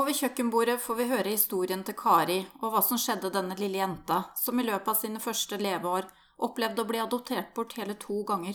Over 0.00 0.14
kjøkkenbordet 0.16 0.78
får 0.80 0.96
vi 0.96 1.04
høre 1.10 1.32
historien 1.34 1.80
til 1.84 1.92
Kari 1.98 2.38
og 2.62 2.70
hva 2.72 2.80
som 2.80 2.96
skjedde 3.00 3.28
denne 3.34 3.56
lille 3.58 3.82
jenta, 3.82 4.22
som 4.38 4.56
i 4.56 4.64
løpet 4.64 4.86
av 4.88 4.96
sine 4.96 5.20
første 5.20 5.58
leveår 5.60 6.06
opplevde 6.46 6.80
å 6.80 6.88
bli 6.88 7.00
adoptert 7.02 7.50
bort 7.56 7.74
hele 7.76 7.98
to 8.00 8.22
ganger. 8.30 8.54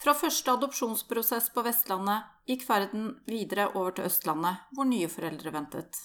Fra 0.00 0.14
første 0.16 0.54
adopsjonsprosess 0.56 1.50
på 1.52 1.64
Vestlandet 1.66 2.48
gikk 2.48 2.64
ferden 2.68 3.10
videre 3.28 3.66
over 3.74 3.98
til 3.98 4.08
Østlandet, 4.08 4.62
hvor 4.72 4.88
nye 4.88 5.10
foreldre 5.12 5.52
ventet. 5.52 6.00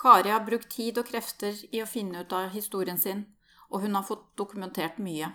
Kari 0.00 0.32
har 0.32 0.46
brukt 0.48 0.72
tid 0.72 1.02
og 1.02 1.10
krefter 1.10 1.60
i 1.68 1.84
å 1.84 1.90
finne 1.90 2.24
ut 2.24 2.32
av 2.32 2.48
historien 2.56 3.02
sin, 3.02 3.26
og 3.68 3.84
hun 3.84 3.98
har 3.98 4.08
fått 4.08 4.24
dokumentert 4.40 4.96
mye. 5.02 5.34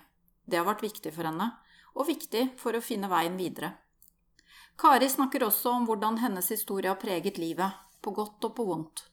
Det 0.49 0.57
har 0.57 0.65
vært 0.71 0.87
viktig 0.87 1.13
for 1.13 1.29
henne, 1.29 1.51
og 1.93 2.09
viktig 2.09 2.47
for 2.57 2.73
å 2.73 2.81
finne 2.81 3.11
veien 3.11 3.37
videre. 3.37 3.75
Kari 4.81 5.13
snakker 5.13 5.45
også 5.45 5.77
om 5.77 5.89
hvordan 5.89 6.23
hennes 6.25 6.49
historie 6.49 6.89
har 6.89 7.01
preget 7.01 7.37
livet, 7.37 7.69
på 8.01 8.13
godt 8.17 8.49
og 8.49 8.55
på 8.57 8.65
vondt. 8.65 9.03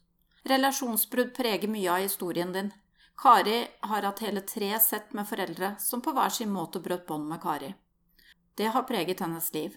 Relasjonsbrudd 0.48 1.34
preger 1.36 1.68
mye 1.68 1.90
av 1.92 2.04
historien 2.04 2.52
din. 2.52 2.70
Kari 3.18 3.66
har 3.80 4.06
hatt 4.06 4.22
hele 4.22 4.40
tre 4.46 4.70
sett 4.80 5.12
med 5.12 5.28
foreldre 5.28 5.74
som 5.82 6.00
på 6.00 6.14
hver 6.14 6.30
sin 6.30 6.52
måte 6.54 6.80
brøt 6.80 7.06
bånd 7.06 7.26
med 7.28 7.42
Kari. 7.42 7.74
Det 8.54 8.70
har 8.74 8.86
preget 8.86 9.20
hennes 9.20 9.52
liv. 9.54 9.76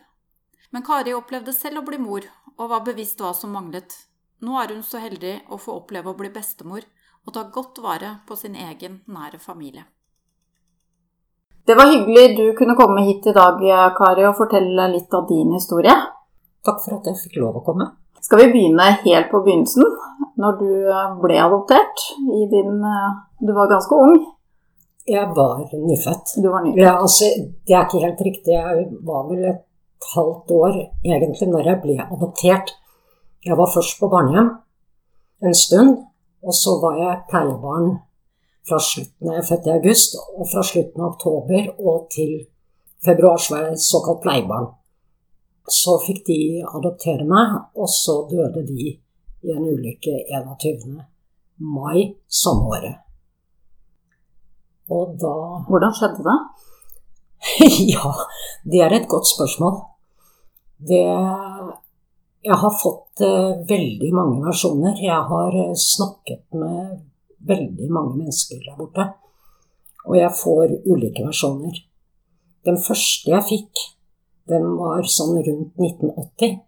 Men 0.70 0.85
Kari 0.85 1.13
opplevde 1.13 1.53
selv 1.53 1.81
å 1.81 1.85
bli 1.87 1.97
mor, 1.99 2.25
og 2.57 2.70
var 2.70 2.85
bevisst 2.85 3.20
hva 3.21 3.34
som 3.34 3.51
manglet. 3.55 3.93
Nå 4.41 4.57
er 4.61 4.73
hun 4.75 4.84
så 4.85 5.01
heldig 5.01 5.34
å 5.49 5.57
få 5.57 5.79
oppleve 5.81 6.12
å 6.12 6.17
bli 6.17 6.29
bestemor 6.34 6.85
og 7.25 7.34
ta 7.34 7.43
godt 7.53 7.81
vare 7.84 8.15
på 8.27 8.37
sin 8.37 8.55
egen 8.55 9.01
nære 9.05 9.40
familie. 9.40 9.84
Det 11.65 11.75
var 11.77 11.91
hyggelig 11.91 12.37
du 12.37 12.46
kunne 12.57 12.75
komme 12.77 13.03
hit 13.05 13.27
i 13.29 13.34
dag, 13.37 13.62
Kari, 13.98 14.25
og 14.25 14.37
fortelle 14.37 14.87
litt 14.96 15.13
av 15.13 15.27
din 15.29 15.53
historie. 15.53 15.93
Takk 16.65 16.81
for 16.81 16.98
at 16.98 17.09
jeg 17.09 17.20
fikk 17.25 17.41
lov 17.41 17.59
å 17.62 17.65
komme. 17.65 17.90
Skal 18.22 18.41
vi 18.41 18.52
begynne 18.54 18.88
helt 19.05 19.32
på 19.32 19.41
begynnelsen, 19.46 19.86
når 20.41 20.60
du 20.62 20.70
eh, 20.94 21.16
ble 21.24 21.40
adoptert? 21.41 22.05
Din, 22.54 22.77
eh, 22.86 23.10
du 23.41 23.52
var 23.58 23.72
ganske 23.72 23.98
ung? 24.05 24.16
Jeg 25.08 25.26
var 25.36 25.64
nyfødt. 25.90 26.36
Du 26.44 26.48
var 26.54 26.62
nyfødt. 26.64 26.84
Ja, 26.84 26.94
altså, 27.02 27.26
det 27.68 27.76
er 27.76 27.88
ikke 27.88 28.05
helt 28.05 28.22
riktig. 28.27 28.54
Jeg 28.54 28.86
var 29.10 29.26
vel 29.30 29.48
et 29.54 29.64
halvt 30.16 30.54
år 30.62 30.77
egentlig 31.14 31.48
når 31.49 31.70
jeg 31.70 31.82
ble 31.86 31.98
adoptert. 32.05 32.68
Jeg 33.46 33.58
var 33.58 33.74
først 33.76 33.99
på 33.99 34.10
barnehjem 34.14 34.49
en 35.46 35.58
stund, 35.66 35.98
og 36.48 36.54
så 36.54 36.72
var 36.84 36.94
jeg 37.04 37.22
pleiebarn 37.30 37.88
fra 38.70 38.77
slutten 38.80 39.34
Jeg 39.34 39.46
fødte 39.49 39.64
født 39.64 39.70
i 39.70 39.76
august, 39.77 40.12
og 40.38 40.46
fra 40.52 40.64
slutten 40.64 41.02
av 41.02 41.08
oktober 41.14 41.64
og 41.80 41.98
til 42.16 42.32
februar 43.05 43.38
så 43.42 43.55
var 43.55 43.62
jeg 43.66 43.82
såkalt 43.92 44.22
pleiebarn. 44.26 44.70
Så 45.70 45.98
fikk 46.05 46.23
de 46.27 46.40
adoptere 46.65 47.26
meg, 47.27 47.54
og 47.77 47.90
så 47.90 48.23
døde 48.31 48.65
de 48.67 48.90
i 49.41 49.54
en 49.54 49.68
ulykke 49.68 50.15
21. 50.29 50.98
mai 51.62 52.15
samme 52.27 52.73
året. 52.76 52.98
Og 54.91 55.15
da 55.21 55.35
Hvordan 55.70 55.95
skjedde 55.98 56.26
det? 56.26 56.40
ja, 57.93 58.12
det 58.70 58.84
er 58.85 58.93
et 58.95 59.07
godt 59.09 59.29
spørsmål. 59.29 59.79
Det 60.90 61.05
Jeg 62.41 62.57
har 62.57 62.73
fått 62.73 63.21
uh, 63.21 63.62
veldig 63.70 64.12
mange 64.18 64.41
versjoner. 64.46 64.97
Jeg 64.97 65.22
har 65.29 65.57
uh, 65.57 65.73
snakket 65.78 66.46
med 66.57 67.01
veldig 67.46 67.90
mange 67.94 68.18
mennesker 68.18 68.62
der 68.66 68.78
borte. 68.78 69.06
Og 70.09 70.18
jeg 70.18 70.34
får 70.44 70.73
ulike 70.90 71.25
versjoner. 71.25 71.75
Den 72.66 72.78
første 72.81 73.30
jeg 73.30 73.46
fikk, 73.50 73.84
den 74.50 74.66
var 74.79 75.06
sånn 75.07 75.38
rundt 75.38 75.78
1980. 75.78 76.59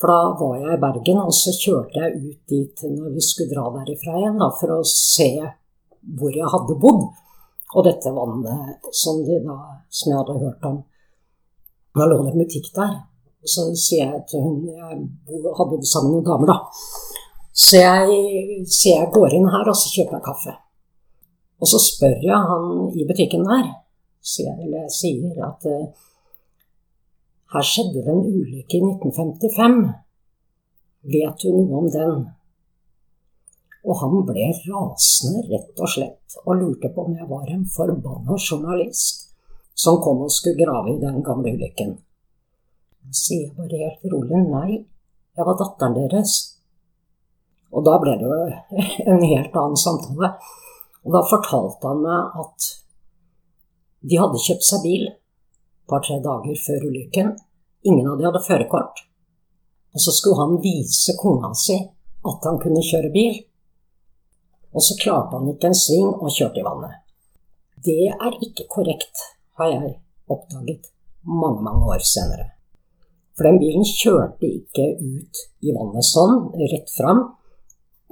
For 0.00 0.10
da 0.10 0.20
var 0.38 0.54
jeg 0.58 0.76
i 0.76 0.82
Bergen, 0.82 1.20
og 1.22 1.34
så 1.36 1.52
kjørte 1.54 2.00
jeg 2.00 2.22
ut 2.22 2.38
dit 2.50 2.84
når 2.90 3.12
vi 3.14 3.22
skulle 3.22 3.54
dra 3.54 3.68
derifra 3.76 4.16
igjen, 4.18 4.40
da, 4.40 4.48
for 4.58 4.78
å 4.78 4.80
se 4.88 5.30
hvor 6.18 6.34
jeg 6.34 6.48
hadde 6.54 6.78
bodd. 6.82 7.04
Og 7.72 7.86
dette 7.86 8.10
vannet 8.12 8.90
som, 8.92 9.22
de 9.24 9.38
da, 9.46 9.54
som 9.88 10.10
jeg 10.10 10.18
hadde 10.18 10.40
hørt 10.42 10.66
om 10.68 10.82
Da 11.96 12.04
lå 12.04 12.18
det 12.20 12.32
en 12.34 12.42
butikk 12.42 12.66
der. 12.76 12.90
Så 13.48 13.64
sier 13.78 14.10
jeg 14.10 14.20
til 14.28 14.44
hun 14.44 14.58
Jeg 14.68 14.98
har 15.56 15.70
bodd 15.70 15.86
sammen 15.88 16.18
med 16.18 16.18
noen 16.18 16.28
damer, 16.28 16.52
da. 16.52 16.58
Så 17.52 17.80
jeg, 17.80 18.18
så 18.66 18.92
jeg 18.92 19.08
går 19.14 19.38
inn 19.38 19.48
her, 19.54 19.68
og 19.68 19.76
så 19.76 19.88
kjøper 19.92 20.18
jeg 20.18 20.26
kaffe. 20.26 20.54
Og 21.62 21.70
så 21.70 21.80
spør 21.80 22.18
jeg 22.26 22.46
han 22.50 22.68
i 22.98 23.06
butikken 23.06 23.44
der, 23.46 23.68
så 24.18 24.48
jeg, 24.48 24.56
eller 24.64 24.86
jeg 24.86 24.94
sier 24.98 25.42
at 25.46 25.66
her 27.52 27.66
skjedde 27.68 28.00
det 28.00 28.12
en 28.12 28.22
ulykke 28.24 28.78
i 28.78 28.84
1955. 28.86 29.82
Vet 31.12 31.42
du 31.42 31.50
noe 31.52 31.82
om 31.82 31.90
den? 31.92 32.22
Og 33.82 33.98
han 33.98 34.22
ble 34.28 34.46
rasende, 34.70 35.42
rett 35.50 35.82
og 35.82 35.90
slett, 35.90 36.38
og 36.46 36.56
lurte 36.60 36.92
på 36.94 37.04
om 37.04 37.18
jeg 37.18 37.28
var 37.28 37.50
en 37.50 37.66
forbanna 37.76 38.38
journalist 38.38 39.28
som 39.82 39.98
kom 40.04 40.22
og 40.24 40.32
skulle 40.32 40.62
grave 40.62 40.94
i 40.94 41.00
den 41.02 41.20
gamle 41.26 41.52
ulykken. 41.52 41.96
Jeg 43.02 43.18
sier 43.18 43.54
bare 43.58 43.80
helt 43.82 44.08
rolig 44.12 44.42
nei, 44.46 44.82
jeg 45.36 45.48
var 45.48 45.58
datteren 45.58 45.96
deres. 45.98 46.36
Og 47.72 47.84
da 47.84 47.98
ble 48.00 48.14
det 48.20 48.28
jo 48.28 48.42
en 49.10 49.24
helt 49.24 49.56
annen 49.58 49.80
samtale. 49.80 50.36
Og 51.02 51.16
da 51.16 51.24
fortalte 51.26 51.88
han 51.88 52.04
meg 52.04 52.36
at 52.44 52.68
de 54.08 54.18
hadde 54.20 54.40
kjøpt 54.46 54.66
seg 54.66 54.86
bil 54.86 55.10
par-tre 55.88 56.18
dager 56.24 56.58
før 56.66 56.86
ulykken. 56.88 57.32
Ingen 57.88 58.10
av 58.10 58.18
de 58.18 58.28
hadde 58.28 58.44
førerkort. 58.46 59.02
Og 59.92 60.00
så 60.00 60.14
skulle 60.14 60.40
han 60.40 60.60
vise 60.62 61.16
kona 61.20 61.52
si 61.58 61.76
at 62.22 62.46
han 62.48 62.60
kunne 62.62 62.84
kjøre 62.86 63.10
bil. 63.12 63.36
Og 64.72 64.84
så 64.84 64.96
klarte 65.00 65.36
han 65.36 65.50
ikke 65.52 65.68
en 65.68 65.76
sving 65.76 66.08
og 66.14 66.32
kjørte 66.32 66.62
i 66.62 66.66
vannet. 66.66 66.98
Det 67.82 67.98
er 68.12 68.38
ikke 68.46 68.68
korrekt, 68.70 69.24
har 69.58 69.72
jeg 69.72 69.96
oppdaget 70.30 70.88
mange, 71.26 71.60
mange 71.62 71.90
år 71.92 72.04
senere. 72.06 72.46
For 73.36 73.48
den 73.48 73.58
bilen 73.60 73.84
kjørte 73.88 74.48
ikke 74.48 74.86
ut 75.00 75.40
i 75.64 75.74
vannet 75.74 76.06
sånn, 76.06 76.52
rett 76.72 76.90
fram. 76.94 77.24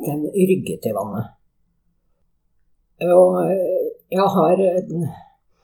Den 0.01 0.25
rygget 0.33 0.89
i 0.89 0.95
vannet. 0.97 1.37
Og 3.05 3.37
jeg 4.13 4.29
har 4.35 4.63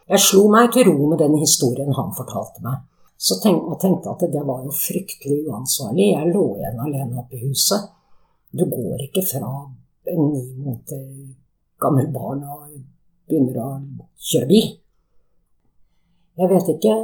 jeg 0.06 0.22
slo 0.22 0.46
meg 0.52 0.70
til 0.74 0.86
ro 0.90 1.10
med 1.10 1.18
den 1.18 1.34
historien 1.40 1.94
han 1.96 2.14
fortalte 2.14 2.62
meg. 2.62 2.84
Så 3.16 3.38
tenkte 3.42 3.72
jeg 3.72 3.80
tenkte 3.82 4.12
at 4.12 4.24
det 4.32 4.42
var 4.44 4.62
jo 4.64 4.72
fryktelig 4.74 5.46
uansvarlig. 5.48 6.12
Jeg 6.12 6.32
lå 6.34 6.44
igjen 6.58 6.82
alene 6.84 7.22
oppe 7.22 7.38
i 7.38 7.46
huset. 7.48 7.88
Du 8.52 8.64
går 8.70 9.06
ikke 9.08 9.24
fra 9.24 9.50
en 10.06 10.22
ni 10.30 10.42
måneder 10.60 11.06
gammel 11.80 12.10
barn 12.12 12.44
og 12.44 12.76
begynner 13.26 13.58
å 13.62 13.70
kjøre 14.30 14.50
bil. 14.50 14.68
Jeg 16.36 16.52
vet 16.52 16.74
ikke 16.76 16.96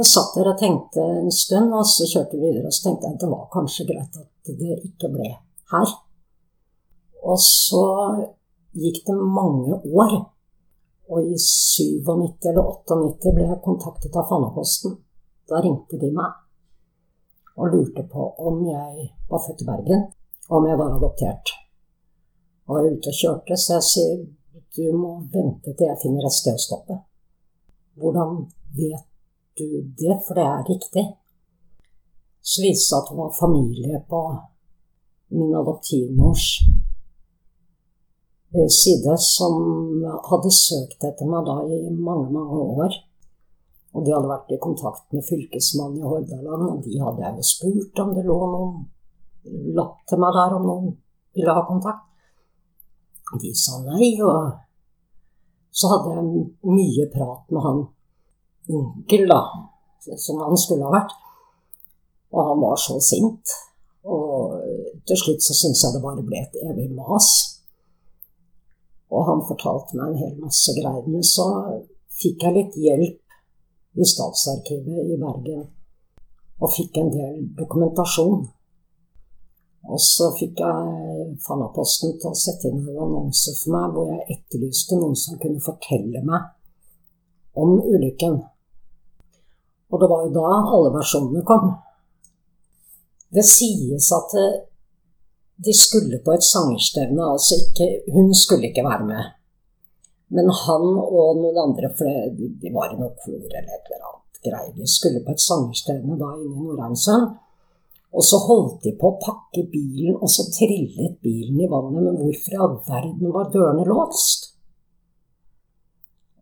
Jeg 0.00 0.06
satt 0.06 0.36
der 0.38 0.48
og 0.52 0.56
tenkte 0.56 1.02
en 1.02 1.32
stund, 1.34 1.72
og 1.76 1.82
så 1.84 2.06
kjørte 2.08 2.38
vi 2.38 2.46
videre. 2.46 2.70
Og 2.70 2.72
så 2.72 2.86
tenkte 2.86 3.08
jeg 3.08 3.16
at 3.16 3.22
det 3.24 3.28
var 3.28 3.48
kanskje 3.52 3.86
greit 3.88 4.14
at 4.16 4.52
det 4.56 4.76
ikke 4.86 5.10
ble 5.12 5.32
her. 5.74 5.94
Og 7.26 7.40
så 7.42 7.82
gikk 8.80 9.02
det 9.08 9.16
mange 9.18 9.80
år 9.90 10.14
og 11.10 11.26
i 11.26 11.38
97 11.38 12.46
eller 12.50 12.62
98 12.62 13.34
ble 13.34 13.46
jeg 13.48 13.62
kontaktet 13.64 14.16
av 14.16 14.28
Fannaposten. 14.30 14.94
Da 15.50 15.58
ringte 15.64 15.98
de 15.98 16.12
meg 16.14 16.36
og 17.58 17.74
lurte 17.74 18.04
på 18.08 18.26
om 18.46 18.60
jeg 18.64 19.08
var 19.28 19.42
født 19.44 19.64
i 19.64 19.66
Bergen, 19.68 20.04
og 20.48 20.60
om 20.60 20.68
jeg 20.70 20.78
var 20.78 20.94
adoptert. 20.96 21.52
Og 22.68 22.76
jeg 22.78 22.84
var 22.84 22.96
ute 22.96 23.12
og 23.12 23.18
kjørte, 23.20 23.58
så 23.58 23.78
jeg 23.78 23.88
sier 23.88 24.20
du 24.76 24.84
må 24.94 25.16
vente 25.34 25.72
til 25.74 25.88
jeg 25.88 25.98
finner 25.98 26.26
et 26.26 26.34
sted 26.34 26.54
å 26.54 26.62
stoppe. 26.62 27.00
Hvordan 27.98 28.44
vet 28.76 29.08
du 29.58 29.66
det, 29.98 30.14
for 30.26 30.38
det 30.38 30.44
er 30.46 30.68
riktig? 30.68 31.04
Så 32.40 32.62
viste 32.62 32.78
det 32.78 32.86
seg 32.86 33.00
at 33.00 33.10
det 33.10 33.18
var 33.18 33.34
familie 33.34 34.02
på 34.08 34.20
min 35.34 35.56
adoptivmors 35.58 36.46
side 38.50 39.14
som 39.22 39.54
hadde 40.26 40.50
søkt 40.50 41.04
etter 41.06 41.28
meg 41.28 41.46
da 41.46 41.60
i 41.70 41.90
mange, 41.94 42.30
mange 42.34 42.64
år. 42.84 42.96
Og 43.94 44.06
de 44.06 44.14
hadde 44.14 44.30
vært 44.30 44.52
i 44.54 44.60
kontakt 44.62 45.06
med 45.14 45.26
fylkesmannen 45.26 45.98
i 45.98 46.06
Hordaland, 46.06 46.66
og 46.68 46.82
de 46.84 46.98
hadde 47.02 47.24
jeg 47.24 47.38
jo 47.38 47.46
spurt 47.46 48.02
om 48.02 48.12
det 48.14 48.26
lå 48.26 48.38
noen 48.38 48.82
lapp 49.74 50.02
til 50.08 50.20
meg 50.20 50.36
der 50.36 50.54
om 50.58 50.66
noen 50.68 50.92
ville 51.34 51.54
ha 51.56 51.64
kontakt. 51.66 52.06
De 53.40 53.52
sa 53.54 53.78
nei, 53.86 54.12
og 54.26 54.50
så 55.70 55.90
hadde 55.92 56.16
jeg 56.16 56.46
mye 56.66 57.06
prat 57.12 57.52
med 57.54 57.66
han 57.66 57.82
onkel, 58.70 59.26
da, 59.30 59.40
som 60.18 60.42
han 60.42 60.58
skulle 60.58 60.86
ha 60.86 60.94
vært. 60.94 61.14
Og 62.34 62.46
han 62.46 62.62
var 62.62 62.78
så 62.78 62.98
sint. 63.02 63.54
Og 64.06 64.54
til 65.06 65.18
slutt 65.18 65.42
så 65.44 65.54
syntes 65.54 65.82
jeg 65.84 65.94
det 65.94 66.02
bare 66.02 66.26
ble 66.26 66.42
et 66.42 66.58
evig 66.62 66.90
mas. 66.94 67.59
Og 69.10 69.26
han 69.26 69.42
fortalte 69.48 69.98
meg 69.98 70.12
en 70.12 70.20
hel 70.22 70.36
masse 70.42 70.74
greier. 70.76 71.06
Men 71.10 71.26
så 71.26 71.48
fikk 72.20 72.46
jeg 72.46 72.56
litt 72.56 72.78
hjelp 72.78 73.98
i 73.98 74.06
Statsarkivet 74.06 75.10
i 75.10 75.18
Bergen. 75.18 75.66
Og 76.60 76.72
fikk 76.74 77.00
en 77.00 77.10
del 77.14 77.42
dokumentasjon. 77.58 78.46
Og 79.90 80.00
så 80.04 80.28
fikk 80.36 80.60
jeg 80.60 81.36
Fanaposten 81.40 82.14
til 82.20 82.30
å 82.30 82.36
sette 82.36 82.68
inn 82.68 82.82
en 82.84 83.02
annonse 83.06 83.54
for 83.62 83.74
meg 83.74 83.94
hvor 83.94 84.10
jeg 84.12 84.36
etterlyste 84.36 84.98
noen 85.00 85.16
som 85.16 85.40
kunne 85.40 85.62
fortelle 85.64 86.20
meg 86.26 86.50
om 87.58 87.78
ulykken. 87.80 88.36
Og 89.90 90.02
det 90.02 90.08
var 90.10 90.26
jo 90.26 90.34
da 90.36 90.50
alle 90.60 90.92
versjonene 90.94 91.42
kom. 91.48 91.72
Det 93.30 93.42
sies 93.46 94.10
at 94.14 94.36
de 95.64 95.74
skulle 95.76 96.20
på 96.24 96.32
et 96.32 96.46
sangerstevne, 96.46 97.20
altså 97.34 97.58
ikke 97.60 97.88
Hun 98.14 98.34
skulle 98.34 98.70
ikke 98.70 98.86
være 98.86 99.06
med. 99.12 99.24
Men 100.36 100.46
han 100.62 100.86
og 101.02 101.40
noen 101.42 101.58
andre, 101.66 101.90
for 101.98 102.08
de 102.38 102.72
var 102.74 102.92
i 102.92 102.98
noe 103.00 103.12
kor 103.18 103.36
eller 103.36 103.66
et 103.66 103.90
eller 103.90 104.06
annet 104.08 104.42
greier, 104.46 104.74
de 104.76 104.86
skulle 104.88 105.24
på 105.26 105.34
et 105.34 105.42
sangerstevne 105.42 106.18
da 106.20 106.30
inne 106.38 106.54
i 106.54 106.66
Nordheimsund. 106.68 107.34
Og 108.10 108.24
så 108.26 108.38
holdt 108.42 108.86
de 108.86 108.94
på 108.98 109.10
å 109.10 109.18
pakke 109.22 109.66
bilen, 109.70 110.16
og 110.18 110.30
så 110.30 110.46
trillet 110.50 111.18
bilen 111.22 111.60
i 111.62 111.68
vannet. 111.70 112.06
Men 112.06 112.16
hvorfor 112.18 112.54
i 112.54 112.62
all 112.64 112.78
verden 112.86 113.34
var 113.34 113.52
dørene 113.54 113.84
låst? 113.86 114.48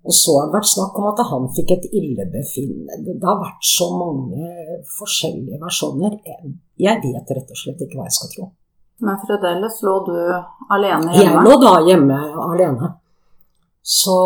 Og 0.09 0.15
så 0.17 0.39
har 0.39 0.47
det 0.49 0.57
vært 0.57 0.71
snakk 0.71 0.97
om 0.97 1.09
at 1.11 1.21
han 1.29 1.51
fikk 1.57 1.75
et 1.75 1.91
illebefinnende. 1.91 3.17
Det 3.19 3.29
har 3.29 3.43
vært 3.43 3.67
så 3.69 3.91
mange 3.93 4.53
forskjellige 4.95 5.61
versjoner. 5.61 6.17
Jeg 6.81 7.03
vet 7.05 7.37
rett 7.37 7.53
og 7.53 7.61
slett 7.61 7.85
ikke 7.85 7.99
hva 7.99 8.09
jeg 8.09 8.17
skal 8.17 8.33
tro. 8.33 8.49
Men 8.99 9.19
fremdeles 9.23 9.83
lå 9.87 9.95
du 10.07 10.17
alene 10.75 11.13
hjemme? 11.15 11.23
Jeg 11.23 11.45
lå 11.47 11.55
da 11.63 11.75
hjemme 11.87 12.19
alene. 12.49 12.91
Så 13.83 14.17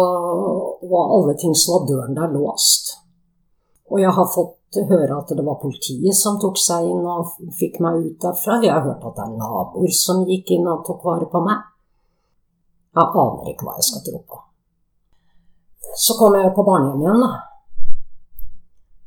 var 0.90 1.12
alle 1.18 1.34
ting 1.38 1.54
som 1.54 1.76
var 1.76 1.88
døren 1.90 2.16
der 2.16 2.32
låst. 2.32 2.96
Og 3.92 4.00
jeg 4.00 4.10
har 4.16 4.28
fått 4.34 4.58
høre 4.88 5.18
at 5.18 5.28
det 5.36 5.44
var 5.44 5.60
politiet 5.60 6.16
som 6.16 6.38
tok 6.40 6.56
seg 6.58 6.86
inn 6.88 7.04
og 7.04 7.34
fikk 7.58 7.78
meg 7.84 8.00
ut 8.00 8.16
derfra. 8.24 8.56
Jeg 8.64 8.72
har 8.72 8.86
hørt 8.86 9.04
at 9.04 9.18
det 9.18 9.26
er 9.26 9.36
naboer 9.36 9.92
som 9.96 10.24
gikk 10.28 10.54
inn 10.56 10.66
og 10.70 10.84
tok 10.86 11.04
vare 11.04 11.28
på 11.28 11.44
meg. 11.44 11.68
Jeg 12.96 13.08
aner 13.24 13.52
ikke 13.52 13.68
hva 13.68 13.76
jeg 13.76 13.88
skal 13.88 14.04
tro 14.08 14.22
på. 14.28 14.40
Så 15.92 16.16
kom 16.16 16.36
jeg 16.38 16.52
på 16.56 16.64
barnehjem 16.64 17.04
igjen, 17.04 17.24
da. 17.24 17.30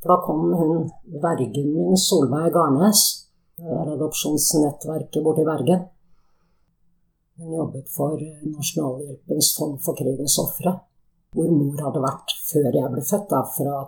For 0.02 0.14
da 0.14 0.18
kom 0.22 0.42
hun 0.54 0.90
vergen 1.22 1.72
min, 1.74 1.98
Solveig 1.98 2.54
Garnes. 2.54 3.25
Er 3.64 3.94
adopsjonsnettverket 3.94 5.24
borti 5.24 5.46
Bergen. 5.48 5.86
Hun 7.40 7.54
jobbet 7.56 7.88
for 7.92 8.20
Nasjonalhjelpens 8.20 9.54
fond 9.58 9.80
for 9.84 9.96
krigens 9.96 10.36
ofre. 10.44 10.76
Hvor 11.36 11.52
mor 11.52 11.80
hadde 11.88 12.04
vært 12.04 12.36
før 12.50 12.68
jeg 12.72 12.92
ble 12.92 13.04
født, 13.04 13.32
da, 13.32 13.42
fra 13.56 13.80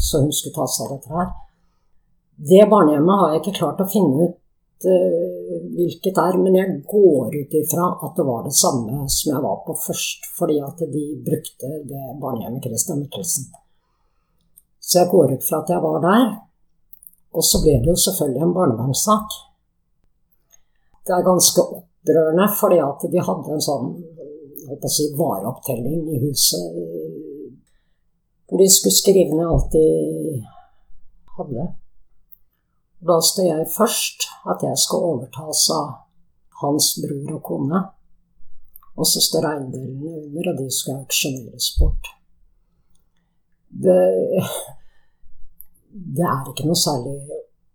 så 0.00 0.20
hun 0.24 0.32
skulle 0.32 0.54
ta 0.54 0.66
seg 0.66 0.86
av 0.86 0.92
dette 0.96 1.14
her. 1.14 1.30
Det 2.50 2.66
barnehjemmet 2.72 3.20
har 3.20 3.32
jeg 3.32 3.42
ikke 3.42 3.58
klart 3.58 3.82
å 3.84 3.88
finne 3.90 4.26
ut 4.26 4.86
uh, 4.88 5.56
hvilket 5.76 6.20
er, 6.22 6.38
men 6.40 6.56
jeg 6.56 6.76
går 6.88 7.34
ut 7.36 7.56
ifra 7.60 7.88
at 8.06 8.14
det 8.16 8.26
var 8.26 8.46
det 8.46 8.54
samme 8.56 9.04
som 9.12 9.34
jeg 9.34 9.42
var 9.44 9.58
på 9.66 9.76
først, 9.86 10.30
fordi 10.38 10.60
at 10.64 10.84
de 10.94 11.06
brukte 11.26 11.72
det 11.90 12.04
barnehjemmet 12.22 12.64
Christian 12.64 13.02
Michelsen. 13.02 13.50
Så 14.80 15.02
jeg 15.02 15.12
går 15.12 15.36
ut 15.36 15.44
fra 15.46 15.60
at 15.60 15.74
jeg 15.74 15.84
var 15.84 16.00
der. 16.06 16.30
Og 17.36 17.46
så 17.46 17.60
ble 17.62 17.76
det 17.82 17.92
jo 17.92 17.98
selvfølgelig 18.04 18.42
en 18.42 18.56
barnevernssak. 18.56 19.36
Det 21.06 21.14
er 21.14 21.26
ganske 21.26 21.62
opprørende, 21.62 22.46
fordi 22.60 22.80
at 22.84 23.06
de 23.12 23.26
hadde 23.28 23.54
en 23.54 23.64
sånn 23.64 23.92
holdt 24.70 24.86
si, 24.92 25.08
vareopptelling 25.18 26.06
i 26.14 26.20
huset 26.26 26.66
hvor 28.50 28.58
de 28.58 28.66
skulle 28.70 28.96
skrive 28.98 29.36
ned 29.38 29.46
alt 29.46 29.72
de 29.72 29.86
hadde. 31.36 31.66
Da 33.08 33.16
står 33.22 33.46
jeg 33.46 33.68
først 33.76 34.26
at 34.50 34.64
jeg 34.66 34.78
skal 34.84 35.04
overtas 35.12 35.60
av 35.70 35.92
hans 36.62 36.88
bror 37.02 37.36
og 37.36 37.42
kone. 37.46 37.82
Og 38.98 39.06
så 39.06 39.22
står 39.22 39.46
eiendelene 39.52 40.16
under, 40.24 40.50
og 40.50 40.58
de 40.58 40.66
skal 40.74 40.98
auksjoneres 40.98 41.70
bort. 41.78 42.10
Det, 43.70 44.02
det 45.90 46.26
er 46.26 46.48
ikke 46.50 46.68
noe 46.68 46.78
særlig 46.78 47.16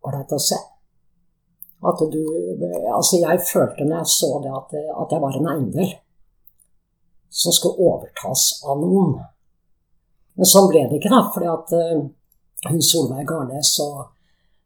ålreit 0.05 0.33
å 0.35 0.39
se. 0.41 0.57
At 1.85 2.01
du 2.11 2.21
Altså, 2.95 3.19
jeg 3.19 3.43
følte 3.45 3.85
når 3.85 3.97
jeg 4.01 4.11
så 4.15 4.29
det, 4.41 4.51
at, 4.55 4.75
at 5.01 5.11
jeg 5.11 5.21
var 5.21 5.37
en 5.37 5.49
eiendel 5.51 5.89
som 7.35 7.51
skulle 7.51 7.83
overtas 7.83 8.45
av 8.63 8.79
noen. 8.79 9.17
Men 10.35 10.47
sånn 10.47 10.69
ble 10.71 10.85
det 10.87 10.99
ikke, 10.99 11.11
da. 11.11 11.21
fordi 11.33 11.49
at 11.51 11.73
uh, 11.75 12.05
hun 12.69 12.83
Solveig 12.83 13.27
Garnes 13.27 13.73
og 13.83 14.13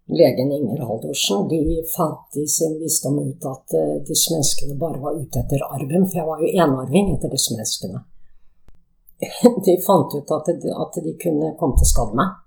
legen 0.10 0.54
Inger 0.54 0.86
Haldorsen 0.86 1.48
de 1.50 1.80
fant 1.90 2.38
i 2.42 2.46
sin 2.50 2.78
visdom 2.82 3.18
ut 3.22 3.48
at 3.50 3.76
uh, 3.78 3.96
disse 4.06 4.34
menneskene 4.34 4.78
bare 4.82 5.02
var 5.02 5.18
ute 5.18 5.42
etter 5.42 5.66
arven. 5.66 6.06
For 6.06 6.22
jeg 6.22 6.30
var 6.30 6.44
jo 6.46 6.54
enarving 6.54 7.14
etter 7.16 7.34
disse 7.34 7.58
menneskene. 7.58 8.04
De 9.66 9.74
fant 9.84 10.14
ut 10.16 10.30
at 10.32 10.46
de, 10.62 10.70
at 10.72 10.98
de 11.04 11.12
kunne 11.20 11.50
komme 11.60 11.76
til 11.76 11.90
skade 11.90 12.16
meg. 12.16 12.38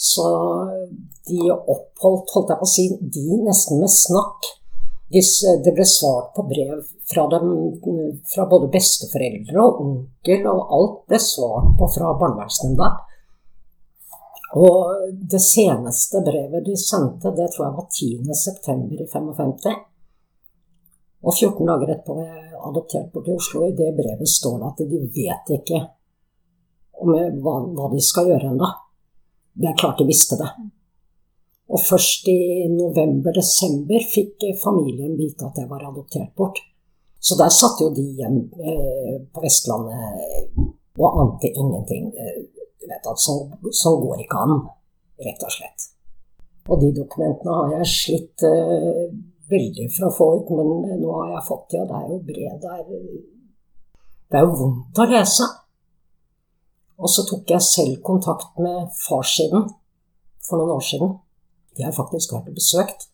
Så 0.00 0.24
de 1.28 1.50
oppholdt, 1.52 2.32
holdt 2.32 2.54
jeg 2.54 2.60
på 2.60 2.66
å 2.66 2.72
si, 2.72 2.86
de 3.16 3.42
nesten 3.44 3.82
med 3.82 3.92
snakk. 3.92 4.48
Det 5.10 5.74
ble 5.74 5.84
svart 5.84 6.30
på 6.36 6.46
brev 6.48 6.78
fra, 7.10 7.26
dem, 7.34 7.50
fra 8.30 8.46
både 8.48 8.70
besteforeldre 8.72 9.60
og 9.60 9.84
onkel, 9.84 10.46
og 10.48 10.74
alt 10.78 10.98
ble 11.10 11.20
svart 11.20 11.74
på 11.76 11.90
fra 11.92 12.14
barnevernsnemnda. 12.16 12.90
Og 14.56 15.12
det 15.30 15.42
seneste 15.44 16.24
brevet 16.26 16.64
de 16.66 16.78
sendte, 16.80 17.34
det 17.36 17.50
tror 17.52 17.66
jeg 17.66 17.76
var 17.76 17.86
10.9. 18.32 19.04
i 19.04 19.08
55. 19.12 19.78
Og 21.20 21.34
14 21.36 21.66
dager 21.68 21.92
etterpå 21.92 22.16
var 22.16 22.30
jeg 22.30 22.62
adoptert 22.70 23.10
bort 23.12 23.28
til 23.28 23.36
Oslo. 23.36 23.66
I 23.68 23.76
det 23.76 23.92
brevet 23.98 24.30
står 24.30 24.56
det 24.62 24.70
at 24.70 24.86
de 24.94 25.06
vet 25.18 25.52
ikke 25.58 25.82
om 27.00 27.12
hva, 27.44 27.58
hva 27.76 27.90
de 27.92 28.00
skal 28.04 28.30
gjøre 28.32 28.54
ennå. 28.54 28.70
Det 29.54 29.68
er 29.70 29.78
klart 29.78 30.00
de 30.00 30.06
visste 30.08 30.38
det. 30.40 30.50
Og 31.70 31.82
først 31.86 32.26
i 32.30 32.66
november-desember 32.72 34.06
fikk 34.10 34.48
familien 34.62 35.14
vite 35.18 35.46
at 35.46 35.60
jeg 35.60 35.70
var 35.70 35.86
adoptert 35.86 36.34
bort. 36.36 36.58
Så 37.20 37.36
der 37.38 37.52
satt 37.52 37.80
jo 37.82 37.90
de 37.94 38.02
igjen 38.14 38.40
eh, 38.64 39.16
på 39.28 39.42
Vestlandet 39.44 40.56
og 40.98 41.20
ante 41.22 41.50
ingenting. 41.52 42.10
Eh, 42.16 42.40
sånn, 43.20 43.52
så 43.76 43.94
går 44.00 44.24
ikke 44.24 44.40
an, 44.46 44.56
rett 45.22 45.44
og 45.46 45.52
slett. 45.54 45.90
Og 46.70 46.80
de 46.80 46.90
dokumentene 46.96 47.56
har 47.56 47.74
jeg 47.78 47.90
slitt 47.90 48.44
uh, 48.46 49.06
veldig 49.50 49.86
for 49.94 50.08
å 50.08 50.14
få 50.14 50.28
ut, 50.38 50.50
men 50.54 51.00
nå 51.00 51.14
har 51.16 51.32
jeg 51.34 51.46
fått 51.48 51.72
det, 51.72 51.80
og 51.82 51.88
det 51.90 51.98
er 51.98 52.10
jo 52.10 52.18
brev 52.28 52.58
der 52.62 52.82
Det 54.30 54.38
er 54.38 54.44
jo 54.46 54.58
vondt 54.60 55.00
å 55.02 55.06
lese. 55.10 55.48
Og 57.00 57.08
så 57.08 57.24
tok 57.28 57.48
jeg 57.48 57.64
selv 57.64 58.00
kontakt 58.04 58.58
med 58.60 58.90
farssiden 59.06 59.70
for 60.44 60.60
noen 60.60 60.76
år 60.76 60.84
siden. 60.84 61.14
De 61.76 61.86
har 61.86 61.96
faktisk 61.96 62.34
vært 62.34 62.50
og 62.50 62.58
besøkt. 62.58 63.06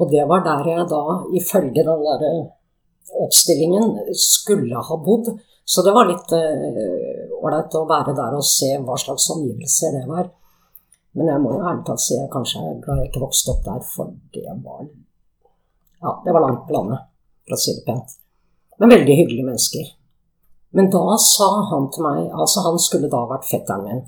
Og 0.00 0.10
det 0.10 0.24
var 0.26 0.42
der 0.42 0.66
jeg 0.72 0.88
da, 0.90 1.02
ifølge 1.38 1.84
den 1.86 2.04
der 2.06 2.24
eh, 2.26 2.44
oppstillingen, 3.22 3.98
skulle 4.18 4.82
ha 4.88 4.98
bodd. 5.06 5.30
Så 5.64 5.84
det 5.86 5.94
var 5.94 6.08
litt 6.08 6.32
eh, 6.34 7.28
ålreit 7.38 7.76
uh, 7.76 7.82
å 7.82 7.88
være 7.90 8.16
der 8.18 8.34
og 8.34 8.46
se 8.46 8.72
hva 8.82 8.96
slags 8.98 9.28
omgivelser 9.36 9.94
det 10.00 10.06
var. 10.08 10.32
Men 11.12 11.28
jeg 11.28 11.42
må 11.44 11.52
jo 11.54 11.62
ærlig 11.62 11.84
talt 11.86 12.02
si 12.02 12.16
jeg 12.16 12.30
kanskje 12.32 12.64
er 12.64 12.80
glad 12.82 13.02
jeg 13.02 13.12
ikke 13.12 13.22
vokste 13.22 13.52
opp 13.52 13.64
der, 13.66 13.80
for 13.86 14.14
det 14.34 14.58
var 14.64 14.86
Ja, 16.02 16.16
det 16.24 16.34
var 16.34 16.42
langt 16.42 16.64
på 16.66 16.74
landet, 16.74 17.04
for 17.46 17.54
å 17.54 17.60
si 17.62 17.76
det 17.76 17.84
pent. 17.86 18.16
Men 18.80 18.96
veldig 18.96 19.18
hyggelige 19.20 19.46
mennesker. 19.46 19.90
Men 20.72 20.88
da 20.92 21.16
sa 21.20 21.48
han 21.70 21.90
til 21.92 22.06
meg 22.06 22.30
Altså, 22.32 22.62
han 22.64 22.78
skulle 22.80 23.10
da 23.12 23.26
vært 23.28 23.48
fetteren 23.48 23.84
min. 23.84 24.02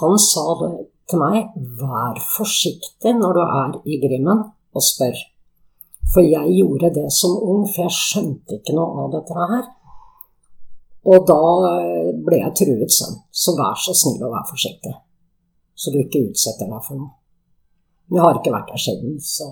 Han 0.00 0.16
sa 0.20 0.44
det 0.62 0.72
til 1.10 1.20
meg 1.20 1.52
Vær 1.80 2.20
forsiktig 2.36 3.12
når 3.18 3.36
du 3.36 3.42
er 3.44 3.76
i 3.84 4.00
Grimmen 4.00 4.46
og 4.72 4.84
spør. 4.84 5.18
For 6.12 6.24
jeg 6.24 6.56
gjorde 6.56 6.92
det 6.96 7.08
som 7.14 7.36
ung, 7.36 7.66
for 7.68 7.86
jeg 7.86 7.96
skjønte 7.96 8.58
ikke 8.58 8.74
noe 8.76 9.04
av 9.04 9.12
dette 9.14 9.36
her. 9.38 9.62
Og 11.12 11.24
da 11.28 11.38
ble 12.26 12.40
jeg 12.40 12.56
truet 12.62 12.94
sånn. 12.94 13.16
Så 13.30 13.54
vær 13.58 13.78
så 13.80 13.94
snill 13.96 14.22
å 14.22 14.32
være 14.32 14.50
forsiktig. 14.50 14.92
Så 15.74 15.92
du 15.92 16.00
ikke 16.02 16.24
utsetter 16.28 16.68
deg 16.70 16.84
for 16.86 16.98
noe. 16.98 17.14
Jeg 18.12 18.20
har 18.20 18.36
ikke 18.38 18.52
vært 18.52 18.72
der 18.72 18.82
siden, 18.82 19.16
så 19.20 19.48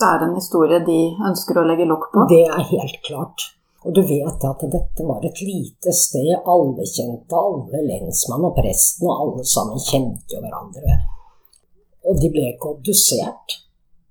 Det 0.00 0.08
er 0.08 0.22
en 0.24 0.36
historie 0.36 0.80
de 0.84 0.98
ønsker 1.28 1.58
å 1.60 1.64
legge 1.68 1.86
lokk 1.88 2.10
på? 2.12 2.26
Det 2.28 2.44
er 2.48 2.62
helt 2.72 3.00
klart. 3.06 3.48
Og 3.80 3.94
du 3.96 4.02
vet 4.04 4.44
at 4.44 4.64
dette 4.72 5.06
var 5.08 5.24
et 5.24 5.40
lite 5.40 5.92
sted. 5.96 6.34
Alle 6.44 6.84
kjente 6.84 7.36
alle. 7.36 7.80
Lensmann 7.86 8.44
og 8.50 8.56
presten 8.58 9.08
og 9.08 9.22
alle 9.24 9.46
sammen 9.48 9.80
kjente 9.80 10.36
jo 10.36 10.42
hverandre. 10.44 10.98
Og 12.10 12.20
de 12.20 12.28
ble 12.32 12.50
ikke 12.52 12.74
obdusert. 12.74 13.56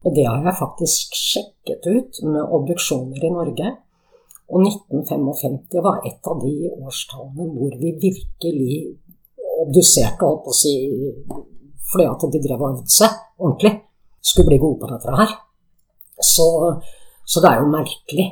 Og 0.05 0.15
det 0.15 0.25
har 0.25 0.41
jeg 0.45 0.57
faktisk 0.57 1.15
sjekket 1.19 1.85
ut 1.85 2.21
med 2.25 2.55
obduksjoner 2.57 3.25
i 3.27 3.31
Norge. 3.35 3.75
Og 4.49 4.65
1955 4.65 5.83
var 5.85 6.01
et 6.07 6.25
av 6.31 6.39
de 6.41 6.71
årstallene 6.71 7.49
hvor 7.53 7.75
vi 7.77 7.93
virkelig 8.01 8.77
obduserte, 9.59 10.25
holdt 10.25 10.45
på 10.47 10.53
å 10.53 10.57
si, 10.57 10.73
fordi 11.91 12.07
at 12.09 12.25
de 12.33 12.41
drev 12.41 12.63
og 12.63 12.79
øvde 12.79 12.93
seg 12.95 13.13
ordentlig. 13.37 13.75
skulle 14.21 14.49
bli 14.49 14.57
gode 14.57 14.79
på 14.81 14.89
dette 14.89 15.15
her. 15.15 15.35
Så, 16.19 16.47
så 17.25 17.43
det 17.43 17.51
er 17.51 17.61
jo 17.61 17.69
merkelig. 17.71 18.25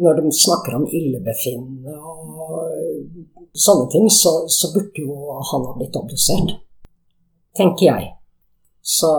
Når 0.00 0.16
de 0.16 0.32
snakker 0.32 0.78
om 0.78 0.86
illebefinnende 0.88 1.94
og 2.00 3.50
sånne 3.52 3.86
ting, 3.92 4.06
så, 4.08 4.32
så 4.48 4.70
burde 4.74 5.04
jo 5.04 5.36
han 5.50 5.66
ha 5.68 5.76
blitt 5.76 5.98
obdusert. 6.00 6.54
Tenker 7.56 7.86
jeg. 7.86 8.08
Så 8.80 9.10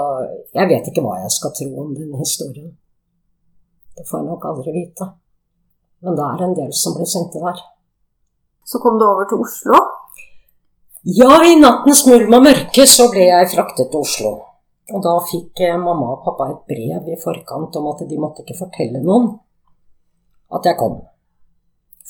jeg 0.58 0.70
vet 0.72 0.88
ikke 0.90 1.04
hva 1.06 1.20
jeg 1.22 1.34
skal 1.36 1.54
tro 1.58 1.70
om 1.84 1.92
den 1.94 2.16
historien. 2.18 2.72
Det 3.96 4.08
får 4.10 4.22
jeg 4.22 4.30
nok 4.32 4.48
aldri 4.50 4.74
vite. 4.74 5.12
Men 6.02 6.18
det 6.18 6.26
er 6.26 6.46
en 6.48 6.56
del 6.58 6.72
som 6.74 6.96
blir 6.98 7.10
sendte 7.10 7.42
der. 7.44 7.60
Så 8.66 8.82
kom 8.82 8.98
du 8.98 9.06
over 9.06 9.28
til 9.30 9.44
Oslo? 9.44 9.78
Ja, 11.04 11.34
i 11.46 11.58
nattens 11.62 12.04
mulm 12.10 12.34
og 12.38 12.44
mørke 12.46 12.86
så 12.90 13.08
ble 13.14 13.28
jeg 13.28 13.52
fraktet 13.54 13.90
til 13.92 14.02
Oslo. 14.02 14.34
Og 14.92 15.04
da 15.06 15.14
fikk 15.30 15.62
eh, 15.66 15.78
mamma 15.78 16.16
og 16.16 16.26
pappa 16.26 16.50
et 16.52 16.66
brev 16.70 17.08
i 17.10 17.18
forkant 17.22 17.78
om 17.80 17.88
at 17.94 18.04
de 18.10 18.20
måtte 18.22 18.44
ikke 18.44 18.60
fortelle 18.60 19.02
noen 19.06 19.32
at 20.56 20.68
jeg 20.68 20.80
kom. 20.80 21.00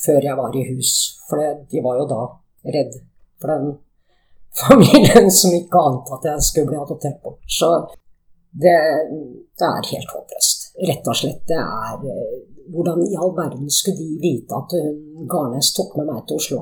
Før 0.02 0.20
jeg 0.24 0.36
var 0.38 0.56
i 0.56 0.66
hus. 0.72 0.92
For 1.28 1.42
de 1.70 1.82
var 1.84 2.00
jo 2.00 2.06
da 2.10 2.22
redd 2.74 2.98
for 3.40 3.52
den 3.52 3.74
familien 4.62 5.30
som 5.32 5.54
ikke 5.56 5.84
ante 5.88 6.16
at 6.18 6.30
jeg 6.32 6.46
skulle 6.48 6.72
bli 6.72 6.80
adoptert 6.80 7.20
bort. 7.24 7.42
Så 7.48 7.70
det, 8.52 8.76
det 9.58 9.68
er 9.68 9.92
helt 9.92 10.14
håpløst. 10.14 10.66
Rett 10.88 11.08
og 11.08 11.16
slett. 11.16 11.44
Det 11.48 11.60
er 11.60 12.08
eh, 12.14 12.40
Hvordan 12.72 13.00
i 13.04 13.16
all 13.18 13.32
verden 13.34 13.70
skulle 13.74 13.98
de 13.98 14.20
vite 14.22 14.54
at 14.54 14.70
hun 14.78 15.26
Garnes 15.28 15.72
tok 15.74 15.96
med 15.98 16.06
meg 16.08 16.20
til 16.28 16.38
Oslo? 16.38 16.60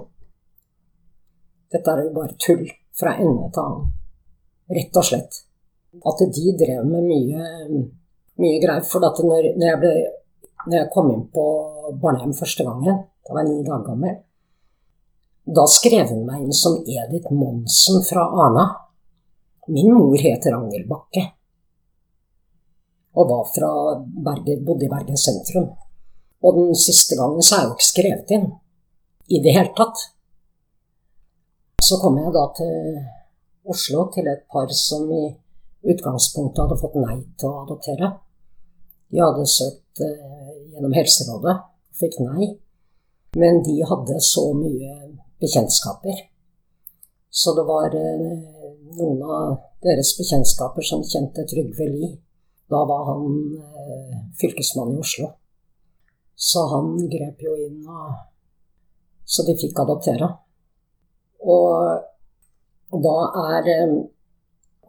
Dette 1.71 1.93
er 1.93 2.01
jo 2.07 2.15
bare 2.15 2.39
tull 2.41 2.65
fra 2.99 3.13
ende 3.21 3.51
til 3.53 3.63
annen. 3.63 3.91
Rett 4.79 4.97
og 4.97 5.07
slett. 5.07 5.43
At 6.09 6.23
de 6.37 6.55
drev 6.63 6.89
med 6.89 7.05
mye, 7.05 7.45
mye 8.41 8.63
greier. 8.63 8.87
For 8.87 9.05
når, 9.05 9.51
når, 9.59 9.67
jeg 9.69 9.81
ble, 9.83 9.93
når 10.67 10.77
jeg 10.77 10.91
kom 10.95 11.11
inn 11.13 11.27
på 11.33 11.45
barnehjem 12.03 12.35
første 12.37 12.67
gangen, 12.67 13.03
da 13.25 13.35
var 13.35 13.45
jeg 13.45 13.51
ni 13.51 13.67
dager 13.67 13.87
gammel, 13.87 14.19
da 15.51 15.67
skrev 15.71 16.13
hun 16.13 16.25
meg 16.29 16.45
inn 16.45 16.55
som 16.55 16.79
Edith 16.85 17.33
Monsen 17.35 18.05
fra 18.07 18.27
Arna. 18.45 18.67
Min 19.71 19.93
mor 19.95 20.19
het 20.19 20.47
Ragnhild 20.51 20.89
Bakke 20.91 21.29
og 23.19 23.27
var 23.27 23.47
fra 23.55 23.71
Berger, 24.27 24.61
bodde 24.67 24.87
i 24.87 24.91
Bergen 24.91 25.19
sentrum. 25.19 25.71
Og 26.43 26.57
den 26.57 26.75
siste 26.79 27.17
gangen 27.19 27.43
så 27.43 27.57
er 27.57 27.63
jeg 27.63 27.69
jo 27.69 27.77
ikke 27.77 27.89
skrevet 27.89 28.35
inn 28.37 28.47
i 29.35 29.41
det 29.43 29.55
hele 29.57 29.75
tatt. 29.77 30.05
Så 31.83 31.99
kom 32.03 32.19
jeg 32.21 32.33
da 32.37 32.45
til 32.57 33.01
Oslo 33.71 34.07
til 34.15 34.29
et 34.31 34.47
par 34.53 34.71
som 34.75 35.11
i 35.13 35.25
utgangspunktet 35.91 36.63
hadde 36.63 36.79
fått 36.81 36.97
nei 37.01 37.19
til 37.41 37.51
å 37.51 37.65
adoptere. 37.65 38.13
De 39.11 39.21
hadde 39.21 39.47
søkt 39.49 40.03
eh, 40.05 40.40
gjennom 40.81 40.97
Helserådet, 40.97 41.57
fikk 42.01 42.17
nei. 42.25 42.55
Men 43.37 43.61
de 43.63 43.77
hadde 43.87 44.17
så 44.25 44.49
mye 44.57 44.97
bekjentskaper. 45.41 46.25
Så 47.31 47.53
det 47.55 47.63
var 47.69 47.95
eh, 47.95 48.41
noen 48.97 49.21
av 49.23 49.61
deres 49.85 50.17
bekjentskaper 50.19 50.83
som 50.83 51.05
kjente 51.07 51.45
Trygve 51.47 51.87
Lie 51.93 52.17
da 52.71 52.85
var 52.87 53.05
han 53.05 53.59
eh, 53.59 54.19
fylkesmann 54.41 54.95
i 54.95 54.99
Oslo. 54.99 55.31
Så 56.35 56.63
han 56.73 56.95
grep 57.11 57.43
jo 57.43 57.57
inn, 57.59 57.83
og, 57.87 58.15
så 59.27 59.45
de 59.47 59.57
fikk 59.59 59.83
adoptere. 59.83 60.29
Og 61.51 63.01
da 63.07 63.17
er 63.57 63.73
eh, 63.75 63.97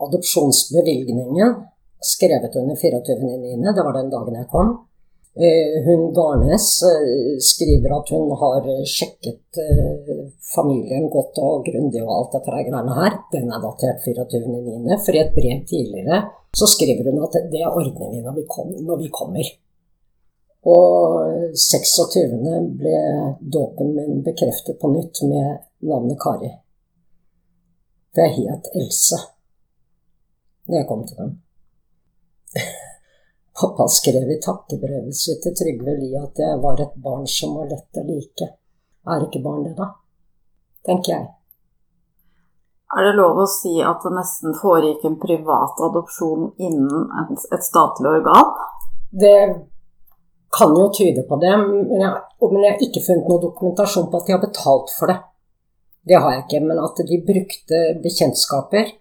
adopsjonsbevilgningen 0.07 1.57
skrevet 2.01 2.55
under 2.61 2.77
24.9. 2.77 3.73
Det 3.73 3.85
var 3.85 3.97
den 3.97 4.13
dagen 4.13 4.37
jeg 4.37 4.49
kom. 4.53 4.71
Eh, 5.33 5.83
hun 5.85 6.13
Garnes 6.13 6.83
eh, 6.83 7.39
skriver 7.39 7.93
at 7.95 8.09
hun 8.11 8.33
har 8.41 8.65
sjekket 8.83 9.59
eh, 9.63 10.25
familien 10.55 11.07
godt 11.13 11.39
og 11.39 11.63
grundig 11.69 12.01
og 12.03 12.11
alt 12.17 12.35
dette 12.35 12.51
greiene 12.51 12.97
her. 12.97 13.15
Den 13.31 13.47
er 13.47 13.63
datert 13.63 14.03
24.9. 14.03 14.97
For 15.05 15.15
i 15.15 15.23
et 15.23 15.31
brev 15.37 15.63
tidligere 15.71 16.19
så 16.51 16.67
skriver 16.67 17.07
hun 17.07 17.23
at 17.23 17.39
det 17.53 17.63
ordner 17.63 18.11
vi 18.11 18.21
når 18.25 18.37
vi, 18.41 18.45
kom, 18.51 18.75
når 18.83 19.03
vi 19.05 19.11
kommer. 19.21 19.53
Og 20.67 21.55
26. 21.55 22.35
ble 22.77 22.99
dåpen 23.55 23.95
min 23.95 24.19
bekreftet 24.27 24.77
på 24.83 24.91
nytt 24.91 25.23
med 25.31 25.63
navnet 25.87 26.19
Kari. 26.21 26.51
Det 28.11 28.27
het 28.35 28.73
Else 28.75 29.23
da 30.67 30.77
jeg 30.77 30.87
kom 30.87 31.07
til 31.07 31.17
dem. 31.17 31.35
Pappa 33.61 33.85
skrev 33.87 34.31
i 34.31 34.39
takkebrevet 34.41 35.15
sitt 35.15 35.43
til 35.45 35.53
Trygve 35.57 35.93
Lie 35.99 36.17
at 36.17 36.39
jeg 36.41 36.61
var 36.63 36.81
et 36.81 36.95
barn 37.03 37.27
som 37.29 37.53
var 37.59 37.69
lett 37.69 37.99
å 38.01 38.05
like. 38.07 38.47
Er 39.05 39.25
ikke 39.27 39.41
barn 39.43 39.67
det, 39.67 39.75
da? 39.77 39.91
Tenker 40.87 41.13
jeg. 41.13 41.27
Er 42.91 43.07
det 43.07 43.11
lov 43.19 43.37
å 43.43 43.47
si 43.47 43.77
at 43.85 44.01
det 44.03 44.11
nesten 44.15 44.55
foregikk 44.57 45.05
en 45.07 45.19
privat 45.21 45.77
adopsjon 45.87 46.49
innen 46.59 47.05
et 47.53 47.63
statlig 47.63 48.09
organ? 48.09 48.49
Det 49.11 49.37
kan 50.57 50.73
jo 50.75 50.89
tyde 50.97 51.23
på 51.29 51.37
det, 51.39 51.53
men 51.61 52.01
jeg, 52.01 52.11
men 52.41 52.65
jeg 52.65 52.73
har 52.73 52.83
ikke 52.87 53.03
funnet 53.05 53.29
noe 53.29 53.43
dokumentasjon 53.45 54.09
på 54.11 54.19
at 54.19 54.27
de 54.27 54.35
har 54.35 54.43
betalt 54.43 54.91
for 54.97 55.13
det. 55.13 55.19
Det 56.09 56.17
har 56.17 56.33
jeg 56.33 56.43
ikke, 56.47 56.63
men 56.65 56.81
at 56.81 56.99
de 57.07 57.21
brukte 57.29 57.81
bekjentskaper, 58.03 58.91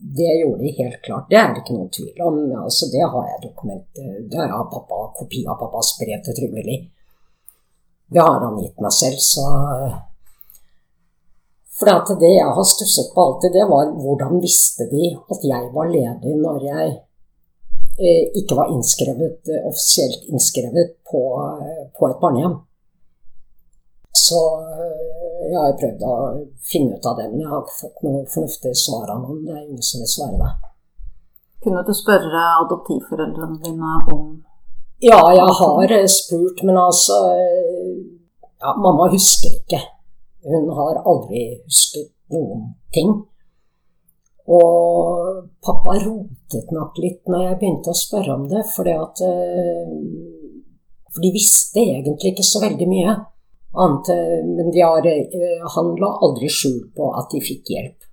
det 0.00 0.30
gjorde 0.40 0.62
de 0.64 0.70
helt 0.78 1.02
klart. 1.04 1.26
Det 1.30 1.38
er 1.38 1.50
det 1.52 1.62
ikke 1.62 1.76
noen 1.76 1.90
tvil 1.96 2.22
om. 2.24 2.38
Altså, 2.64 2.88
det 2.92 3.02
har 3.14 3.26
jeg 3.30 3.42
dokument, 3.48 4.00
det 4.32 4.46
har 4.52 4.70
pappa, 4.72 5.00
kopi 5.18 5.42
av 5.46 5.58
pappas 5.60 5.96
brev 6.00 6.22
til 6.24 6.38
Trygve 6.38 6.64
Lie. 6.68 6.86
Det 8.10 8.22
har 8.24 8.40
han 8.42 8.56
gitt 8.58 8.80
meg 8.82 8.94
selv, 8.96 9.20
så 9.22 9.44
for 11.80 12.16
det 12.20 12.28
jeg 12.28 12.54
har 12.56 12.66
stusset 12.68 13.12
på 13.14 13.22
alltid, 13.24 13.54
det 13.56 13.64
var 13.70 13.92
hvordan 14.04 14.42
visste 14.42 14.84
de 14.90 15.14
at 15.32 15.44
jeg 15.48 15.68
var 15.72 15.86
ledig 15.88 16.34
når 16.36 16.58
jeg 16.66 16.88
eh, 18.04 18.24
ikke 18.36 18.58
var 18.58 18.72
innskrevet, 18.74 19.38
eh, 19.48 19.62
offisielt 19.70 20.26
innskrevet 20.28 20.98
på, 21.08 21.22
eh, 21.40 21.86
på, 21.96 22.10
et 22.10 22.20
barnehjem. 22.20 22.58
Så 24.12 24.42
jeg 25.50 25.60
har 25.60 25.78
prøvd 25.80 26.02
å 26.06 26.16
finne 26.70 26.96
ut 26.96 27.06
av 27.10 27.16
det, 27.18 27.28
men 27.30 27.42
jeg 27.42 27.50
har 27.50 27.62
ikke 27.64 27.78
fått 27.80 28.02
noe 28.06 28.26
fornuftig 28.34 28.74
svar 28.78 29.10
av 29.14 29.24
noen. 29.24 29.40
Det 29.46 29.54
er 29.56 29.64
ingen 29.64 29.86
som 29.86 30.02
vil 30.02 30.12
svare 30.14 30.38
deg. 30.40 30.68
Kunne 31.64 31.82
du 31.84 31.92
spørre 31.92 32.44
adoptivforeldrene 32.64 33.58
dine 33.64 33.96
om 34.14 34.28
Ja, 35.00 35.18
jeg 35.32 35.56
har 35.60 36.06
spurt, 36.12 36.62
men 36.64 36.76
altså 36.76 37.16
ja, 38.60 38.74
Mamma 38.76 39.08
husker 39.12 39.52
ikke. 39.58 39.80
Hun 40.44 40.70
har 40.76 41.02
aldri 41.04 41.42
husket 41.64 42.12
noen 42.32 42.70
ting. 42.94 43.12
Og 44.50 45.44
pappa 45.62 45.96
rotet 46.00 46.72
nok 46.74 46.96
litt 47.02 47.28
når 47.30 47.44
jeg 47.44 47.58
begynte 47.60 47.92
å 47.92 47.98
spørre 47.98 48.36
om 48.38 48.46
det, 48.50 48.64
fordi 48.74 48.94
at 48.96 49.22
eh, 49.26 49.92
For 51.10 51.24
de 51.24 51.30
visste 51.34 51.82
egentlig 51.82 52.32
ikke 52.32 52.46
så 52.46 52.62
veldig 52.62 52.88
mye. 52.88 53.14
Annet, 53.72 54.08
men 54.44 54.56
men 54.56 54.82
har, 54.82 55.06
eh, 55.06 55.66
han 55.74 55.90
la 56.00 56.10
aldri 56.26 56.48
skjul 56.50 56.90
på 56.96 57.10
at 57.14 57.30
de 57.30 57.40
fikk 57.40 57.70
hjelp. 57.70 58.08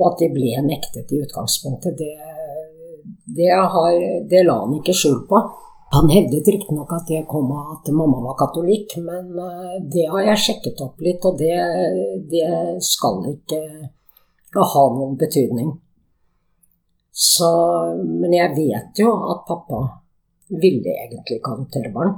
Og 0.00 0.06
at 0.12 0.22
de 0.22 0.28
ble 0.32 0.62
nektet 0.64 1.12
i 1.12 1.20
utgangspunktet, 1.20 1.98
det, 1.98 2.14
det, 3.36 3.50
har, 3.52 3.98
det 4.30 4.46
la 4.46 4.56
han 4.62 4.78
ikke 4.78 4.96
skjul 4.96 5.26
på. 5.28 5.42
Han 5.92 6.08
hevdet 6.08 6.48
riktignok 6.48 6.92
at 6.94 7.08
det 7.10 7.26
kom 7.28 7.50
av 7.52 7.74
at 7.74 7.90
mamma 7.92 8.22
var 8.24 8.38
katolikk, 8.40 8.96
men 9.04 9.36
eh, 9.36 9.76
det 9.92 10.06
har 10.08 10.24
jeg 10.30 10.44
sjekket 10.46 10.80
opp 10.86 11.04
litt, 11.04 11.28
og 11.28 11.36
det, 11.36 11.60
det 12.32 12.50
skal 12.86 13.20
ikke 13.34 13.60
ha 14.56 14.84
noen 14.96 15.16
betydning. 15.20 15.74
Så, 17.12 17.50
men 18.00 18.32
jeg 18.32 18.54
vet 18.56 19.02
jo 19.02 19.12
at 19.28 19.44
pappa 19.44 19.82
ville 20.48 20.94
egentlig 21.04 21.36
ikke 21.36 21.52
adoptere 21.52 21.92
barn. 21.92 22.14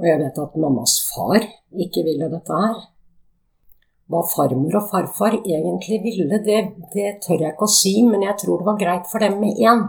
Og 0.00 0.08
jeg 0.08 0.20
vet 0.20 0.40
at 0.42 0.56
mammas 0.58 0.96
far 1.12 1.44
ikke 1.84 2.02
ville 2.06 2.30
dette 2.32 2.60
her. 2.64 2.80
Hva 4.10 4.20
farmor 4.28 4.80
og 4.80 4.88
farfar 4.90 5.38
egentlig 5.38 6.00
ville, 6.04 6.40
det, 6.44 6.60
det 6.92 7.18
tør 7.24 7.40
jeg 7.40 7.54
ikke 7.54 7.68
å 7.68 7.72
si, 7.72 7.94
men 8.04 8.26
jeg 8.26 8.36
tror 8.42 8.60
det 8.60 8.68
var 8.68 8.80
greit 8.80 9.08
for 9.10 9.24
dem 9.24 9.38
med 9.40 9.60
én. 9.62 9.86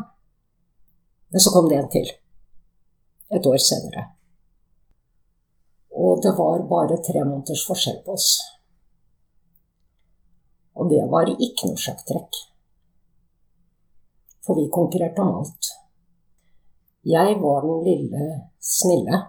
Men 1.33 1.43
så 1.43 1.51
kom 1.51 1.67
det 1.67 1.81
en 1.81 1.89
til 1.91 2.11
et 3.35 3.49
år 3.49 3.59
senere. 3.59 4.05
Og 5.95 6.21
det 6.23 6.31
var 6.37 6.63
bare 6.69 7.01
tre 7.03 7.23
måneders 7.25 7.65
forskjell 7.67 8.01
på 8.05 8.15
oss. 8.15 8.29
Og 10.75 10.89
det 10.91 11.03
var 11.11 11.31
ikke 11.31 11.71
noe 11.71 11.79
sjakktrekk. 11.79 12.41
For 14.45 14.59
vi 14.59 14.67
konkurrerte 14.71 15.23
om 15.23 15.39
alt. 15.41 15.71
Jeg 17.05 17.37
var 17.41 17.63
den 17.65 17.83
lille 17.85 18.27
snille 18.59 19.21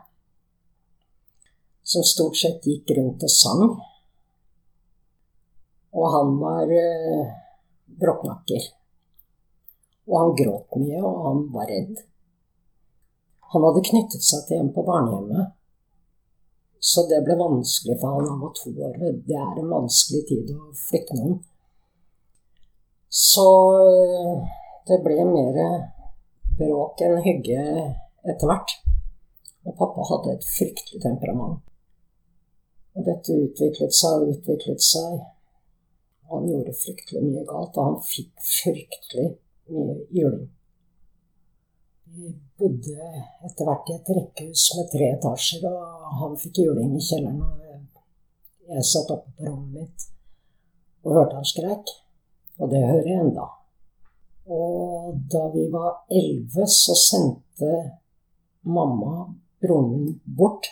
som 1.87 2.03
stort 2.03 2.37
sett 2.41 2.67
gikk 2.67 2.91
rundt 2.99 3.23
og 3.23 3.31
sang. 3.31 3.63
Og 5.97 6.07
han 6.13 6.33
var 6.41 6.73
eh, 6.75 7.29
brokknakker. 7.87 8.65
Og 10.11 10.17
han 10.21 10.35
gråt 10.39 10.79
mye, 10.81 11.03
og 11.03 11.21
han 11.29 11.45
var 11.55 11.71
redd. 11.71 12.01
Han 13.55 13.67
hadde 13.69 13.85
knyttet 13.87 14.27
seg 14.27 14.49
til 14.49 14.65
en 14.65 14.73
på 14.75 14.83
barnehjemmet, 14.87 15.55
så 16.83 17.07
det 17.11 17.23
ble 17.27 17.37
vanskelig 17.39 17.97
for 18.01 18.17
han. 18.19 18.29
Han 18.31 18.43
var 18.43 18.53
to 18.59 18.73
år. 18.87 18.99
Det 19.27 19.39
er 19.39 19.61
en 19.63 19.71
vanskelig 19.73 20.25
tid 20.29 20.51
å 20.55 20.73
flytte 20.79 21.19
noen. 21.19 21.39
Så 23.11 23.47
det 24.91 24.99
ble 25.07 25.23
mer 25.31 25.63
bråk 26.59 27.01
enn 27.07 27.23
hygge 27.25 27.63
etter 28.27 28.51
hvert. 28.51 28.77
Og 29.67 29.79
pappa 29.79 30.05
hadde 30.11 30.37
et 30.37 30.51
fryktelig 30.51 31.03
temperament. 31.03 31.63
Og 32.97 33.05
dette 33.05 33.37
utviklet 33.37 33.95
seg 33.95 34.23
og 34.23 34.35
utviklet 34.35 34.83
seg. 34.83 35.19
Han 36.33 36.49
gjorde 36.51 36.75
fryktelig 36.75 37.23
mye 37.23 37.45
galt, 37.47 37.77
og 37.77 37.91
han 37.91 37.99
fikk 38.09 38.33
fryktelig 38.43 39.29
mye 39.71 39.97
juling. 40.17 40.49
Vi 42.17 42.33
bodde 42.57 43.11
etter 43.45 43.69
hvert 43.69 43.91
i 43.93 43.97
et 43.99 44.11
rekkehus 44.17 44.65
med 44.79 44.91
tre 44.95 45.11
etasjer, 45.19 45.67
og 45.69 46.19
han 46.23 46.37
fikk 46.41 46.63
juling 46.65 46.97
i 46.97 47.05
kjelleren. 47.05 47.43
og 47.45 48.75
Jeg 48.75 48.89
satt 48.89 49.13
oppe 49.15 49.35
på 49.37 49.47
rommet 49.47 49.83
mitt 49.83 50.07
og 51.07 51.15
hørte 51.15 51.39
han 51.39 51.47
skreik. 51.47 51.93
Og 52.59 52.71
det 52.73 52.83
hører 52.83 53.09
jeg 53.11 53.21
enda. 53.21 53.47
Og 54.49 55.19
da 55.33 55.43
vi 55.53 55.67
var 55.71 56.07
elleve, 56.11 56.67
så 56.71 56.97
sendte 56.99 57.73
mamma 58.67 59.27
broren 59.63 59.93
min 59.93 60.21
bort 60.39 60.71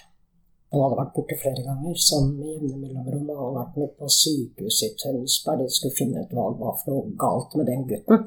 han 0.75 0.85
hadde 0.85 1.01
vært 1.01 1.13
borte 1.17 1.37
flere 1.41 1.63
ganger, 1.65 1.99
sånn 1.99 2.33
med 2.37 2.49
jevne 2.53 2.79
mellomrom. 2.81 3.29
Han 3.31 3.39
hadde 3.41 3.61
vært 3.61 3.77
med 3.81 3.93
på 4.01 4.09
sykehuset 4.17 4.87
i 4.89 4.97
Tønsberg, 5.03 5.63
de 5.63 5.77
skulle 5.77 5.99
finne 5.99 6.25
ut 6.25 6.35
hva 6.35 6.49
det 6.51 6.63
var 6.65 6.75
for 6.81 6.91
noe 6.93 7.15
galt 7.21 7.55
med 7.59 7.71
den 7.71 7.87
gutten. 7.91 8.27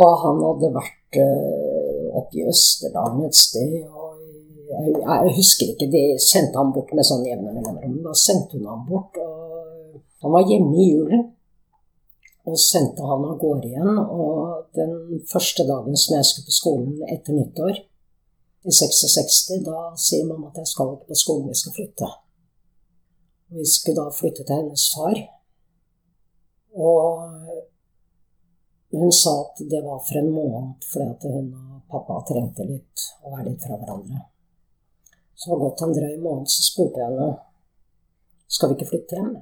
Og 0.00 0.12
han 0.22 0.44
hadde 0.46 0.70
vært 0.76 1.18
uh, 1.18 2.20
oppe 2.20 2.38
i 2.38 2.46
Østerdalen 2.50 3.26
et 3.26 3.38
sted, 3.38 3.74
og 3.90 4.20
jeg, 4.70 4.94
jeg, 5.02 5.34
husker 5.34 5.72
ikke, 5.72 5.90
de 5.90 6.04
sendte 6.22 6.58
han 6.60 6.70
bort 6.74 6.94
med 6.94 7.06
sånn 7.06 7.26
jevne 7.26 7.52
mellomrom. 7.56 7.98
Da 8.06 8.14
sendte 8.14 8.58
hun 8.58 8.70
han 8.70 8.86
bort, 8.86 9.18
og 9.18 9.98
han 10.22 10.34
var 10.36 10.46
hjemme 10.46 10.76
i 10.78 10.88
julen. 10.92 11.28
Og 12.48 12.56
sendte 12.56 13.04
han 13.04 13.26
av 13.26 13.36
gårde 13.40 13.68
igjen. 13.68 13.98
Og 13.98 14.70
den 14.78 15.20
første 15.28 15.66
dagen 15.68 15.98
som 15.98 16.16
jeg 16.16 16.28
skulle 16.28 16.48
på 16.48 16.56
skolen 16.56 17.02
etter 17.10 17.36
nyttår, 17.36 17.82
i 18.64 18.72
66, 18.72 19.64
da 19.64 19.90
sier 19.96 20.26
mamma 20.28 20.50
at 20.50 20.60
jeg 20.60 20.68
skal 20.68 20.94
ikke 20.94 21.12
på 21.12 21.18
skolen, 21.22 21.48
vi 21.48 21.56
skal 21.56 21.76
flytte. 21.76 22.08
Vi 23.56 23.64
skulle 23.66 24.02
da 24.02 24.12
flytte 24.14 24.44
til 24.44 24.56
hennes 24.60 24.84
far. 24.94 25.20
Og 26.76 27.06
hun 28.90 29.12
sa 29.12 29.32
at 29.44 29.62
det 29.70 29.80
var 29.84 30.02
for 30.06 30.18
en 30.18 30.32
måned 30.34 30.84
fordi 30.92 31.32
hun 31.34 31.48
og 31.54 31.80
pappa 31.90 32.20
trengte 32.28 32.66
litt 32.66 33.06
å 33.24 33.32
være 33.32 33.48
litt 33.48 33.64
fra 33.64 33.78
hverandre. 33.78 34.26
Så 35.34 35.48
det 35.48 35.54
var 35.54 35.62
gått 35.64 35.82
en 35.86 35.96
drøy 35.96 36.16
måned, 36.20 36.50
så 36.52 36.66
spurte 36.66 37.00
jeg 37.00 37.08
henne 37.08 37.30
skal 38.50 38.70
vi 38.70 38.76
ikke 38.76 38.90
flytte 38.90 39.16
hjem. 39.16 39.34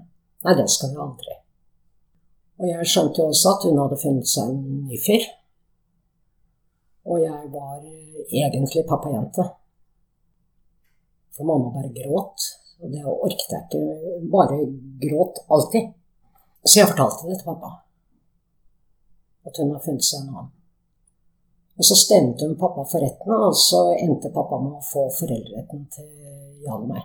Nei, 0.45 0.55
det 0.55 0.69
skal 0.71 0.93
vi 0.93 1.01
aldri. 1.03 1.37
Og 2.59 2.67
jeg 2.69 2.91
skjønte 2.91 3.23
jo 3.23 3.31
også 3.33 3.55
at 3.55 3.65
hun 3.67 3.81
hadde 3.83 4.01
funnet 4.03 4.31
seg 4.31 4.53
en 4.53 4.85
ny 4.89 4.99
fyr. 5.01 5.25
Og 7.09 7.23
jeg 7.23 7.51
var 7.55 7.81
egentlig 8.33 8.87
pappajente. 8.89 9.45
For 11.37 11.49
mamma 11.49 11.73
bare 11.75 11.93
gråt. 11.95 12.49
Og 12.83 12.93
det 12.93 13.03
orket 13.05 13.55
jeg 13.55 13.65
ikke. 13.67 13.81
Bare 14.33 14.59
gråt 15.03 15.43
alltid. 15.51 15.91
Så 16.65 16.81
jeg 16.81 16.91
fortalte 16.93 17.29
det 17.29 17.39
til 17.39 17.49
pappa. 17.49 17.73
At 19.47 19.59
hun 19.59 19.75
har 19.75 19.83
funnet 19.83 20.05
seg 20.05 20.23
en 20.23 20.33
annen. 20.35 20.55
Og 21.79 21.87
så 21.87 21.95
stemte 21.95 22.47
hun 22.47 22.59
pappa 22.59 22.83
for 22.91 22.99
retten, 23.05 23.33
og 23.33 23.55
så 23.55 23.85
endte 24.03 24.33
pappa 24.35 24.59
med 24.59 24.81
å 24.81 24.83
få 24.83 25.05
foreldreretten 25.15 25.85
til 25.95 26.09
Jan 26.65 26.83
og 26.83 26.89
meg. 26.91 27.05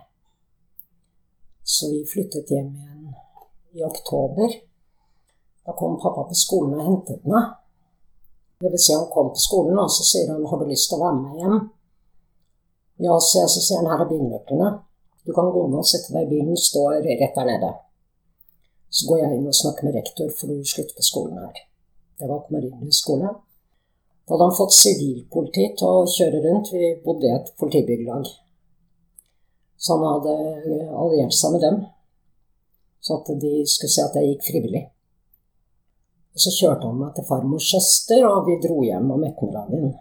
Så 1.63 1.91
vi 1.91 2.01
flyttet 2.09 2.49
hjem 2.49 2.71
igjen 2.73 3.11
i 3.77 3.85
oktober. 3.85 4.55
Da 5.63 5.75
kom 5.77 5.99
pappa 6.01 6.25
på 6.27 6.37
skolen 6.37 6.73
og 6.79 6.87
hentet 6.87 7.29
meg. 7.29 7.53
Det 8.63 8.71
vil 8.71 8.79
si 8.79 8.93
han 8.95 9.09
kom 9.11 9.29
på 9.35 9.41
skolen, 9.43 9.79
og 9.83 9.89
så 9.91 10.03
sier 10.07 10.29
han 10.31 10.45
'Har 10.45 10.59
du 10.59 10.65
lyst 10.65 10.87
til 10.89 10.97
å 10.97 11.03
være 11.03 11.21
med 11.21 11.33
hjem?' 11.39 11.69
Ja, 13.05 13.15
så, 13.19 13.33
jeg, 13.41 13.49
så 13.53 13.59
sier 13.61 13.79
han 13.79 13.89
'Her 13.91 14.03
er 14.03 14.11
bilnøklene. 14.11 14.69
Du 15.25 15.31
kan 15.33 15.51
gå 15.55 15.61
ned 15.67 15.79
og 15.83 15.91
sette 15.91 16.13
deg 16.13 16.23
i 16.23 16.31
bilen. 16.33 16.55
Står 16.57 17.03
rett 17.03 17.35
der 17.35 17.49
nede.' 17.51 17.73
Så 18.95 19.01
går 19.07 19.17
jeg 19.19 19.31
inn 19.37 19.51
og 19.51 19.59
snakker 19.61 19.83
med 19.83 19.95
rektor, 19.99 20.27
for 20.37 20.47
du 20.47 20.55
slutter 20.63 20.95
på 20.95 21.09
skolen 21.09 21.37
her. 21.43 21.55
Det 22.19 22.29
var 22.29 22.39
på 22.39 22.53
Marienlyst 22.53 23.01
skole. 23.03 23.27
Da 24.25 24.29
hadde 24.33 24.47
han 24.47 24.59
fått 24.61 24.75
sivilpoliti 24.83 25.65
til 25.77 25.87
å 25.87 26.11
kjøre 26.15 26.39
rundt. 26.45 26.71
Vi 26.71 26.91
bodde 27.05 27.27
i 27.27 27.35
et 27.35 27.49
politibyggelag. 27.59 28.29
Så 29.83 29.97
han 29.97 30.05
hadde 30.13 30.35
alliert 31.01 31.35
seg 31.35 31.51
med 31.51 31.61
dem, 31.65 31.77
så 33.03 33.17
at 33.19 33.33
de 33.41 33.53
skulle 33.67 33.91
se 33.91 34.05
at 34.05 34.15
jeg 34.15 34.29
gikk 34.29 34.45
frivillig. 34.47 34.83
Og 36.33 36.41
så 36.41 36.53
kjørte 36.57 36.89
han 36.89 36.97
meg 36.97 37.13
til 37.15 37.27
farmors 37.27 37.67
søster, 37.69 38.25
og 38.25 38.47
vi 38.47 38.57
dro 38.63 38.79
hjem 38.81 39.11
om 39.13 39.25
ettermiddagen. 39.27 39.93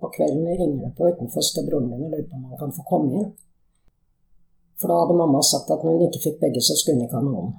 På 0.00 0.10
kvelden 0.14 0.46
ringer 0.46 0.84
det 0.84 0.92
på 0.98 1.08
utenfor 1.10 1.42
til 1.54 1.66
broren 1.66 1.88
min 1.90 2.06
og 2.06 2.12
lurer 2.12 2.28
på 2.28 2.38
om 2.38 2.44
han 2.50 2.60
kan 2.60 2.76
få 2.76 2.84
komme 2.90 3.10
inn. 3.18 3.28
For 4.78 4.90
da 4.90 5.00
hadde 5.00 5.18
mamma 5.18 5.42
sagt 5.46 5.70
at 5.70 5.82
når 5.82 5.96
hun 5.96 6.06
ikke 6.08 6.24
fikk 6.24 6.38
begge, 6.42 6.62
så 6.62 6.74
skulle 6.78 6.98
hun 6.98 7.06
ikke 7.06 7.18
ha 7.18 7.26
noen. 7.26 7.52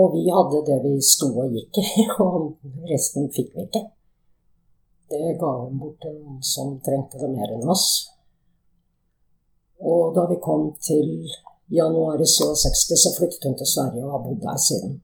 Og 0.00 0.14
vi 0.14 0.22
hadde 0.30 0.62
det 0.68 0.78
vi 0.84 0.94
sto 1.02 1.28
og 1.34 1.54
gikk 1.54 1.82
i, 1.82 2.06
og 2.24 2.86
resten 2.90 3.30
fikk 3.34 3.52
vi 3.56 3.66
ikke. 3.66 3.84
Det 5.10 5.34
ga 5.38 5.52
hun 5.64 5.78
bort 5.82 5.98
til 6.02 6.14
noen 6.14 6.42
som 6.46 6.76
trengte 6.86 7.18
det 7.18 7.30
mer 7.34 7.54
enn 7.56 7.70
oss. 7.74 7.86
Og 9.82 10.14
da 10.14 10.28
vi 10.30 10.38
kom 10.42 10.68
til 10.78 11.26
januar 11.74 12.22
i 12.22 12.26
67, 12.26 12.98
så 13.02 13.14
flyttet 13.18 13.46
hun 13.46 13.56
til 13.58 13.66
Sverige 13.66 14.06
og 14.06 14.12
har 14.14 14.26
bodd 14.26 14.42
der 14.46 14.58
siden. 14.70 14.98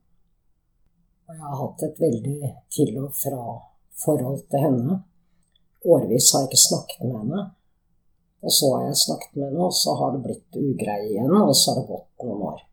Og 1.26 1.34
jeg 1.34 1.42
har 1.42 1.58
hatt 1.58 1.82
et 1.82 2.00
veldig 2.00 2.50
til 2.70 2.98
og 3.02 3.14
fra-forhold 3.18 4.44
til 4.50 4.62
henne. 4.62 4.98
Årevis 5.86 6.30
har 6.32 6.44
jeg 6.44 6.52
ikke 6.52 6.62
snakket 6.68 7.02
med 7.02 7.16
henne. 7.20 7.42
Og 8.46 8.52
så 8.52 8.70
har 8.74 8.86
jeg 8.86 9.02
snakket 9.02 9.36
med 9.36 9.48
henne, 9.48 9.66
og 9.66 9.74
så 9.74 9.94
har 9.98 10.14
det 10.14 10.22
blitt 10.22 10.58
ugreie 10.60 11.08
igjen, 11.10 11.34
og 11.34 11.54
så 11.56 11.72
har 11.72 11.80
det 11.80 11.90
gått 11.90 12.26
noen 12.26 12.42
år. 12.52 12.64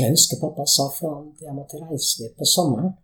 Jeg 0.00 0.14
husker 0.14 0.40
pappa 0.40 0.64
sa 0.64 0.86
at 0.88 1.42
jeg 1.44 1.54
måtte 1.54 1.80
reise 1.82 2.22
dit 2.22 2.36
på 2.38 2.46
sommeren. 2.48 2.94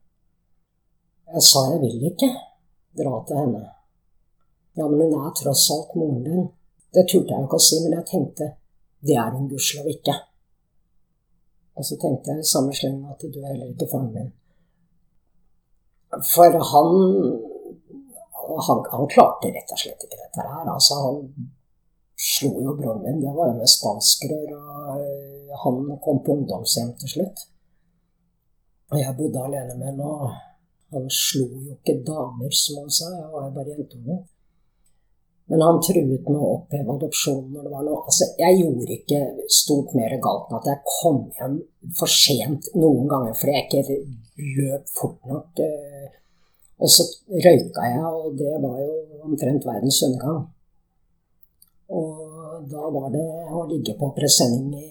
Jeg 1.34 1.42
sa 1.44 1.64
jeg 1.72 1.82
vil 1.82 2.06
ikke 2.08 2.30
dra 2.96 3.18
til 3.28 3.40
henne. 3.42 3.64
Ja, 4.76 4.86
men 4.88 5.02
hun 5.02 5.26
er 5.26 5.34
tross 5.36 5.66
alt 5.74 5.92
moren 5.98 6.22
din. 6.24 6.46
Det 6.94 7.04
turte 7.10 7.34
jeg 7.34 7.44
ikke 7.44 7.58
å 7.60 7.66
si, 7.66 7.82
men 7.82 7.98
jeg 7.98 8.08
tenkte 8.12 8.48
det 9.06 9.18
er 9.20 9.34
hun 9.34 9.50
gudskjelov 9.50 9.90
ikke. 9.92 10.14
Og 11.76 11.84
så 11.84 11.98
tenkte 12.00 12.32
jeg 12.32 12.40
i 12.40 12.50
samme 12.52 12.72
sleng 12.74 13.02
at 13.12 13.20
du 13.20 13.38
er 13.40 13.52
heller 13.52 13.72
ikke 13.72 13.88
faren 13.90 14.12
min. 14.14 14.30
For 16.32 16.56
han, 16.72 16.92
han, 18.66 18.78
han 18.94 19.10
klarte 19.12 19.52
rett 19.52 19.74
og 19.74 19.82
slett 19.82 20.06
ikke 20.06 20.20
dette 20.22 20.46
her. 20.46 20.70
Altså, 20.72 20.96
han 21.04 21.50
slo 22.16 22.52
jo 22.64 22.76
broren 22.78 23.02
min. 23.04 23.20
Det 23.20 23.34
var 23.36 23.50
jo 23.50 23.58
med 23.58 23.72
spanskrør, 23.74 24.54
og 24.56 25.02
øh, 25.02 25.52
han 25.64 25.76
kom 26.04 26.22
på 26.24 26.36
ungdomshjem 26.36 26.94
til 27.00 27.12
slutt. 27.14 27.44
Og 28.90 28.98
jeg 29.02 29.16
bodde 29.18 29.44
alene 29.44 29.74
med 29.80 29.90
ham, 29.90 30.00
og 30.00 30.30
han 30.94 31.10
slo 31.10 31.44
jo 31.66 31.76
ikke 31.76 31.98
damer, 32.08 32.50
som 32.62 32.80
han 32.80 32.90
sa. 32.98 33.10
Jeg 33.20 33.28
var 33.34 33.48
jo 33.48 33.52
bare 33.58 33.74
jentunge. 33.74 34.16
Men 35.46 35.62
han 35.62 35.78
truet 35.78 36.26
med 36.26 36.38
å 36.42 36.52
oppheve 36.56 36.94
adopsjonen 36.96 37.52
når 37.54 37.66
det 37.66 37.72
var 37.72 37.84
noe 37.86 38.00
Altså, 38.02 38.26
jeg 38.40 38.58
gjorde 38.60 38.96
ikke 38.96 39.20
stort 39.54 39.92
mer 39.94 40.16
galt 40.22 40.48
enn 40.50 40.58
at 40.58 40.70
jeg 40.72 40.82
kom 40.90 41.20
hjem 41.38 41.58
for 41.98 42.10
sent 42.10 42.70
noen 42.74 43.06
ganger 43.10 43.36
fordi 43.38 43.54
jeg 43.54 43.66
ikke 43.66 43.98
løp 44.58 44.90
fort 44.90 45.30
nok. 45.30 45.62
Eh, 45.62 46.08
og 46.82 46.90
så 46.92 47.06
røyka 47.30 47.86
jeg, 47.88 48.02
og 48.04 48.34
det 48.36 48.58
var 48.60 48.80
jo 48.82 48.90
omtrent 49.24 49.64
verdens 49.64 50.02
undergang. 50.04 50.42
Og 51.94 52.66
da 52.70 52.88
var 52.92 53.12
det 53.14 53.26
å 53.54 53.62
ligge 53.70 53.94
på 53.96 54.10
presenning 54.16 54.74
i 54.82 54.88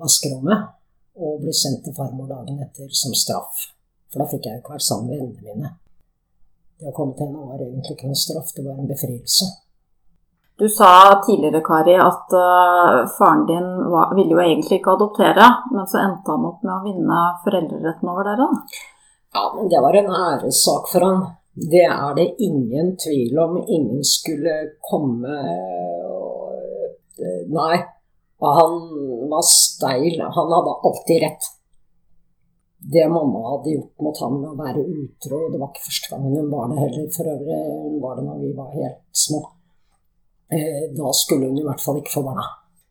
vaskerommet 0.00 0.70
og 1.20 1.42
bli 1.42 1.52
sendt 1.52 1.82
til 1.84 1.96
farmor 1.96 2.30
dagen 2.30 2.62
etter 2.62 2.88
som 2.94 3.12
straff. 3.16 3.66
For 4.10 4.22
da 4.22 4.28
fikk 4.30 4.46
jeg 4.46 4.58
jo 4.58 4.62
ikke 4.62 4.76
vært 4.76 4.86
sammen 4.86 5.10
med 5.10 5.18
vennene 5.18 5.56
mine. 5.58 5.72
Det 6.80 6.88
å 6.88 6.94
komme 6.96 7.18
til 7.18 7.28
henne 7.28 7.50
var 7.50 7.60
egentlig 7.60 7.98
ikke 7.98 8.08
noen 8.08 8.22
straff, 8.22 8.54
det 8.56 8.64
var 8.64 8.78
en 8.78 8.88
befrielse. 8.88 9.50
Du 10.60 10.68
sa 10.68 11.22
tidligere, 11.26 11.62
Kari, 11.64 11.94
at 11.96 12.32
uh, 12.36 13.08
faren 13.18 13.46
din 13.48 13.68
var, 13.92 14.10
ville 14.16 14.34
jo 14.36 14.40
egentlig 14.44 14.76
ikke 14.76 14.92
adoptere, 14.92 15.46
men 15.72 15.86
så 15.88 16.02
endte 16.02 16.34
han 16.34 16.48
opp 16.50 16.58
med 16.66 16.74
å 16.74 16.82
vinne 16.84 17.20
foreldreretten 17.44 18.10
over 18.12 18.28
dere? 18.28 18.48
Ja, 19.32 19.44
men 19.54 19.70
det 19.72 19.80
var 19.80 19.96
en 19.96 20.10
æressak 20.12 20.90
for 20.92 21.06
han. 21.06 21.22
Det 21.72 21.86
er 21.86 22.12
det 22.18 22.26
ingen 22.44 22.92
tvil 23.00 23.38
om. 23.40 23.56
Ingen 23.62 24.04
skulle 24.04 24.56
komme 24.90 25.38
og 26.10 26.52
eh, 27.24 27.46
Nei. 27.48 27.78
Og 28.40 28.56
han 28.56 28.76
var 29.32 29.44
steil. 29.44 30.20
Han 30.20 30.52
hadde 30.56 30.76
alltid 30.88 31.22
rett. 31.24 31.48
det 32.92 33.08
mamma 33.12 33.40
hadde 33.48 33.74
gjort 33.74 34.04
mot 34.04 34.20
ham 34.24 34.36
med 34.40 34.52
å 34.52 34.60
være 34.60 34.84
utro. 34.84 35.40
Det 35.52 35.60
var 35.60 35.72
ikke 35.72 35.88
første 35.88 36.12
gangen 36.12 36.36
hun 36.36 36.52
var 36.52 36.68
det 36.68 36.78
heller, 36.84 37.08
for 37.16 37.32
øvrig. 37.32 37.58
Hun 37.86 37.98
var 38.04 38.20
det 38.20 38.26
når 38.28 38.44
vi 38.44 38.52
var 38.60 38.76
helt 38.76 39.02
små. 39.24 39.42
Eh, 40.50 40.90
da 40.96 41.12
skulle 41.12 41.46
hun 41.46 41.58
i 41.58 41.66
hvert 41.66 41.82
fall 41.82 42.00
ikke 42.00 42.14
få 42.16 42.24
barna. 42.26 42.46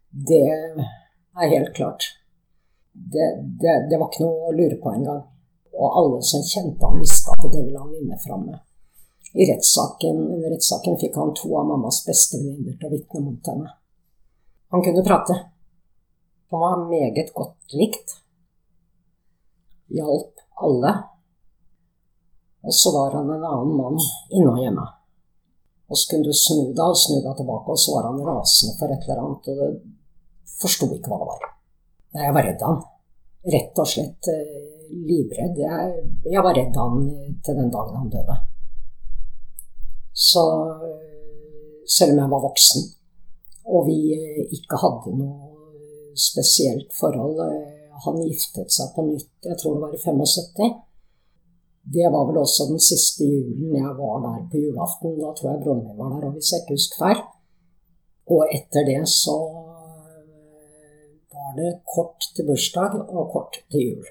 Det 0.09 0.45
er 0.45 1.51
helt 1.55 1.73
klart. 1.75 2.05
Det, 2.93 3.27
det, 3.61 3.75
det 3.91 3.99
var 3.99 4.09
ikke 4.09 4.25
noe 4.25 4.49
å 4.49 4.55
lure 4.55 4.79
på 4.79 4.93
engang. 4.95 5.21
Og 5.79 5.97
alle 6.01 6.21
som 6.25 6.43
kjente 6.43 6.85
han, 6.85 6.99
visste 6.99 7.35
at 7.35 7.45
det 7.51 7.63
ville 7.65 7.79
han 7.79 7.91
vinne 7.93 8.17
fram 8.23 8.47
med. 8.47 8.61
I 9.35 9.45
rettssaken, 9.45 10.23
rettssaken 10.49 10.97
fikk 10.99 11.19
han 11.19 11.35
to 11.37 11.51
av 11.59 11.67
mammas 11.69 12.01
beste 12.07 12.39
venninner 12.39 12.79
til 12.79 12.89
å 12.89 12.95
vitne 12.95 13.21
mot 13.27 13.51
henne. 13.51 13.75
Han 14.73 14.83
kunne 14.85 15.05
prate. 15.05 15.35
Han 16.49 16.63
var 16.63 16.87
meget 16.89 17.29
godt 17.35 17.77
likt 17.77 18.17
hjalp 19.93 20.41
alle. 20.65 20.93
Og 22.65 22.73
så 22.73 22.91
var 22.93 23.19
han 23.19 23.29
en 23.33 23.45
annen 23.45 23.75
mann 23.77 23.99
inne 24.33 24.51
og 24.51 24.63
hjemme. 24.63 24.85
Og 25.89 25.97
så 25.97 26.11
kunne 26.11 26.29
du 26.29 26.35
snu 26.37 26.67
deg 26.69 26.85
og 26.85 26.99
snu 27.01 27.15
deg 27.17 27.31
tilbake, 27.39 27.73
og 27.73 27.81
så 27.81 27.95
var 27.95 28.09
han 28.09 28.21
rasende 28.27 28.75
for 28.77 28.93
et 28.93 29.07
eller 29.07 29.23
annet, 29.23 29.49
og 29.49 29.57
du 29.57 30.51
forsto 30.59 30.89
ikke 30.93 31.09
hva 31.09 31.21
det 31.21 31.29
var. 31.31 31.47
Nei, 32.13 32.25
jeg 32.25 32.35
var 32.35 32.47
redd 32.49 32.65
han. 32.67 32.79
Rett 33.55 33.81
og 33.81 33.89
slett 33.89 34.29
eh, 34.33 34.53
livredd. 35.09 35.57
Jeg, 35.63 36.05
jeg, 36.27 36.43
var 36.45 36.57
redd 36.57 36.77
han 36.77 37.03
til 37.45 37.57
den 37.57 37.73
dagen 37.73 37.99
han 38.01 38.13
døde. 38.13 38.37
Så 40.13 40.45
eh, 40.89 41.83
selv 41.89 42.13
om 42.13 42.23
jeg 42.23 42.33
var 42.35 42.45
voksen, 42.45 42.87
og 43.69 43.85
vi 43.89 43.99
eh, 44.17 44.43
ikke 44.59 44.81
hadde 44.83 45.15
noe 45.17 46.15
spesielt 46.19 46.91
forhold 46.97 47.37
han 48.03 48.21
giftet 48.25 48.71
seg 48.73 48.91
på 48.95 49.05
nytt, 49.07 49.31
jeg 49.45 49.57
tror 49.59 49.75
det 49.75 49.83
var 49.83 49.95
i 49.95 50.01
75. 50.03 50.69
Det 51.93 52.07
var 52.13 52.27
vel 52.29 52.37
også 52.41 52.67
den 52.69 52.81
siste 52.83 53.25
julen 53.25 53.75
jeg 53.79 53.93
var 53.97 54.21
der 54.25 54.45
på 54.51 54.61
julaften. 54.61 55.17
Da 55.21 55.33
tror 55.37 55.49
jeg 55.51 55.63
broren 55.63 55.97
var 55.97 56.13
der, 56.13 56.27
og 56.27 56.35
hvis 56.35 56.51
jeg 56.53 56.61
ikke 56.63 56.77
husker 56.77 57.03
feil. 57.03 57.23
Og 58.29 58.53
etter 58.53 58.85
det 58.85 59.01
så 59.09 59.37
eh, 59.49 61.07
var 61.33 61.55
det 61.57 61.71
kort 61.95 62.29
til 62.35 62.45
bursdag 62.49 62.99
og 62.99 63.31
kort 63.33 63.61
til 63.71 63.85
jul. 63.87 64.09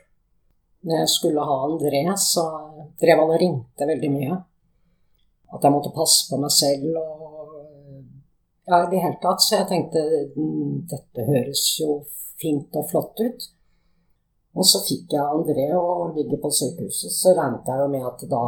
Når 0.88 1.02
jeg 1.02 1.12
skulle 1.14 1.44
ha 1.50 1.58
André, 1.68 2.02
så 2.18 2.44
drev 3.00 3.22
han 3.22 3.34
og 3.34 3.40
ringte 3.42 3.90
veldig 3.92 4.10
mye. 4.14 4.40
At 5.54 5.64
jeg 5.64 5.74
måtte 5.74 5.94
passe 5.94 6.26
på 6.30 6.40
meg 6.42 6.54
selv 6.54 6.98
og 6.98 7.28
Ja, 8.68 8.82
i 8.84 8.90
det 8.90 9.00
hele 9.00 9.16
tatt. 9.22 9.40
Så 9.40 9.54
jeg 9.56 9.68
tenkte 9.70 10.00
mm, 10.36 10.72
dette 10.90 11.24
høres 11.24 11.62
jo 11.80 12.02
fint 12.40 12.74
og 12.76 12.90
flott 12.90 13.22
ut. 13.24 13.46
Og 14.58 14.66
så 14.66 14.80
fikk 14.82 15.14
jeg 15.14 15.22
André 15.22 15.68
og 15.78 16.16
ligge 16.16 16.36
på 16.42 16.50
sykehuset, 16.50 17.14
så 17.14 17.34
regnet 17.36 17.68
jeg 17.70 17.78
jo 17.78 17.88
med 17.92 18.06
at 18.08 18.22
da 18.30 18.44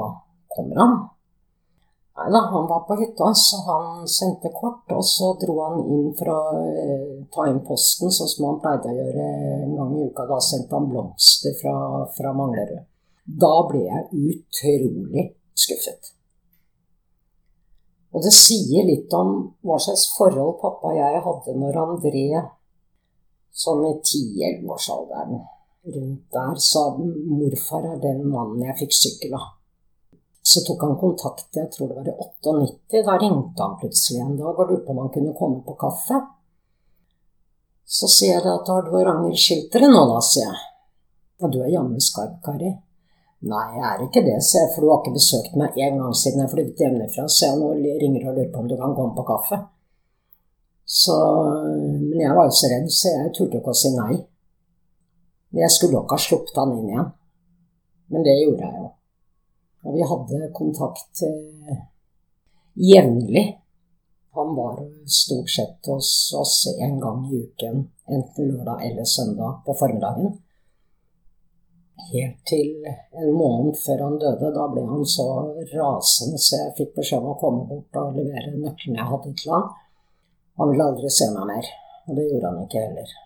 kommer 0.51 0.81
han. 0.83 0.94
Nei 2.18 2.27
da, 2.35 2.40
han 2.53 2.66
var 2.68 2.83
på 2.88 2.96
hytta, 2.99 3.29
så 3.38 3.61
han 3.68 4.09
sendte 4.11 4.51
kort, 4.53 4.90
og 4.92 5.05
så 5.07 5.31
dro 5.40 5.55
han 5.62 5.79
inn 5.87 6.09
for 6.18 6.33
å 6.35 6.40
eh, 6.59 7.12
ta 7.33 7.46
inn 7.49 7.62
posten, 7.64 8.11
sånn 8.12 8.29
som 8.33 8.49
han 8.49 8.59
pleide 8.64 8.90
å 8.90 8.96
gjøre 8.96 9.27
en 9.61 9.77
gang 9.79 9.92
i 9.94 10.09
uka. 10.09 10.27
Da 10.29 10.40
sendte 10.44 10.77
han 10.77 10.88
blomster 10.90 11.55
fra, 11.61 11.77
fra 12.16 12.35
Manglerud. 12.37 12.83
Da 13.44 13.53
ble 13.70 13.85
jeg 13.87 14.25
utrolig 14.33 15.25
skuffet. 15.55 16.11
Og 18.11 18.27
det 18.27 18.35
sier 18.35 18.88
litt 18.90 19.14
om 19.14 19.33
hva 19.62 19.79
slags 19.79 20.09
forhold 20.16 20.59
pappa 20.59 20.90
og 20.90 20.99
jeg 20.99 21.23
hadde 21.29 21.57
når 21.62 21.81
André, 21.85 22.27
sånn 23.62 23.87
i 23.87 23.94
10-11-årsalderen 23.94 25.40
rundt 25.85 26.33
der 26.33 26.55
sa 26.57 26.83
morfar 26.99 27.85
er 27.93 28.03
den 28.03 28.27
mannen 28.29 28.66
jeg 28.66 28.79
fikk 28.83 28.97
sykkel 28.97 29.37
av. 29.38 29.49
Så 30.43 30.62
tok 30.64 30.83
han 30.83 30.97
kontakt, 31.01 31.49
jeg 31.53 31.69
tror 31.73 31.88
det 31.88 31.97
var 31.99 32.09
i 32.09 32.16
98. 32.16 33.03
Da 33.07 33.16
ringte 33.21 33.62
han 33.62 33.79
plutselig 33.81 34.21
en 34.25 34.37
dag 34.38 34.55
og 34.59 34.71
lurte 34.71 34.87
på 34.87 34.95
om 34.95 35.03
han 35.05 35.12
kunne 35.14 35.37
komme 35.37 35.61
på 35.66 35.77
kaffe. 35.81 36.21
Så 37.85 38.09
sier 38.09 38.38
jeg 38.38 38.53
at 38.55 38.71
har 38.71 38.87
du 38.87 38.95
Ragnhild 38.95 39.77
nå, 39.90 40.05
da, 40.12 40.21
sier 40.25 40.47
jeg. 40.47 40.62
Og 41.40 41.53
du 41.53 41.61
er 41.64 41.75
jammen 41.75 42.01
skarp, 42.01 42.38
Kari. 42.45 42.71
Nei, 43.51 43.66
jeg 43.77 43.85
er 43.88 44.03
ikke 44.05 44.23
det, 44.25 44.38
sier 44.45 44.66
jeg, 44.66 44.73
for 44.75 44.85
du 44.85 44.90
har 44.93 44.99
ikke 45.01 45.16
besøkt 45.16 45.55
meg 45.57 45.77
én 45.81 45.97
gang 46.01 46.16
siden 46.16 46.43
jeg 46.45 46.53
flyttet 46.53 46.83
hjemmefra, 46.85 47.25
så 47.29 47.47
jeg 47.47 47.61
nå 47.61 47.71
ringer 48.03 48.27
og 48.29 48.35
lurer 48.37 48.51
på 48.53 48.61
om 48.61 48.69
du 48.69 48.77
kan 48.81 48.97
komme 48.97 49.16
på 49.16 49.25
kaffe. 49.29 49.61
Så, 50.85 51.16
men 52.11 52.21
jeg 52.21 52.37
var 52.37 52.49
jo 52.49 52.59
så 52.59 52.69
redd, 52.73 52.90
så 52.93 53.14
jeg 53.14 53.33
turte 53.37 53.61
ikke 53.61 53.73
å 53.73 53.81
si 53.81 53.93
nei. 53.95 54.19
Jeg 55.50 55.70
skulle 55.74 55.98
nok 55.98 56.12
ha 56.14 56.18
sluppet 56.20 56.58
han 56.60 56.76
inn 56.76 56.90
igjen, 56.92 57.08
men 58.14 58.26
det 58.26 58.36
gjorde 58.38 58.66
jeg 58.66 58.82
jo. 58.82 58.90
Og 59.80 59.96
vi 59.96 60.04
hadde 60.10 60.50
kontakt 60.54 61.22
eh, 61.26 61.80
jevnlig. 62.90 63.46
Han 64.38 64.52
var 64.54 64.76
stort 65.10 65.50
sett 65.50 65.88
hos 65.90 66.10
oss 66.38 66.68
en 66.76 67.00
gang 67.02 67.24
i 67.26 67.40
uken, 67.42 67.82
enten 68.06 68.52
lørdag 68.52 68.84
eller 68.86 69.08
søndag 69.08 69.64
på 69.66 69.74
formiddagen. 69.74 70.36
Helt 72.12 72.38
til 72.46 72.86
en 72.86 73.32
måned 73.34 73.74
før 73.84 74.04
han 74.06 74.20
døde. 74.22 74.52
Da 74.54 74.68
ble 74.70 74.84
han 74.86 75.02
så 75.06 75.26
rasende 75.74 76.38
så 76.38 76.60
jeg 76.62 76.76
fikk 76.78 76.94
beskjed 77.00 77.24
om 77.24 77.34
å 77.34 77.40
komme 77.42 77.66
bort 77.68 77.98
og 78.00 78.14
levere 78.18 78.54
nøklene 78.54 79.02
jeg 79.02 79.10
hadde 79.10 79.34
til 79.42 79.56
han. 79.56 79.66
Han 80.62 80.70
ville 80.70 80.86
aldri 80.92 81.10
se 81.10 81.28
meg 81.34 81.50
mer, 81.50 81.74
og 82.06 82.16
det 82.18 82.28
gjorde 82.30 82.54
han 82.54 82.64
ikke 82.68 82.86
heller. 82.86 83.18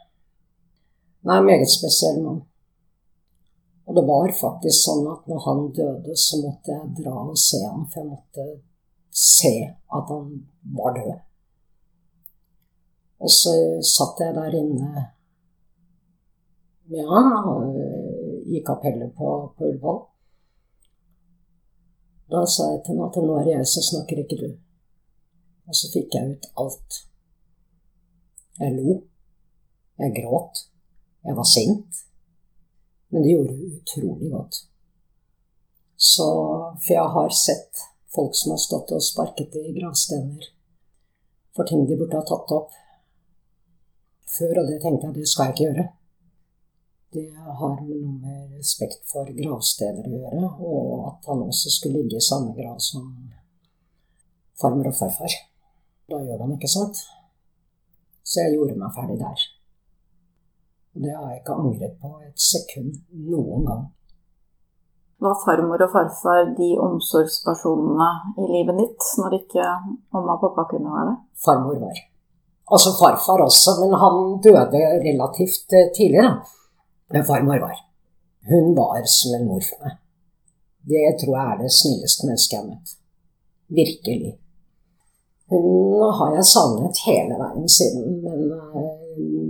Nei, 1.24 1.40
meget 1.40 1.70
spesiell 1.72 2.20
mann. 2.22 2.42
Og 3.84 3.96
det 3.96 4.04
var 4.08 4.32
faktisk 4.40 4.78
sånn 4.80 5.06
at 5.12 5.26
når 5.28 5.40
han 5.44 5.62
døde, 5.76 6.16
så 6.16 6.40
måtte 6.40 6.72
jeg 6.72 6.94
dra 7.00 7.14
og 7.30 7.38
se 7.40 7.60
ham, 7.64 7.84
for 7.92 8.00
jeg 8.00 8.10
måtte 8.10 8.46
se 9.14 9.52
at 9.68 10.12
han 10.12 10.30
var 10.76 10.96
død. 10.96 11.12
Og 13.24 13.32
så 13.32 13.54
satt 13.88 14.20
jeg 14.20 14.36
der 14.36 14.56
inne 14.58 15.04
med 16.92 17.08
han 17.08 17.78
i 18.44 18.60
kapellet 18.66 19.14
på, 19.16 19.30
på 19.56 19.70
Ullevål. 19.70 20.02
Da 22.32 22.44
sa 22.48 22.68
jeg 22.72 22.82
til 22.84 22.98
ham 22.98 23.08
at 23.08 23.16
nå 23.20 23.38
er 23.38 23.48
det 23.48 23.56
jeg 23.56 23.70
som 23.72 23.88
snakker, 23.88 24.20
ikke 24.24 24.40
du. 24.42 24.48
Og 25.68 25.76
så 25.76 25.88
fikk 25.92 26.16
jeg 26.16 26.36
ut 26.36 26.52
alt. 26.60 27.00
Jeg 28.60 28.76
lo. 28.76 29.00
Jeg 30.00 30.16
gråt. 30.20 30.64
Jeg 31.24 31.36
var 31.36 31.48
sint, 31.48 32.00
men 33.08 33.24
det 33.24 33.32
gjorde 33.32 33.70
utrolig 33.70 34.30
godt. 34.32 34.60
Så 35.96 36.26
For 36.84 36.92
jeg 36.92 37.14
har 37.16 37.30
sett 37.38 37.84
folk 38.14 38.34
som 38.36 38.52
har 38.54 38.60
stått 38.60 38.92
og 38.92 39.02
sparket 39.02 39.56
i 39.56 39.72
gravstener 39.78 40.50
for 41.54 41.64
ting 41.64 41.86
de 41.86 41.96
burde 41.96 42.18
ha 42.18 42.26
tatt 42.26 42.52
opp 42.54 42.72
før, 44.36 44.58
og 44.60 44.70
det 44.70 44.80
tenkte 44.82 45.06
jeg 45.06 45.16
det 45.20 45.28
skal 45.30 45.48
jeg 45.48 45.54
ikke 45.54 45.66
gjøre. 45.68 45.84
Det 47.14 47.26
har 47.60 47.74
med 47.78 47.90
noe 47.94 48.14
med 48.18 48.56
respekt 48.58 49.04
for 49.06 49.28
gravsteder 49.36 50.08
å 50.08 50.14
gjøre, 50.16 50.48
og 50.66 51.04
at 51.12 51.28
han 51.30 51.44
også 51.46 51.70
skulle 51.70 52.02
ligge 52.02 52.18
i 52.18 52.28
samme 52.28 52.50
grav 52.56 52.80
som 52.82 53.06
farmor 54.58 54.90
og 54.90 54.96
farfar. 54.98 55.36
Da 56.10 56.18
gjør 56.24 56.42
man 56.42 56.56
ikke 56.56 56.72
sånt. 56.72 56.98
Så 58.24 58.42
jeg 58.42 58.56
gjorde 58.56 58.80
meg 58.80 58.96
ferdig 58.96 59.20
der. 59.20 59.46
Og 60.94 61.02
det 61.02 61.12
har 61.16 61.30
jeg 61.30 61.40
ikke 61.40 61.58
angret 61.64 61.94
på 62.00 62.10
et 62.22 62.40
sekund 62.52 62.90
noen 63.30 63.66
gang. 63.66 63.84
Var 65.24 65.38
farmor 65.44 65.82
og 65.86 65.92
farfar 65.94 66.50
de 66.58 66.68
omsorgspersonene 66.84 68.08
i 68.42 68.48
livet 68.50 68.78
ditt 68.82 69.06
når 69.20 69.38
ikke 69.40 69.64
mamma 70.14 70.36
og 70.36 70.42
pappa 70.42 70.66
kunne 70.70 70.92
være 70.94 71.06
det? 71.10 71.16
Farmor 71.44 71.78
var. 71.82 72.02
Altså 72.74 72.92
farfar 72.98 73.42
også, 73.44 73.74
men 73.80 73.94
han 74.02 74.20
døde 74.46 74.84
relativt 75.08 75.76
eh, 75.78 75.90
tidlig, 75.96 76.22
da. 76.22 76.32
Men 77.12 77.26
farmor 77.30 77.60
var. 77.66 77.76
Hun 78.50 78.74
var 78.76 79.02
som 79.08 79.34
en 79.38 79.46
mor 79.48 79.62
for 79.68 79.84
meg. 79.84 79.98
Det 80.92 81.04
tror 81.20 81.36
jeg 81.38 81.52
er 81.52 81.62
det 81.62 81.72
snilleste 81.80 82.26
mennesket 82.28 82.56
jeg 82.56 82.62
har 82.62 82.70
møtt. 82.70 82.96
Virkelig. 83.80 84.34
Hun 85.50 86.12
har 86.18 86.34
jeg 86.36 86.50
savnet 86.54 87.04
hele 87.06 87.38
veien 87.40 87.68
siden, 87.78 88.20
men 88.24 88.52
eh, 88.58 89.03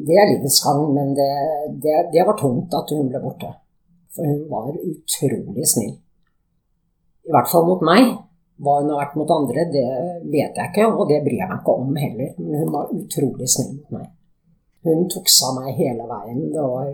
det 0.07 0.17
er 0.21 0.31
livets 0.31 0.61
gang, 0.65 0.83
men 0.95 1.15
det, 1.19 1.31
det, 1.83 1.95
det, 2.13 2.23
var 2.27 2.37
tungt 2.39 2.75
at 2.77 2.93
hun 2.95 3.11
ble 3.11 3.21
borte. 3.23 3.51
For 4.15 4.29
hun 4.29 4.45
var 4.51 4.71
utrolig 4.77 5.67
snill. 5.69 5.97
I 7.25 7.35
hvert 7.35 7.51
fall 7.51 7.67
mot 7.69 7.83
meg. 7.87 8.13
Hva 8.63 8.77
hun 8.79 8.93
har 8.93 9.01
vært 9.01 9.17
mot 9.19 9.33
andre, 9.35 9.65
det 9.73 9.87
vet 10.31 10.59
jeg 10.61 10.71
ikke, 10.71 10.87
og 10.87 11.09
det 11.11 11.25
bryr 11.25 11.41
jeg 11.41 11.51
meg 11.51 11.63
ikke 11.63 11.75
om 11.81 11.97
heller. 11.99 12.31
Men 12.39 12.61
hun 12.63 12.71
var 12.77 12.93
utrolig 12.95 13.49
snill 13.51 13.73
mot 13.81 13.97
meg. 13.97 14.07
Hun 14.85 15.09
tok 15.11 15.31
seg 15.33 15.49
av 15.49 15.59
meg 15.59 15.81
hele 15.81 16.07
veien. 16.07 16.41
Det 16.55 16.65
var 16.71 16.91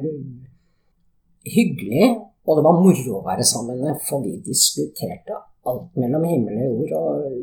hyggelig, 1.50 2.08
og 2.46 2.56
det 2.56 2.64
var 2.64 2.80
moro 2.80 3.18
å 3.18 3.24
være 3.26 3.46
sammen 3.46 3.82
med, 3.82 4.00
for 4.06 4.24
vi 4.24 4.38
diskuterte 4.46 5.36
alt 5.68 5.98
mellom 6.00 6.24
himmel 6.24 6.62
og 6.62 6.70
jord. 6.70 6.94
Og, 7.00 7.40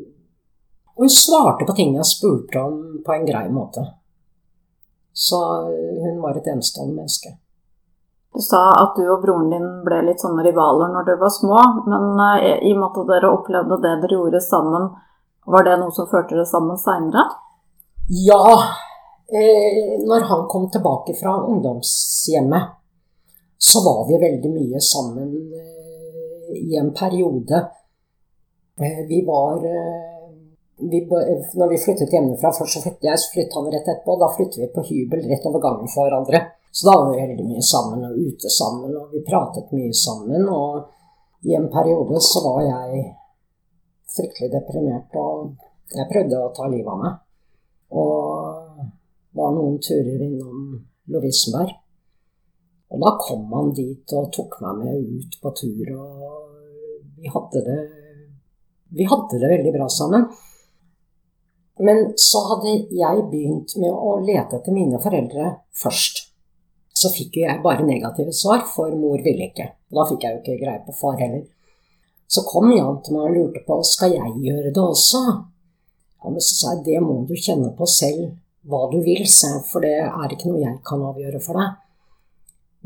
hun 0.98 1.12
svarte 1.14 1.68
på 1.68 1.76
ting 1.78 1.94
jeg 1.94 2.10
spurte 2.10 2.62
om, 2.64 2.78
på 3.06 3.14
en 3.14 3.28
grei 3.28 3.46
måte. 3.54 3.84
Så 5.18 5.38
hun 6.04 6.22
var 6.22 6.38
et 6.38 6.48
enestående 6.48 6.94
menneske. 6.94 7.34
Du 8.34 8.42
sa 8.46 8.60
at 8.84 8.98
du 9.00 9.08
og 9.10 9.24
broren 9.24 9.50
din 9.50 9.66
ble 9.86 10.04
litt 10.06 10.22
sånne 10.22 10.44
rivaler 10.46 10.92
når 10.94 11.08
dere 11.08 11.22
var 11.24 11.32
små, 11.34 11.62
men 11.90 12.20
eh, 12.38 12.60
i 12.70 12.74
og 12.76 12.84
med 12.84 12.90
at 12.92 13.08
dere 13.10 13.32
opplevde 13.34 13.80
det 13.82 13.94
dere 14.04 14.20
gjorde 14.20 14.42
sammen, 14.46 14.92
var 15.48 15.66
det 15.66 15.78
noe 15.82 15.96
som 15.96 16.10
førte 16.12 16.36
dere 16.36 16.46
sammen 16.46 16.78
seinere? 16.78 17.24
Ja. 18.14 18.44
Eh, 19.28 19.96
når 20.06 20.28
han 20.30 20.46
kom 20.52 20.68
tilbake 20.72 21.16
fra 21.18 21.34
ungdomshjemmet, 21.50 22.76
så 23.58 23.82
var 23.88 24.06
vi 24.12 24.22
veldig 24.22 24.54
mye 24.54 24.84
sammen 24.86 25.34
eh, 25.58 26.54
i 26.62 26.78
en 26.78 26.94
periode. 26.94 27.64
Eh, 28.78 29.02
vi 29.10 29.24
var 29.26 29.66
eh, 29.66 30.17
vi, 30.78 31.00
Når 31.60 31.70
vi 31.72 31.78
flyttet 31.82 32.14
hjemmefra, 32.14 32.52
først 32.54 32.78
så 32.78 32.84
flyttet 32.84 33.08
jeg, 33.10 33.20
så 33.20 33.34
flyttet 33.34 33.58
han 33.58 33.70
rett 33.74 33.88
etterpå. 33.88 34.18
Da 34.22 34.30
flyttet 34.36 34.62
vi 34.62 34.70
på 34.74 34.86
hybel 34.90 35.24
rett 35.32 35.48
over 35.50 35.64
gangen 35.64 35.90
for 35.94 36.06
hverandre. 36.06 36.44
Så 36.72 36.90
da 36.90 36.98
var 37.00 37.10
vi 37.12 37.22
veldig 37.22 37.46
mye 37.48 37.64
sammen 37.66 38.04
og 38.06 38.20
ute 38.22 38.52
sammen, 38.54 38.94
og 38.98 39.14
vi 39.14 39.24
pratet 39.26 39.74
mye 39.74 39.94
sammen. 39.98 40.46
Og 40.46 41.48
i 41.50 41.56
en 41.58 41.70
periode 41.74 42.22
så 42.22 42.44
var 42.46 42.62
jeg 42.66 43.08
fryktelig 44.18 44.52
deprimert, 44.54 45.18
og 45.18 45.56
jeg 45.96 46.10
prøvde 46.12 46.44
å 46.44 46.54
ta 46.54 46.70
livet 46.70 46.94
av 46.94 47.02
meg. 47.02 47.18
Og 47.98 49.38
var 49.38 49.54
noen 49.56 49.78
turer 49.82 50.22
innom 50.28 50.78
Lovisenberg. 51.14 51.74
Og 52.94 53.02
da 53.04 53.14
kom 53.20 53.50
han 53.52 53.74
dit 53.76 54.14
og 54.16 54.30
tok 54.36 54.60
meg 54.64 54.84
med 54.84 55.10
ut 55.18 55.40
på 55.42 55.52
tur, 55.60 55.90
og 55.98 57.18
vi 57.18 57.32
hadde 57.34 57.64
det, 57.66 57.80
vi 58.96 59.08
hadde 59.10 59.42
det 59.42 59.50
veldig 59.52 59.74
bra 59.76 59.90
sammen. 59.92 60.30
Men 61.84 62.14
så 62.18 62.42
hadde 62.52 62.80
jeg 62.98 63.28
begynt 63.32 63.76
med 63.78 63.94
å 63.94 64.18
lete 64.24 64.58
etter 64.58 64.74
mine 64.74 65.02
foreldre 65.02 65.52
først 65.78 66.28
så 66.98 67.12
fikk 67.14 67.42
jeg 67.44 67.62
bare 67.64 67.86
negative 67.86 68.34
svar, 68.34 68.64
for 68.74 68.94
mor 68.98 69.22
ville 69.26 69.50
ikke. 69.52 69.68
Da 69.94 70.06
fikk 70.10 70.26
jeg 70.26 70.36
jo 70.36 70.42
ikke 70.42 70.60
greie 70.64 70.84
på 70.86 70.96
far 70.98 71.20
heller. 71.22 71.46
Så 72.28 72.44
kom 72.48 72.72
Jan 72.74 73.00
til 73.04 73.16
meg 73.16 73.30
og 73.30 73.36
lurte 73.36 73.64
på 73.68 73.78
skal 73.88 74.16
jeg 74.16 74.34
gjøre 74.44 74.74
det 74.74 74.84
også. 74.84 75.22
Ja, 76.24 76.32
men 76.32 76.42
så 76.44 76.56
sa 76.58 76.74
jeg 76.76 76.86
det 76.88 77.02
må 77.06 77.20
du 77.30 77.36
kjenne 77.38 77.72
på 77.78 77.88
selv 77.92 78.32
hva 78.68 78.88
du 78.92 78.98
vil, 79.00 79.24
se, 79.32 79.48
for 79.70 79.86
det 79.86 79.94
er 80.04 80.34
ikke 80.34 80.50
noe 80.50 80.64
jeg 80.64 80.80
kan 80.88 81.04
avgjøre 81.08 81.40
for 81.44 81.60
deg. 81.62 81.78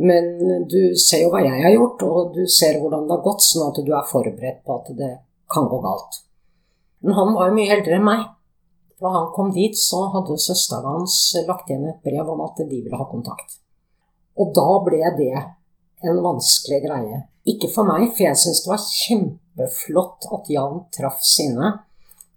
Men 0.02 0.68
du 0.70 0.94
ser 1.00 1.24
jo 1.24 1.32
hva 1.34 1.42
jeg 1.46 1.64
har 1.64 1.74
gjort, 1.74 2.04
og 2.06 2.36
du 2.36 2.44
ser 2.50 2.78
hvordan 2.82 3.08
det 3.08 3.16
har 3.16 3.24
gått, 3.26 3.46
sånn 3.46 3.72
at 3.72 3.80
du 3.82 3.90
er 3.96 4.12
forberedt 4.12 4.62
på 4.68 4.78
at 4.78 4.92
det 5.00 5.12
kan 5.52 5.66
gå 5.72 5.80
galt. 5.82 6.22
Men 7.02 7.18
han 7.18 7.34
var 7.34 7.50
jo 7.50 7.58
mye 7.58 7.74
eldre 7.80 7.98
enn 7.98 8.06
meg. 8.06 8.28
Da 9.02 9.10
han 9.10 9.32
kom 9.34 9.50
dit, 9.56 9.78
så 9.78 10.04
hadde 10.14 10.38
søsteren 10.38 10.86
hans 10.86 11.16
lagt 11.48 11.72
igjen 11.72 11.88
et 11.90 12.04
brev 12.06 12.30
om 12.30 12.44
at 12.46 12.62
de 12.62 12.68
ville 12.70 12.98
ha 12.98 13.08
kontakt. 13.10 13.58
Og 14.38 14.54
da 14.56 14.68
ble 14.86 15.02
det 15.18 15.34
en 16.06 16.22
vanskelig 16.22 16.82
greie. 16.86 17.24
Ikke 17.50 17.70
for 17.74 17.88
meg, 17.90 18.12
for 18.14 18.28
jeg 18.28 18.38
syntes 18.38 18.62
det 18.64 18.72
var 18.72 18.86
kjempeflott 18.86 20.30
at 20.38 20.50
Jan 20.54 20.84
traff 20.94 21.22
sine. 21.26 21.74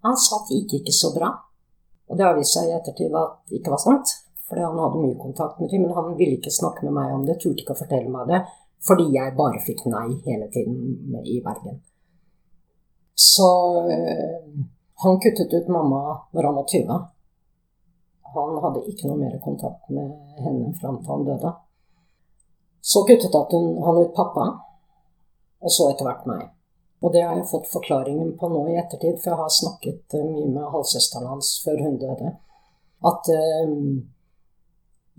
Han 0.05 0.17
sa 0.17 0.41
at 0.41 0.49
det 0.49 0.63
gikk 0.63 0.79
ikke 0.81 0.97
så 0.97 1.13
bra. 1.13 1.31
Og 2.09 2.17
det 2.17 2.25
har 2.25 2.37
vist 2.37 2.57
seg 2.57 2.69
i 2.69 2.75
ettertid 2.75 3.13
at 3.17 3.39
det 3.49 3.59
ikke 3.59 3.73
var 3.73 3.81
sant. 3.85 4.17
Fordi 4.49 4.61
han 4.61 4.77
hadde 4.81 5.01
mye 5.01 5.17
kontakt 5.21 5.61
med 5.61 5.69
dem, 5.69 5.85
men 5.85 5.97
han 5.97 6.13
ville 6.17 6.37
ikke 6.37 6.53
snakke 6.53 6.85
med 6.85 6.93
meg 6.97 7.13
om 7.13 7.25
det, 7.25 7.39
turte 7.41 7.63
ikke 7.63 7.73
å 7.73 7.79
fortelle 7.79 8.11
meg 8.13 8.29
det, 8.29 8.43
fordi 8.85 9.07
jeg 9.15 9.33
bare 9.37 9.61
fikk 9.65 9.87
nei 9.89 10.07
hele 10.27 10.49
tiden 10.53 11.21
i 11.25 11.39
Bergen. 11.41 11.79
Så 13.17 13.49
øh, 13.89 14.51
han 15.03 15.19
kuttet 15.19 15.53
ut 15.53 15.67
mamma 15.67 16.01
når 16.31 16.43
han 16.49 16.55
var 16.55 16.67
20. 16.71 16.99
Han 18.35 18.57
hadde 18.63 18.83
ikke 18.91 19.09
noe 19.09 19.19
mer 19.19 19.37
kontakt 19.43 19.89
med 19.91 20.11
henne 20.43 20.71
fram 20.79 21.01
til 21.01 21.11
han 21.13 21.27
døde. 21.27 21.53
Så 22.81 23.03
kuttet 23.07 23.33
han 23.33 24.01
ut 24.01 24.13
pappa, 24.15 24.45
og 25.65 25.71
så 25.71 25.89
etter 25.91 26.07
hvert 26.07 26.27
meg. 26.29 26.43
Og 27.03 27.13
det 27.13 27.23
har 27.25 27.35
jeg 27.37 27.49
fått 27.49 27.67
forklaringen 27.69 28.35
på 28.39 28.49
nå 28.49 28.61
i 28.71 28.77
ettertid, 28.79 29.19
for 29.21 29.33
jeg 29.33 29.41
har 29.41 29.51
snakket 29.53 30.15
eh, 30.17 30.25
mye 30.25 30.51
med 30.53 30.71
halvsøsteren 30.73 31.27
hans 31.29 31.51
før 31.65 31.81
hun 31.85 31.97
døde. 32.01 32.31
At 33.05 33.29
um, 33.67 34.05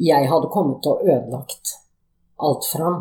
jeg 0.02 0.30
hadde 0.30 0.50
kommet 0.52 0.88
og 0.90 1.04
ødelagt 1.04 1.76
alt 2.42 2.66
for 2.70 2.86
ham. 2.86 2.98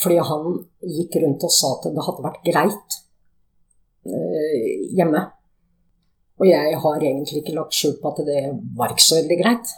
Fordi 0.00 0.18
han 0.30 0.50
gikk 0.96 1.16
rundt 1.22 1.46
og 1.46 1.54
sa 1.54 1.70
at 1.76 1.88
det 1.94 2.04
hadde 2.08 2.26
vært 2.26 2.44
greit 2.48 2.98
uh, 4.10 4.66
hjemme. 4.96 5.24
Og 6.40 6.48
jeg 6.48 6.78
har 6.82 7.02
egentlig 7.02 7.40
ikke 7.40 7.54
lagt 7.54 7.76
skjul 7.76 7.94
på 8.00 8.10
at 8.10 8.24
det 8.26 8.40
var 8.74 8.92
ikke 8.92 9.06
så 9.06 9.20
veldig 9.20 9.38
greit. 9.38 9.74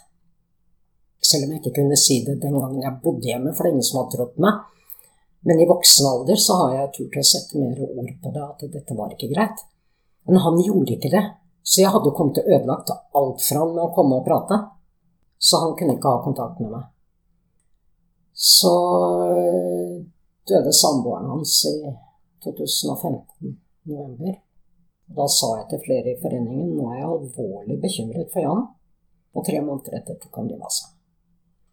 Selv 1.20 1.46
om 1.46 1.52
jeg 1.52 1.60
ikke 1.60 1.76
kunne 1.80 1.98
si 2.00 2.22
det 2.24 2.38
den 2.42 2.56
gangen 2.56 2.84
jeg 2.84 3.00
bodde 3.02 3.28
hjemme, 3.28 3.52
for 3.52 3.64
det 3.64 3.70
er 3.70 3.76
ingen 3.76 3.88
som 3.88 4.00
hadde 4.00 4.16
trodd 4.16 4.38
meg. 4.44 4.62
Men 5.46 5.60
i 5.62 5.68
voksen 5.68 6.08
alder 6.08 6.40
så 6.40 6.56
har 6.62 6.72
jeg 6.74 6.92
turt 6.96 7.18
å 7.20 7.26
sette 7.26 7.60
mer 7.60 7.82
ord 7.84 8.12
på 8.22 8.32
det, 8.34 8.46
at 8.46 8.64
dette 8.72 8.96
var 8.98 9.12
ikke 9.14 9.30
greit. 9.34 9.60
Men 10.26 10.42
han 10.42 10.62
gjorde 10.62 10.96
ikke 10.96 11.12
det. 11.12 11.24
Så 11.66 11.82
jeg 11.82 11.92
hadde 11.94 12.14
kommet 12.16 12.38
til 12.38 12.48
ødelagt 12.50 12.90
alt 12.94 13.42
for 13.42 13.60
han 13.60 13.74
med 13.74 13.84
å 13.84 13.92
komme 13.94 14.20
og 14.20 14.26
prate. 14.26 14.58
Så 15.38 15.60
han 15.62 15.76
kunne 15.78 15.98
ikke 15.98 16.14
ha 16.14 16.24
kontakt 16.24 16.62
med 16.62 16.72
meg. 16.72 16.88
Så 18.32 18.72
øh, 19.28 20.02
døde 20.48 20.72
samboeren 20.72 21.30
hans 21.30 21.58
i 21.68 21.76
2015, 22.44 23.56
november. 23.90 24.34
Da 25.06 25.26
sa 25.30 25.52
jeg 25.60 25.68
til 25.70 25.82
flere 25.84 26.12
i 26.12 26.20
foreningen 26.20 26.74
nå 26.74 26.90
er 26.90 27.00
jeg 27.00 27.10
alvorlig 27.12 27.78
bekymret 27.82 28.32
for 28.32 28.42
Jan. 28.42 28.64
Og 29.36 29.44
tre 29.46 29.60
måneder 29.62 30.00
etter 30.00 30.18
tok 30.18 30.38
han 30.40 30.48
livet 30.50 30.66
av 30.66 30.72
seg. 30.72 30.92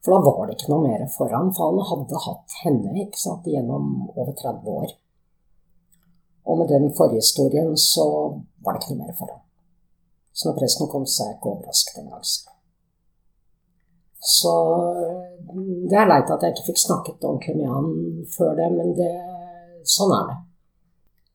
For 0.03 0.13
da 0.13 0.19
var 0.25 0.49
det 0.49 0.57
ikke 0.57 0.71
noe 0.73 0.83
mer 0.83 1.05
for 1.15 1.31
ham, 1.31 1.49
for 1.55 1.71
han 1.71 1.87
hadde 1.89 2.23
hatt 2.25 2.55
henne 2.65 2.93
ikke 3.05 3.21
sant, 3.21 3.47
gjennom 3.47 4.09
over 4.11 4.33
30 4.35 4.73
år. 4.83 4.95
Og 6.43 6.59
med 6.59 6.73
den 6.73 6.89
forhistorien 6.97 7.71
så 7.79 8.05
var 8.63 8.75
det 8.75 8.83
ikke 8.83 8.97
noe 8.97 9.05
mer 9.05 9.15
for 9.15 9.31
ham. 9.31 9.39
Så 10.33 10.49
når 10.49 10.57
presten 10.59 10.89
kom, 10.91 11.05
så 11.07 11.29
jeg 11.29 11.37
ikke 11.37 11.53
overrasket 11.53 12.01
engang. 12.01 12.25
Så 14.23 14.53
det 15.89 15.97
er 15.99 16.09
leit 16.09 16.31
at 16.31 16.43
jeg 16.43 16.55
ikke 16.55 16.67
fikk 16.71 16.81
snakket 16.83 17.25
om 17.27 17.39
Kumian 17.43 17.89
før 18.35 18.57
det, 18.59 18.69
men 18.75 18.91
det, 18.97 19.13
sånn 19.87 20.11
er 20.15 20.29
det. 20.31 20.37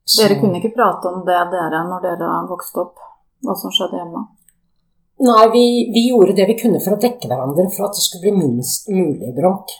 Så. 0.09 0.23
Dere 0.23 0.39
kunne 0.41 0.57
ikke 0.57 0.73
prate 0.73 1.05
om 1.05 1.21
det 1.27 1.37
dere 1.51 1.83
når 1.85 2.05
dere 2.07 2.29
vokste 2.49 2.81
opp? 2.81 3.01
Hva 3.45 3.53
som 3.55 3.73
skjedde 3.73 3.99
hjemme? 3.99 4.23
Nei, 5.21 5.43
vi, 5.53 5.65
vi, 5.93 6.07
gjorde 6.09 6.33
det 6.33 6.47
vi 6.49 6.55
kunne 6.57 6.79
for 6.81 6.95
å 6.95 7.01
dekke 7.03 7.27
hverandre 7.27 7.67
for 7.75 7.89
at 7.89 7.97
det 7.97 8.05
skulle 8.05 8.29
bli 8.29 8.47
minst 8.47 8.87
mulig 8.89 9.33
bråk. 9.35 9.75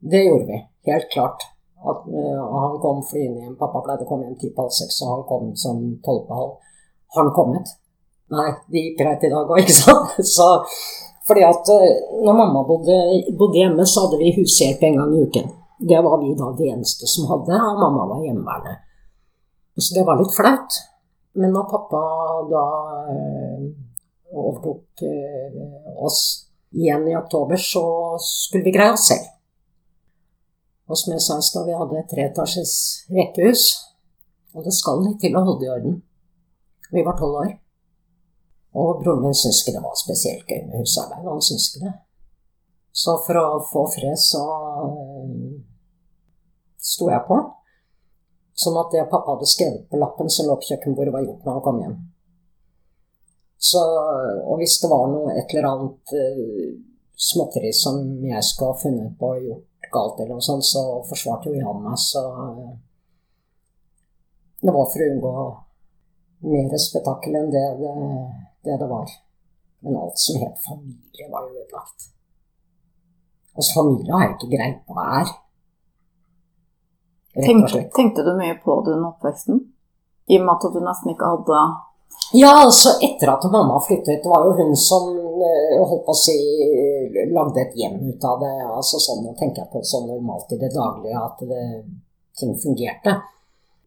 Det 0.00 0.22
gjorde 0.24 0.48
vi, 0.48 0.58
helt 0.90 1.06
klart. 1.12 1.44
At, 1.78 2.08
uh, 2.08 2.40
han 2.62 2.78
kom 2.82 3.04
flyende 3.06 3.44
hjem. 3.44 3.58
Pappa 3.60 3.84
pleide 3.84 4.06
å 4.06 4.08
komme 4.08 4.26
hjem 4.26 4.38
ti 4.40 4.50
på 4.50 4.64
halv 4.64 4.74
seks, 4.74 4.98
og 5.04 5.12
han 5.12 5.22
kom 5.28 5.52
sånn 5.62 5.84
tolv 6.02 6.24
på 6.26 6.40
halv. 6.40 6.56
Har 7.14 7.22
han 7.22 7.36
kommet? 7.36 7.70
Nei, 8.34 8.48
det 8.72 8.84
gikk 8.86 8.98
greit 9.04 9.28
i 9.28 9.32
dag 9.36 9.54
òg, 9.54 9.60
ikke 9.62 9.76
sant? 9.76 10.18
Så, 10.26 10.48
fordi 11.28 11.46
at 11.46 11.70
uh, 11.70 11.86
når 12.24 12.40
mamma 12.42 12.64
bodde, 12.66 12.98
bodde, 13.30 13.60
hjemme, 13.60 13.86
så 13.86 14.08
hadde 14.08 14.24
vi 14.24 14.34
hushjelp 14.40 14.82
en 14.88 15.00
gang 15.02 15.14
i 15.14 15.24
uken. 15.28 15.54
Det 15.92 16.02
var 16.02 16.18
vi 16.24 16.34
da 16.34 16.50
de 16.58 16.72
eneste 16.72 17.06
som 17.06 17.28
hadde, 17.30 17.54
og 17.54 17.82
mamma 17.84 18.08
var 18.16 18.26
hjemmeværende. 18.26 18.78
Så 19.78 19.94
det 19.94 20.04
var 20.06 20.18
litt 20.18 20.34
flaut. 20.34 20.78
Men 21.38 21.52
når 21.54 21.68
pappa 21.70 22.00
da 22.50 22.64
uh, 23.14 23.66
overtok 24.34 25.02
eh, 25.06 25.58
oss 26.02 26.20
igjen 26.74 27.06
i 27.08 27.16
oktober, 27.16 27.56
så 27.56 27.82
skulle 28.22 28.66
vi 28.66 28.74
greie 28.74 28.92
oss 28.92 29.06
selv. 29.12 29.28
Og 30.88 30.98
som 30.98 31.12
jeg 31.14 31.22
sa 31.22 31.36
i 31.38 31.46
stad, 31.46 31.68
vi 31.68 31.76
hadde 31.78 32.00
et 32.00 32.10
treetasjes 32.10 32.74
rekkehus. 33.12 33.64
Og 34.56 34.64
det 34.66 34.74
skal 34.74 35.02
litt 35.04 35.20
til 35.22 35.36
å 35.36 35.44
holde 35.46 35.66
i 35.66 35.72
orden. 35.72 35.98
Vi 36.90 37.04
var 37.04 37.16
tolv 37.18 37.38
år. 37.44 37.54
Og 38.78 39.02
broren 39.02 39.26
min 39.26 39.36
syntes 39.36 39.62
ikke 39.62 39.76
det 39.76 39.84
var 39.84 39.96
spesielt 40.00 40.48
gøy 40.48 40.62
med 40.66 40.82
husarbeid. 40.82 41.26
Han 41.28 41.44
syntes 41.44 41.68
ikke 41.70 41.84
det. 41.86 41.94
Så 42.98 43.14
for 43.24 43.38
å 43.38 43.46
få 43.68 43.84
fred, 43.94 44.16
så 44.18 44.42
uh, 44.42 45.54
sto 46.82 47.12
jeg 47.12 47.24
på. 47.28 47.38
Sånn 48.58 48.78
at 48.80 48.90
det 48.90 49.06
pappa 49.10 49.36
hadde 49.36 49.46
skrevet 49.46 49.86
på 49.90 50.00
lappen 50.00 50.30
som 50.32 50.48
lå 50.48 50.56
på 50.58 50.72
kjøkkenbordet, 50.72 51.14
var 51.14 51.26
gjort 51.26 51.44
når 51.46 51.58
han 51.58 51.64
kom 51.66 51.80
hjem. 51.82 51.96
Så, 53.58 53.82
og 54.46 54.58
hvis 54.58 54.76
det 54.82 54.90
var 54.90 55.06
noe 55.10 55.34
et 55.34 55.54
eller 55.54 55.68
annet 55.68 56.12
uh, 56.14 56.66
småtteri 57.18 57.70
som 57.74 58.00
jeg 58.26 58.42
skulle 58.46 58.72
ha 58.72 58.80
funnet 58.82 59.14
på 59.18 59.30
og 59.34 59.46
gjort 59.46 59.88
galt, 59.94 60.20
eller 60.20 60.38
noe 60.38 60.46
sånt, 60.46 60.66
så 60.66 60.82
forsvarte 61.06 61.50
jo 61.50 61.58
Jan 61.58 61.80
meg. 61.86 61.98
Så 62.02 62.22
uh, 62.34 62.76
det 64.62 64.74
var 64.74 64.90
for 64.90 65.06
å 65.06 65.08
unngå 65.12 65.32
mer 66.50 66.78
spetakkel 66.82 67.38
enn 67.38 67.50
det 67.54 67.64
det, 67.80 67.94
det 68.66 68.78
det, 68.82 68.88
var. 68.90 69.10
Men 69.86 69.98
alt 70.02 70.18
som 70.18 70.38
het 70.42 70.58
familie, 70.66 71.30
var 71.30 71.46
jo 71.46 71.62
ødelagt. 71.62 72.10
Altså, 73.54 73.70
familie 73.74 74.14
har 74.14 74.26
jeg 74.26 74.34
ikke 74.36 74.54
greie 74.54 74.80
på 74.86 74.98
hva 74.98 75.06
er. 75.20 75.36
Tenkte, 77.44 77.82
tenkte 77.94 78.24
du 78.26 78.32
mye 78.38 78.56
på 78.64 78.80
det 78.84 78.96
under 78.96 79.12
oppveksten? 79.12 79.60
I 80.28 80.38
og 80.40 80.44
med 80.44 80.54
at 80.56 80.74
du 80.74 80.80
nesten 80.84 81.14
ikke 81.14 81.30
hadde 81.34 81.60
Ja, 82.36 82.50
altså 82.64 82.96
etter 83.04 83.30
at 83.32 83.46
mamma 83.52 83.78
flyttet, 83.80 84.24
det 84.24 84.28
var 84.28 84.44
jo 84.44 84.56
hun 84.58 84.74
som 84.76 85.06
eh, 85.14 85.78
holdt 85.78 86.04
på 86.04 86.12
å 86.12 86.18
si 86.18 86.36
lagde 87.32 87.62
et 87.62 87.78
hjem 87.78 87.96
ut 88.10 88.24
av 88.26 88.42
det. 88.42 88.52
altså 88.66 89.00
sånn, 89.00 89.24
tenker 89.38 89.62
jeg 89.62 89.72
på 89.72 89.82
sånn 89.86 90.08
normalt 90.10 90.52
i 90.52 90.60
det 90.60 90.70
daglige, 90.74 91.22
at 91.22 91.40
det, 91.48 91.64
ting 92.38 92.54
fungerte. 92.60 93.16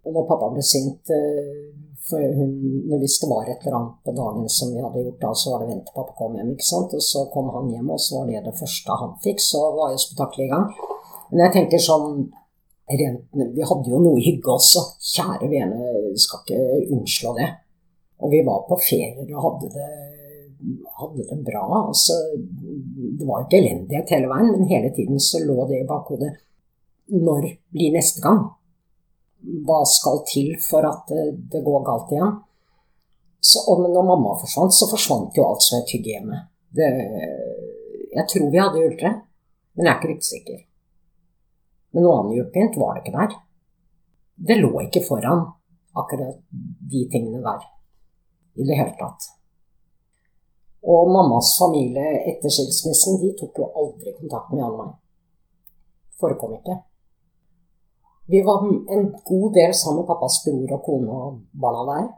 Og 0.06 0.16
når 0.16 0.28
pappa 0.30 0.50
ble 0.54 0.64
sint 0.66 1.12
eh, 1.14 1.70
for 2.10 2.24
hun, 2.38 2.54
Hvis 3.00 3.20
det 3.22 3.30
var 3.30 3.46
et 3.46 3.62
eller 3.62 3.78
annet 3.78 3.98
på 4.06 4.14
dagen 4.18 4.50
som 4.50 4.74
vi 4.74 4.82
hadde 4.82 5.04
gjort 5.06 5.22
da, 5.22 5.34
så 5.38 5.54
var 5.54 5.62
det 5.62 5.70
vent 5.70 5.86
til 5.86 5.96
pappa 5.96 6.16
kom 6.18 6.36
hjem. 6.36 6.52
ikke 6.56 6.68
sant? 6.68 6.96
Og 6.98 7.04
så 7.06 7.28
kom 7.34 7.52
han 7.54 7.70
hjem, 7.72 7.92
og 7.94 8.02
så 8.02 8.18
var 8.18 8.30
det 8.30 8.42
det 8.48 8.58
første 8.58 8.98
han 9.04 9.14
fikk. 9.24 9.44
Så 9.46 9.62
var 9.78 9.94
jo 9.94 10.02
spetakkelet 10.02 10.48
i 10.48 10.52
gang. 10.52 10.66
Men 11.30 11.46
jeg 11.46 11.54
tenker 11.58 11.84
sånn 11.86 12.26
rent, 13.00 13.26
Vi 13.34 13.66
hadde 13.68 13.92
jo 13.92 14.00
noe 14.02 14.22
hygge 14.22 14.54
også. 14.54 14.84
Kjære 15.14 15.50
vene, 15.52 15.92
skal 16.20 16.44
ikke 16.44 16.94
unnslå 16.96 17.34
det. 17.38 17.50
Og 18.22 18.32
vi 18.34 18.42
var 18.46 18.66
på 18.68 18.78
ferier 18.82 19.34
og 19.36 19.44
hadde 19.46 19.72
det, 19.76 19.90
hadde 21.00 21.26
det 21.30 21.40
bra. 21.48 21.64
Altså, 21.88 22.18
det 23.18 23.28
var 23.28 23.46
ikke 23.46 23.62
elendighet 23.62 24.14
hele 24.16 24.30
veien, 24.32 24.52
men 24.54 24.70
hele 24.70 24.94
tiden 24.96 25.20
så 25.20 25.42
lå 25.44 25.66
det 25.70 25.82
i 25.82 25.90
bakhodet. 25.90 26.36
Når 27.12 27.50
blir 27.74 27.96
neste 27.96 28.22
gang? 28.24 28.46
Hva 29.66 29.82
skal 29.90 30.22
til 30.30 30.54
for 30.62 30.86
at 30.86 31.10
det 31.52 31.64
går 31.66 31.86
galt 31.88 32.14
igjen? 32.14 32.40
Så, 33.42 33.64
og 33.66 33.82
når 33.82 34.06
mamma 34.06 34.36
forsvant, 34.38 34.76
så 34.78 34.86
forsvant 34.90 35.38
jo 35.38 35.48
alt 35.48 35.66
som 35.66 35.80
er 35.80 35.88
hygge 35.90 36.14
hjemme. 36.14 36.44
Det, 36.78 36.90
jeg 38.14 38.28
tror 38.30 38.52
vi 38.54 38.62
hadde 38.62 38.84
det, 39.02 39.14
men 39.74 39.88
jeg 39.88 39.92
er 39.92 39.98
ikke 39.98 40.12
riktig 40.12 40.30
sikker. 40.30 40.60
Men 41.92 42.06
noe 42.06 42.20
annet 42.22 42.38
djupint 42.38 42.78
var 42.80 42.96
det 42.96 43.04
ikke 43.04 43.18
der. 43.18 43.36
Det 44.48 44.58
lå 44.62 44.72
ikke 44.86 45.04
foran 45.06 45.46
akkurat 45.98 46.40
de 46.92 47.04
tingene 47.12 47.44
der 47.44 47.68
i 48.56 48.68
det 48.68 48.78
hele 48.80 48.96
tatt. 49.00 49.28
Og 50.82 51.12
mammas 51.14 51.54
familie 51.60 52.24
etter 52.32 52.50
skilsmissen, 52.50 53.20
de 53.22 53.36
tok 53.38 53.60
jo 53.62 53.68
aldri 53.78 54.16
kontakt 54.18 54.50
med 54.50 54.64
Jan 54.64 54.78
Mai. 54.80 54.96
Forekom 56.18 56.56
ikke. 56.58 56.80
Vi 58.32 58.42
var 58.48 58.66
en 58.96 59.06
god 59.26 59.54
del 59.54 59.74
sammen 59.76 60.02
med 60.02 60.10
pappas 60.10 60.40
bror 60.46 60.74
og 60.78 60.84
kone 60.86 61.20
og 61.20 61.40
barna 61.62 61.84
der. 61.92 62.10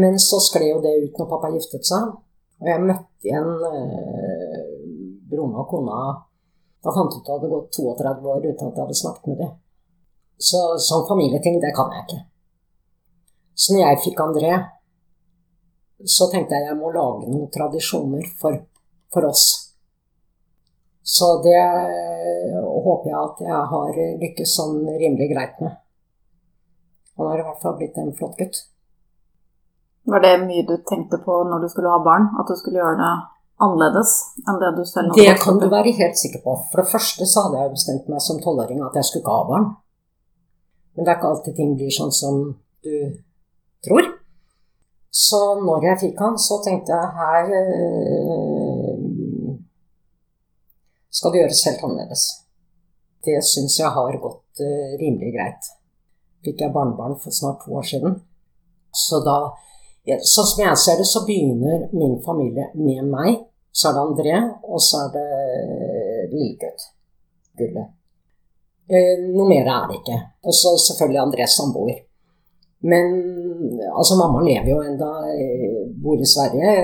Men 0.00 0.18
så 0.18 0.38
skled 0.42 0.68
jo 0.74 0.80
det 0.84 0.94
ut 1.04 1.18
når 1.18 1.30
pappa 1.30 1.50
giftet 1.54 1.86
seg. 1.88 2.14
Og 2.60 2.70
jeg 2.70 2.84
møtte 2.84 3.28
igjen 3.28 3.50
eh, 3.70 4.62
broren 5.30 5.58
og 5.58 5.68
kona 5.70 6.00
Da 6.86 6.92
fant 6.94 7.10
jeg 7.10 7.18
ut 7.18 7.26
at 7.26 7.26
det 7.26 7.34
hadde 7.34 7.48
gått 7.50 7.72
32 7.74 8.28
år 8.30 8.44
uten 8.44 8.68
at 8.68 8.76
jeg 8.76 8.84
hadde 8.84 8.96
snakket 9.00 9.30
med 9.32 9.38
dem. 9.42 9.54
Så 10.38 10.60
sånn 10.86 11.06
familieting, 11.08 11.56
det 11.58 11.72
kan 11.74 11.90
jeg 11.90 12.04
ikke. 12.04 12.18
Så 13.58 13.74
når 13.74 13.82
jeg 13.82 14.02
fikk 14.04 14.22
André, 14.22 14.52
så 16.06 16.28
tenkte 16.30 16.54
jeg 16.54 16.68
jeg 16.68 16.78
må 16.78 16.92
lage 16.94 17.26
noen 17.26 17.50
tradisjoner 17.50 18.28
for, 18.38 18.60
for 19.10 19.26
oss. 19.26 19.44
Så 21.02 21.32
det 21.42 21.58
håper 21.58 23.10
jeg 23.10 23.18
at 23.18 23.44
jeg 23.48 23.66
har 23.72 24.00
lykkes 24.22 24.56
sånn 24.60 24.78
rimelig 24.86 25.32
greit 25.34 25.58
med. 25.64 25.74
Han 27.18 27.32
har 27.32 27.42
i 27.42 27.46
hvert 27.48 27.62
fall 27.64 27.78
blitt 27.80 27.98
en 27.98 28.14
flott 28.14 28.38
gutt. 28.38 28.62
Var 30.06 30.22
det 30.22 30.36
mye 30.44 30.62
du 30.68 30.76
tenkte 30.86 31.18
på 31.18 31.42
når 31.50 31.64
du 31.64 31.72
skulle 31.72 31.90
ha 31.90 31.98
barn? 32.04 32.30
At 32.38 32.46
du 32.46 32.54
skulle 32.60 32.78
gjøre 32.78 33.00
det 33.00 33.14
annerledes 33.62 34.12
enn 34.44 34.60
det 34.60 34.72
du 34.76 34.82
selv 34.84 35.12
hadde 35.12 35.24
Det 35.24 35.40
kan 35.42 35.58
du 35.60 35.66
være 35.72 35.94
helt 35.96 36.18
sikker 36.20 36.42
på. 36.44 36.56
For 36.70 36.82
det 36.82 36.90
første 36.92 37.28
så 37.28 37.46
hadde 37.46 37.62
jeg 37.62 37.74
bestemt 37.76 38.10
meg 38.12 38.24
som 38.24 38.40
tolvåring 38.42 38.82
at 38.84 38.98
jeg 38.98 39.08
skulle 39.08 39.24
ikke 39.24 39.36
ha 39.38 39.48
barn. 39.50 39.68
Men 40.94 41.04
det 41.04 41.12
er 41.12 41.18
ikke 41.18 41.32
alltid 41.32 41.56
ting 41.56 41.74
blir 41.76 41.92
sånn 41.92 42.14
som 42.14 42.42
du 42.84 42.94
tror. 43.84 44.04
Så 45.16 45.40
når 45.64 45.88
jeg 45.88 46.00
fikk 46.04 46.20
han, 46.20 46.36
så 46.40 46.58
tenkte 46.64 46.92
jeg 46.92 47.14
her 47.16 47.52
øh, 47.60 48.96
skal 51.16 51.32
det 51.32 51.40
gjøres 51.40 51.64
helt 51.68 51.84
annerledes. 51.86 52.24
Det 53.24 53.38
syns 53.44 53.78
jeg 53.80 53.90
har 53.96 54.18
gått 54.20 54.60
øh, 54.60 54.90
rimelig 55.00 55.32
greit. 55.36 55.70
Fikk 56.44 56.60
jeg 56.60 56.74
barnebarn 56.74 57.16
for 57.22 57.32
snart 57.32 57.64
to 57.64 57.72
år 57.80 57.86
siden. 57.88 58.20
Så 58.92 59.20
da 59.24 59.38
Sånn 60.06 60.46
som 60.46 60.62
jeg 60.62 60.78
ser 60.78 61.00
det, 61.00 61.06
så 61.10 61.24
begynner 61.26 61.88
min 61.90 62.20
familie 62.22 62.70
med 62.78 63.08
meg. 63.10 63.40
Så 63.74 63.90
er 63.90 63.96
det 63.96 64.02
André, 64.04 64.36
og 64.70 64.80
så 64.80 65.02
er 65.04 65.14
det 65.16 65.24
lillegutt. 66.30 66.84
Gullet. 67.58 67.88
Eh, 68.86 69.16
noe 69.34 69.48
mer 69.50 69.66
er 69.66 69.88
det 69.90 69.98
ikke. 69.98 70.18
Og 70.46 70.54
så 70.54 70.76
selvfølgelig 70.78 71.22
Andrés 71.24 71.56
samboer. 71.58 71.98
Men 72.86 73.16
altså, 73.90 74.14
mamma 74.20 74.44
lever 74.46 74.70
jo 74.70 74.78
enda, 74.84 75.10
eh, 75.32 75.82
bor 76.02 76.22
i 76.22 76.28
Sverige. 76.28 76.76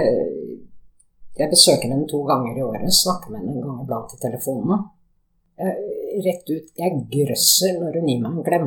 Jeg 1.39 1.51
besøker 1.53 1.89
henne 1.89 2.09
to 2.11 2.25
ganger 2.27 2.59
i 2.59 2.67
året, 2.67 2.91
snakker 2.93 3.31
med 3.31 3.41
henne 3.41 3.55
en 3.55 3.69
gang 3.69 3.79
iblant 3.85 4.13
i 4.17 4.21
telefonen. 4.21 4.83
Rett 6.27 6.51
ut, 6.51 6.75
jeg 6.77 7.07
grøsser 7.13 7.79
når 7.79 8.01
hun 8.01 8.11
gir 8.11 8.21
meg 8.21 8.33
en 8.35 8.45
klem. 8.45 8.67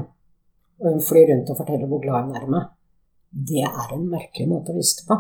Og 0.79 0.87
hun 0.93 1.03
flyr 1.03 1.27
rundt 1.33 1.51
og 1.51 1.59
forteller 1.59 1.91
hvor 1.91 2.01
glad 2.01 2.23
hun 2.23 2.39
er 2.39 2.47
i 2.47 2.53
meg. 2.55 2.71
Det 3.35 3.63
er 3.67 3.95
en 3.95 4.05
merkelig 4.07 4.47
måte 4.47 4.71
å 4.71 4.77
vise 4.77 5.01
det 5.01 5.09
på. 5.09 5.17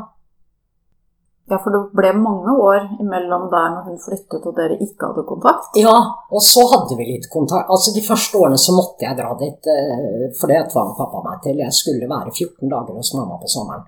Ja, 1.45 1.59
for 1.61 1.75
det 1.75 1.79
ble 1.93 2.09
mange 2.17 2.53
år 2.57 2.85
imellom 3.03 3.49
der 3.51 3.73
når 3.75 3.89
hun 3.89 3.97
flyttet 4.01 4.45
og 4.49 4.55
dere 4.57 4.79
ikke 4.81 5.11
hadde 5.11 5.25
kontakt? 5.29 5.75
Ja, 5.77 5.93
og 6.33 6.41
så 6.41 6.63
hadde 6.71 6.95
vi 6.97 7.05
litt 7.11 7.27
kontakt. 7.29 7.69
Altså 7.69 7.93
De 7.93 8.01
første 8.05 8.39
årene 8.39 8.57
så 8.57 8.73
måtte 8.73 9.05
jeg 9.05 9.17
dra 9.19 9.35
dit, 9.37 9.69
eh, 9.69 10.23
for 10.39 10.49
det 10.49 10.63
tvang 10.71 10.95
pappa 10.97 11.21
meg 11.27 11.43
til. 11.43 11.61
Jeg 11.61 11.75
skulle 11.77 12.09
være 12.09 12.33
14 12.33 12.71
dager 12.71 12.97
hos 12.97 13.13
mamma 13.13 13.37
på 13.41 13.51
sommeren. 13.51 13.85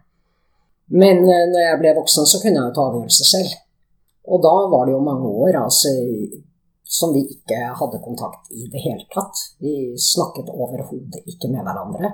Men 0.93 1.23
eh, 1.25 1.47
når 1.49 1.63
jeg 1.63 1.79
ble 1.81 1.95
voksen, 1.97 2.29
så 2.29 2.43
kunne 2.43 2.61
jeg 2.61 2.69
jo 2.69 2.75
ta 2.77 2.85
avgjørelser 2.91 3.31
selv. 3.31 3.57
Og 4.27 4.43
da 4.43 4.53
var 4.75 4.85
det 4.85 4.93
jo 4.93 5.01
mange 5.07 5.33
år 5.47 5.57
altså, 5.63 5.95
som 6.99 7.15
vi 7.15 7.25
ikke 7.25 7.57
hadde 7.79 8.03
kontakt 8.05 8.53
i 8.53 8.67
det 8.69 8.85
hele 8.85 9.07
tatt. 9.09 9.33
Vi 9.63 9.95
snakket 9.97 10.53
overhodet 10.53 11.25
ikke 11.25 11.49
med 11.49 11.65
hverandre. 11.65 12.13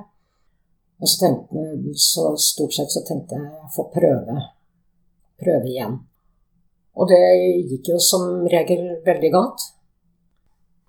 Og 1.03 1.09
så, 1.11 1.17
tenkte, 1.19 1.93
så 1.99 2.29
stort 2.39 2.75
sett 2.77 2.93
så 2.93 3.01
tenkte 3.03 3.35
jeg 3.35 3.49
å 3.59 3.71
få 3.75 3.89
prøve 3.91 4.37
prøve 5.43 5.67
igjen. 5.67 5.99
Og 6.93 7.09
det 7.09 7.21
gikk 7.71 7.93
jo 7.93 7.99
som 8.01 8.45
regel 8.47 8.83
veldig 9.05 9.31
galt. 9.33 9.63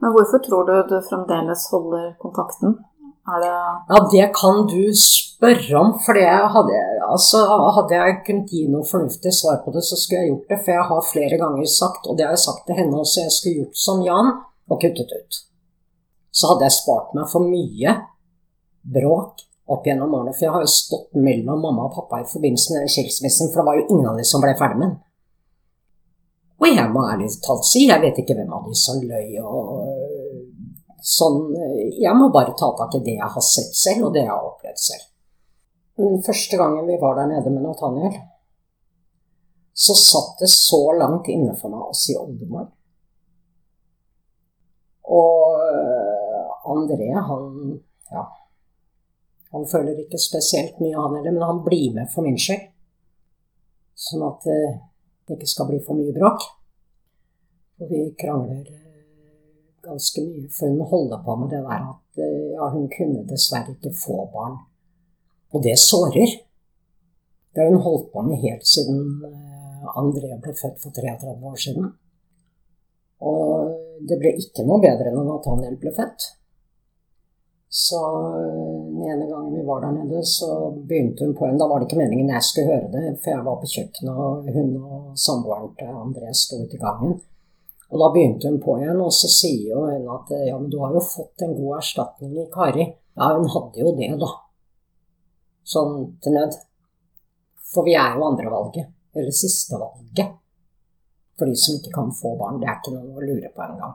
Men 0.04 0.12
hvorfor 0.14 0.42
tror 0.44 0.66
du 0.68 0.74
du 0.90 0.98
fremdeles 1.06 1.64
holder 1.72 2.12
kontakten? 2.20 2.76
Det 3.24 3.48
ja, 3.48 3.98
det 4.12 4.26
kan 4.36 4.66
du 4.68 4.82
spørre 5.00 5.78
om. 5.80 5.94
For 6.04 6.18
hadde, 6.20 6.80
altså, 7.08 7.40
hadde 7.78 7.96
jeg 7.96 8.18
kunnet 8.26 8.52
gi 8.52 8.66
noe 8.68 8.84
fornuftig 8.84 9.32
svar 9.32 9.62
på 9.64 9.72
det, 9.72 9.80
så 9.88 9.96
skulle 9.96 10.20
jeg 10.20 10.32
gjort 10.34 10.52
det. 10.52 10.58
For 10.60 10.74
jeg 10.76 10.88
har 10.90 11.08
flere 11.08 11.40
ganger 11.40 11.70
sagt, 11.72 12.04
og 12.06 12.18
det 12.18 12.28
har 12.28 12.36
jeg 12.36 12.44
sagt 12.44 12.66
til 12.68 12.78
henne 12.82 13.00
også, 13.00 13.24
jeg 13.24 13.36
skulle 13.38 13.62
gjort 13.62 13.80
som 13.86 14.04
Jan 14.04 14.30
og 14.68 14.76
kuttet 14.84 15.16
ut. 15.16 15.40
Så 16.34 16.52
hadde 16.52 16.68
jeg 16.68 16.76
spart 16.76 17.16
meg 17.16 17.32
for 17.32 17.48
mye 17.48 17.96
bråk 18.84 19.46
opp 19.70 19.86
gjennom 19.86 20.12
årene. 20.14 20.34
For 20.36 20.46
jeg 20.46 20.54
har 20.54 20.64
jo 20.64 20.72
stått 20.72 21.16
mellom 21.16 21.62
mamma 21.64 21.88
og 21.88 21.96
pappa 21.96 22.20
i 22.20 22.28
forbindelse 22.28 22.74
med 22.74 22.84
den 22.84 22.92
skilsmissen, 22.92 23.50
for 23.52 23.62
det 23.62 23.68
var 23.68 23.80
jo 23.80 23.86
ingen 23.88 24.10
av 24.10 24.20
de 24.20 24.26
som 24.28 24.44
ble 24.44 24.52
ferdig 24.58 24.80
med 24.80 24.90
den. 24.90 25.00
Og 26.62 26.68
jeg 26.70 26.92
må 26.92 27.06
ærlig 27.10 27.30
talt 27.44 27.66
si, 27.68 27.86
jeg 27.88 28.00
vet 28.00 28.20
ikke 28.20 28.36
hvem 28.38 28.52
av 28.54 28.68
de 28.68 28.76
som 28.78 29.00
løy 29.02 29.40
og 29.42 29.72
øh, 29.82 30.44
sånn. 31.04 31.40
Jeg 32.00 32.14
må 32.16 32.30
bare 32.32 32.54
ta 32.56 32.70
tak 32.78 32.94
i 32.96 33.02
det 33.04 33.18
jeg 33.18 33.32
har 33.34 33.44
sett 33.44 33.74
selv, 33.76 34.06
og 34.08 34.14
det 34.14 34.22
jeg 34.22 34.32
har 34.32 34.46
opplevd 34.52 34.80
selv. 34.84 35.10
Den 36.00 36.22
første 36.26 36.58
gangen 36.58 36.88
vi 36.88 37.00
var 37.00 37.18
der 37.18 37.28
nede 37.30 37.50
med 37.52 37.66
Nathaniel, 37.66 38.14
så 39.74 39.94
satt 39.98 40.40
det 40.40 40.48
så 40.52 40.80
langt 40.94 41.28
inne 41.30 41.54
for 41.58 41.72
meg 41.72 41.90
å 41.90 41.98
si 41.98 42.14
oldemor. 42.18 42.70
Og 45.14 45.60
øh, 45.66 46.54
André, 46.74 47.10
han 47.12 47.50
Ja. 48.14 48.24
Han 49.54 49.68
føler 49.70 50.02
ikke 50.02 50.18
spesielt 50.18 50.80
mye, 50.82 50.96
han 50.98 51.14
heller, 51.18 51.34
men 51.36 51.46
han 51.46 51.62
blir 51.66 51.94
med 51.94 52.10
for 52.10 52.26
min 52.26 52.38
skyld. 52.40 52.66
Sånn 53.94 54.24
at 54.26 54.42
det 54.44 55.36
ikke 55.38 55.48
skal 55.48 55.68
bli 55.70 55.80
for 55.84 55.96
mye 55.96 56.14
bråk. 56.16 56.42
Og 57.80 57.90
vi 57.90 58.04
krangler 58.18 58.62
eh, 58.62 59.54
ganske 59.84 60.22
mye, 60.22 60.48
for 60.54 60.70
hun 60.70 60.86
holder 60.90 61.22
på 61.24 61.36
med 61.40 61.50
det 61.54 61.62
der 61.64 61.88
at 61.90 62.22
eh, 62.22 62.52
ja, 62.54 62.68
hun 62.74 62.86
kunne 62.92 63.24
dessverre 63.28 63.74
ikke 63.74 63.94
få 63.98 64.24
barn. 64.34 64.60
Og 65.54 65.64
det 65.64 65.74
sårer. 65.82 66.38
Det 67.54 67.62
har 67.62 67.70
hun 67.70 67.82
holdt 67.82 68.12
på 68.12 68.22
med 68.26 68.42
helt 68.42 68.66
siden 68.66 69.02
eh, 69.26 69.90
André 69.98 70.30
ble 70.42 70.54
født 70.58 70.80
for 70.82 70.94
33 70.94 71.34
år 71.50 71.58
siden. 71.66 71.90
Og 73.24 73.74
det 74.08 74.18
ble 74.20 74.34
ikke 74.42 74.66
noe 74.66 74.82
bedre 74.82 75.10
enn 75.10 75.20
at 75.22 75.28
Nathaniel 75.30 75.78
ble 75.80 75.94
født. 75.96 76.30
Så 77.74 78.00
eh, 78.38 78.83
ene 79.10 79.26
gangen 79.28 79.54
vi 79.54 79.62
var 79.66 79.82
der 79.84 79.92
nede, 79.94 80.22
så 80.26 80.48
begynte 80.74 81.24
hun 81.24 81.34
på 81.36 81.46
en 81.46 81.58
Da 81.60 81.68
var 81.68 81.80
det 81.80 81.88
ikke 81.88 82.00
meningen 82.00 82.32
jeg 82.32 82.46
skulle 82.46 82.72
høre 82.72 82.90
det, 82.92 83.04
for 83.22 83.30
jeg 83.32 83.46
var 83.46 83.60
på 83.60 83.70
kjøkkenet, 83.74 84.18
og 84.26 84.50
hun 84.56 84.74
og 84.80 85.18
samboeren 85.26 85.72
til 85.78 86.00
André 86.02 86.34
sto 86.36 86.60
ute 86.62 86.76
i 86.76 86.82
gangen. 86.82 87.16
Og 87.90 88.00
da 88.00 88.10
begynte 88.14 88.50
hun 88.50 88.60
på 88.62 88.76
igjen, 88.80 89.00
og 89.04 89.12
så 89.14 89.30
sier 89.30 89.72
jo 89.72 89.82
hun 89.86 90.06
at 90.16 90.32
ja, 90.48 90.58
men 90.58 90.70
du 90.72 90.78
har 90.82 90.94
jo 90.96 91.02
fått 91.04 91.44
en 91.46 91.56
god 91.58 91.78
erstatning 91.78 92.38
i 92.42 92.46
Kari. 92.54 92.86
Ja, 93.14 93.32
hun 93.36 93.50
hadde 93.54 93.82
jo 93.84 93.92
det, 93.98 94.10
da. 94.20 94.30
Sånn 95.74 95.98
til 96.22 96.34
nød. 96.36 96.56
For 97.74 97.86
vi 97.86 97.96
er 97.98 98.16
jo 98.16 98.26
andrevalget, 98.28 98.90
eller 99.14 99.34
sistevalget, 99.34 100.34
for 101.38 101.50
de 101.50 101.58
som 101.58 101.78
ikke 101.78 101.94
kan 101.94 102.10
få 102.14 102.36
barn. 102.38 102.60
Det 102.62 102.70
er 102.70 102.80
ikke 102.80 102.94
noe 102.96 103.18
å 103.18 103.24
lure 103.24 103.50
på 103.54 103.64
engang. 103.66 103.94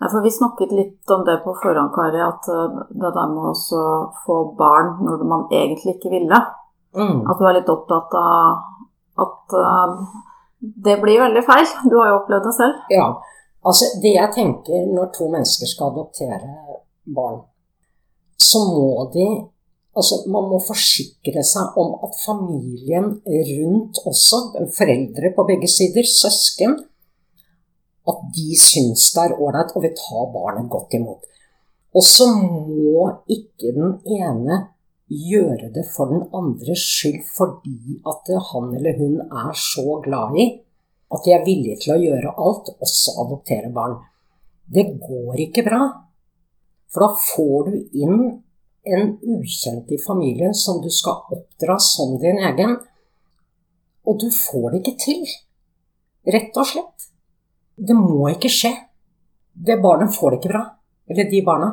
Ja, 0.00 0.08
for 0.08 0.24
Vi 0.24 0.30
snakket 0.32 0.72
litt 0.72 1.10
om 1.12 1.24
det 1.26 1.42
på 1.44 1.52
forhånd, 1.62 1.92
Kari, 1.92 2.22
at 2.24 2.48
eh, 2.48 2.78
det 3.02 3.12
der 3.16 3.32
med 3.34 3.50
å 3.52 3.82
få 4.24 4.38
barn 4.56 4.94
når 5.04 5.24
man 5.28 5.46
egentlig 5.52 5.98
ikke 5.98 6.12
ville. 6.14 6.40
Mm. 6.96 7.20
At 7.28 7.38
du 7.38 7.44
er 7.46 7.58
litt 7.58 7.68
opptatt 7.70 8.16
av 8.18 8.64
at 9.20 9.54
uh, 9.54 10.00
det 10.60 10.96
blir 11.02 11.20
veldig 11.20 11.42
feil. 11.44 11.68
Du 11.84 11.98
har 12.00 12.10
jo 12.10 12.18
opplevd 12.22 12.48
det 12.48 12.56
selv. 12.56 12.80
Ja. 12.94 13.06
Altså, 13.60 13.90
det 14.02 14.14
jeg 14.16 14.34
tenker 14.34 14.88
når 14.88 15.12
to 15.14 15.28
mennesker 15.28 15.68
skal 15.68 15.92
adoptere 15.92 16.54
barn, 17.04 17.42
så 18.40 18.66
må 18.72 19.08
de 19.14 19.30
Altså, 19.90 20.20
man 20.30 20.44
må 20.46 20.60
forsikre 20.62 21.42
seg 21.42 21.74
om 21.82 21.96
at 22.06 22.12
familien 22.22 23.08
rundt 23.26 23.98
også, 24.06 24.38
foreldre 24.76 25.32
på 25.34 25.44
begge 25.48 25.66
sider, 25.68 26.06
søsken, 26.06 26.76
at 28.10 28.22
de 28.36 28.48
syns 28.58 29.10
det 29.14 29.24
er 29.24 29.36
ålreit 29.38 29.74
og 29.74 29.84
vil 29.84 29.96
ta 29.98 30.26
barnet 30.34 30.68
godt 30.72 30.96
imot. 30.98 31.26
Og 31.96 32.04
så 32.06 32.28
må 32.38 33.08
ikke 33.30 33.72
den 33.74 33.96
ene 34.18 34.60
gjøre 35.10 35.72
det 35.74 35.84
for 35.90 36.10
den 36.12 36.28
andres 36.36 36.84
skyld 36.86 37.24
fordi 37.34 37.98
at 38.06 38.30
han 38.52 38.68
eller 38.78 38.98
hun 39.00 39.16
er 39.26 39.56
så 39.58 39.98
glad 40.04 40.36
i 40.38 40.46
at 41.10 41.24
de 41.26 41.32
er 41.34 41.42
villige 41.46 41.80
til 41.82 41.96
å 41.96 41.98
gjøre 41.98 42.36
alt, 42.38 42.70
også 42.78 43.16
adoptere 43.24 43.72
barn. 43.74 43.96
Det 44.70 44.86
går 45.02 45.42
ikke 45.48 45.64
bra. 45.66 45.80
For 46.90 47.02
da 47.02 47.08
får 47.18 47.70
du 47.70 47.98
inn 47.98 48.20
en 48.86 49.12
ukjent 49.18 49.90
i 49.90 49.98
familien 50.00 50.54
som 50.54 50.78
du 50.82 50.88
skal 50.94 51.26
oppdra 51.34 51.76
som 51.82 52.14
din 52.22 52.38
egen, 52.50 52.76
og 54.06 54.22
du 54.22 54.28
får 54.30 54.70
det 54.70 54.80
ikke 54.84 54.96
til. 55.02 55.34
Rett 56.30 56.56
og 56.56 56.70
slett. 56.70 57.09
Det 57.80 57.96
må 57.96 58.28
ikke 58.34 58.50
skje. 58.52 58.72
Det 59.54 59.80
barnet 59.82 60.12
får 60.14 60.34
det 60.34 60.40
ikke 60.40 60.52
bra. 60.52 60.64
Eller 61.10 61.30
de 61.30 61.40
barna. 61.46 61.70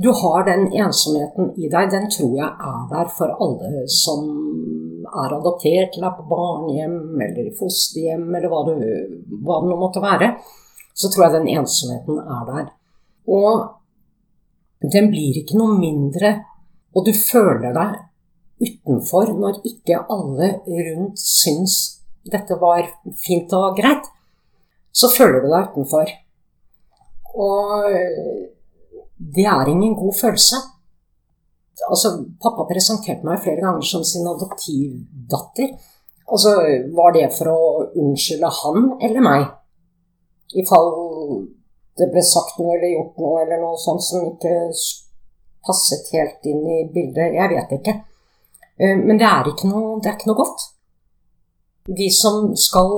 Du 0.00 0.12
har 0.14 0.44
den 0.46 0.68
ensomheten 0.70 1.50
i 1.58 1.68
deg. 1.68 1.90
Den 1.92 2.06
tror 2.12 2.36
jeg 2.38 2.46
er 2.46 2.84
der 2.92 3.10
for 3.16 3.34
alle 3.42 3.84
som 3.90 4.28
er 5.10 5.34
adoptert, 5.34 5.96
eller 5.96 6.12
er 6.12 6.16
på 6.16 6.28
barnehjem, 6.30 6.96
eller 7.26 7.48
i 7.50 7.56
fosterhjem, 7.58 8.28
eller 8.30 8.52
hva, 8.52 8.60
du, 8.68 8.76
hva 9.42 9.58
det 9.60 9.70
nå 9.72 9.78
måtte 9.80 10.02
være. 10.04 10.30
Så 10.94 11.10
tror 11.10 11.26
jeg 11.26 11.36
den 11.40 11.50
ensomheten 11.58 12.20
er 12.22 12.46
der. 12.46 12.70
Og 13.30 14.86
den 14.94 15.10
blir 15.10 15.42
ikke 15.42 15.58
noe 15.58 15.74
mindre, 15.80 16.36
og 16.94 17.04
du 17.06 17.12
føler 17.16 17.74
deg 17.74 17.98
utenfor 18.60 19.34
når 19.40 19.60
ikke 19.66 19.98
alle 20.12 20.52
rundt 20.68 21.20
syns 21.20 21.76
dette 22.30 22.56
var 22.60 22.88
fint 23.16 23.52
og 23.56 23.78
greit 23.78 24.08
så 24.92 25.10
føler 25.12 25.44
du 25.44 25.48
deg 25.52 25.70
utenfor. 25.70 26.10
Og 27.40 27.86
det 29.36 29.46
er 29.46 29.70
ingen 29.70 29.94
god 29.94 30.16
følelse. 30.20 30.56
Altså, 31.88 32.12
pappa 32.42 32.66
presenterte 32.68 33.24
meg 33.26 33.40
flere 33.44 33.62
ganger 33.62 33.86
som 33.86 34.04
sin 34.04 34.26
adoptivdatter. 34.28 35.72
Altså, 36.30 36.56
var 36.96 37.14
det 37.16 37.30
for 37.36 37.52
å 37.52 37.60
unnskylde 38.00 38.50
han 38.60 38.90
eller 39.00 39.24
meg? 39.24 39.46
I 40.58 40.66
fall 40.66 40.90
det 42.00 42.08
ble 42.10 42.22
sagt 42.24 42.58
noe 42.58 42.74
eller 42.76 42.94
gjort 42.94 43.18
noe 43.22 43.40
eller 43.44 43.62
noe 43.62 43.78
sånt 43.78 44.02
som 44.02 44.26
ikke 44.26 44.54
passet 45.66 46.08
helt 46.14 46.46
inn 46.48 46.62
i 46.64 46.82
bildet. 46.92 47.36
Jeg 47.36 47.52
vet 47.52 47.74
ikke. 47.76 47.96
Eh, 48.80 48.96
men 48.96 49.20
det 49.20 49.28
er 49.28 49.50
ikke 49.50 49.68
noe, 49.68 49.98
det 50.00 50.10
er 50.10 50.16
ikke 50.18 50.30
noe 50.30 50.40
godt 50.40 50.68
de 51.96 52.10
som 52.10 52.56
skal 52.56 52.90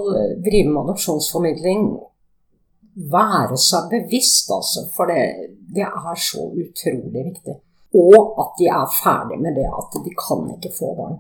drive 0.45 0.69
med 0.69 0.83
adopsjonsformidling, 0.83 1.85
være 3.13 3.57
seg 3.57 3.89
bevisst, 3.93 4.51
altså. 4.53 4.87
For 4.97 5.09
det, 5.09 5.23
det, 5.75 5.87
er 5.87 6.19
så 6.21 6.49
utrolig 6.51 7.25
viktig. 7.31 7.55
Og 7.97 8.35
at 8.41 8.59
de 8.59 8.69
er 8.73 8.97
ferdig 9.03 9.39
med 9.41 9.57
det 9.57 9.69
at 9.69 9.97
de 10.05 10.13
kan 10.17 10.45
ikke 10.57 10.73
få 10.77 10.93
barn. 10.99 11.17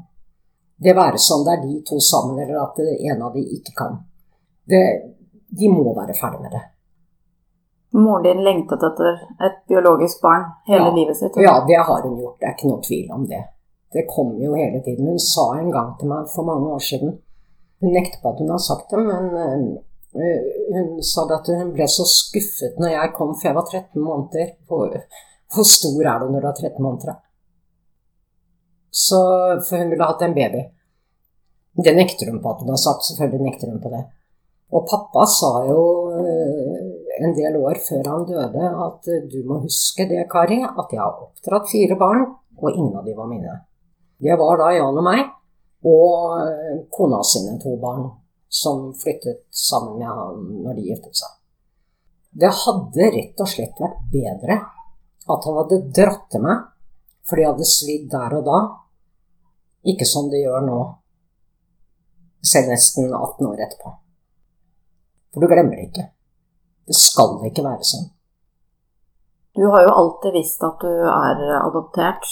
Det 0.82 0.96
være 0.96 1.20
sånn 1.20 1.46
det 1.46 1.54
er 1.54 1.64
de 1.64 1.80
to 1.86 2.00
sammen, 2.02 2.40
eller 2.42 2.60
at 2.64 2.80
en 2.82 3.24
av 3.24 3.32
de 3.36 3.44
ikke 3.56 3.74
kan. 3.78 3.98
Det, 4.68 4.84
de 5.48 5.72
må 5.72 5.94
være 5.96 6.16
ferdig 6.18 6.42
med 6.44 6.56
det. 6.56 6.62
Moren 7.92 8.24
din 8.24 8.40
lengtet 8.40 8.84
etter 8.88 9.18
et 9.46 9.58
biologisk 9.68 10.22
barn 10.24 10.46
hele 10.68 10.88
ja. 10.88 10.94
livet 10.96 11.18
sitt? 11.18 11.36
Ja, 11.44 11.58
det 11.68 11.76
har 11.76 12.04
hun 12.04 12.16
gjort. 12.20 12.38
Det 12.40 12.48
er 12.48 12.54
ikke 12.56 12.70
noe 12.70 12.84
tvil 12.84 13.10
om 13.12 13.26
det. 13.28 13.42
Det 13.92 14.06
kommer 14.08 14.40
jo 14.40 14.54
hele 14.56 14.80
tiden. 14.80 15.10
Hun 15.12 15.20
sa 15.20 15.50
en 15.58 15.68
gang 15.72 15.90
til 16.00 16.08
meg 16.08 16.30
for 16.32 16.48
mange 16.48 16.70
år 16.72 16.80
siden 16.80 17.18
hun 17.82 17.96
nekter 17.96 18.20
på 18.22 18.30
at 18.30 18.38
hun 18.42 18.52
har 18.54 18.62
sagt 18.62 18.92
det, 18.94 19.00
men 19.02 19.24
uh, 19.34 20.44
hun 20.74 21.02
sa 21.06 21.26
at 21.34 21.50
hun 21.50 21.72
ble 21.74 21.88
så 21.90 22.06
skuffet 22.06 22.78
når 22.80 22.94
jeg 22.94 23.12
kom, 23.16 23.34
for 23.34 23.50
jeg 23.50 23.58
var 23.58 23.68
13 23.68 24.06
måneder. 24.06 24.54
Hvor, 24.68 24.94
stor 25.68 26.08
er 26.12 26.22
du 26.22 26.30
når 26.30 26.44
du 26.44 26.48
er 26.50 26.60
13 26.70 26.86
måneder? 26.86 27.18
Så, 28.92 29.18
for 29.66 29.80
hun 29.80 29.92
ville 29.92 30.08
hatt 30.08 30.22
en 30.22 30.36
baby. 30.36 30.62
Det 31.82 31.94
nekter 31.96 32.28
hun 32.28 32.42
på 32.44 32.52
at 32.52 32.60
hun 32.62 32.74
har 32.74 32.80
sagt, 32.80 33.06
selvfølgelig 33.08 33.48
nekter 33.48 33.72
hun 33.72 33.80
på 33.82 33.92
det. 33.92 34.02
Og 34.72 34.86
pappa 34.88 35.26
sa 35.28 35.52
jo 35.68 35.82
uh, 36.12 36.78
en 37.22 37.34
del 37.36 37.58
år 37.60 37.82
før 37.88 38.14
han 38.14 38.28
døde 38.28 38.70
at 38.86 39.12
du 39.32 39.42
må 39.48 39.62
huske 39.66 40.06
det, 40.08 40.22
Kari, 40.32 40.62
at 40.62 40.94
jeg 40.94 41.02
har 41.02 41.20
oppdratt 41.26 41.68
fire 41.72 41.98
barn, 42.00 42.26
og 42.62 42.72
ingen 42.72 42.96
av 43.00 43.08
de 43.08 43.16
var 43.16 43.28
mine. 43.28 43.58
Det 44.22 44.36
var 44.38 44.60
da 44.60 44.70
Jan 44.76 45.00
og 45.00 45.08
meg 45.08 45.26
og 45.82 46.40
eh, 46.42 46.82
kona 46.92 47.22
sine 47.26 47.58
to 47.62 47.76
barn, 47.82 48.08
som 48.52 48.90
flyttet 48.94 49.46
sammen 49.50 49.98
med 49.98 50.08
han 50.08 50.42
når 50.64 50.76
de 50.78 50.88
giftet 50.90 51.18
seg. 51.22 51.32
Det 52.32 52.52
hadde 52.62 53.10
rett 53.16 53.40
og 53.44 53.48
slett 53.48 53.80
vært 53.80 54.04
bedre 54.12 54.58
at 55.32 55.48
han 55.48 55.58
hadde 55.60 55.82
dratt 55.94 56.28
til 56.32 56.44
meg, 56.44 56.64
for 57.28 57.38
de 57.38 57.46
hadde 57.46 57.68
svidd 57.68 58.08
der 58.12 58.38
og 58.38 58.46
da, 58.46 58.60
ikke 59.92 60.06
som 60.08 60.30
det 60.30 60.42
gjør 60.42 60.64
nå, 60.66 60.78
selv 62.42 62.72
nesten 62.72 63.12
18 63.12 63.46
år 63.46 63.62
etterpå. 63.66 63.92
For 65.32 65.42
du 65.42 65.48
glemmer 65.48 65.78
det 65.78 65.88
ikke. 65.88 66.08
Det 66.88 66.98
skal 66.98 67.38
ikke 67.48 67.64
være 67.64 67.86
sånn. 67.86 68.08
Du 69.56 69.66
har 69.68 69.84
jo 69.86 69.92
alltid 70.00 70.34
visst 70.36 70.64
at 70.64 70.80
du 70.80 70.90
er 70.90 71.42
adoptert. 71.60 72.24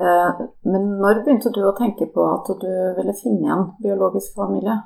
Eh, 0.00 0.44
men 0.72 0.86
når 1.02 1.24
begynte 1.24 1.52
du 1.52 1.60
å 1.68 1.76
tenke 1.76 2.08
på 2.14 2.24
at 2.32 2.48
du 2.62 2.70
ville 2.96 3.16
finne 3.18 3.50
en 3.52 3.66
biologisk 3.82 4.36
familie? 4.38 4.78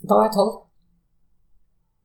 Da 0.00 0.16
var 0.16 0.28
jeg 0.28 0.36
tolv. 0.38 0.54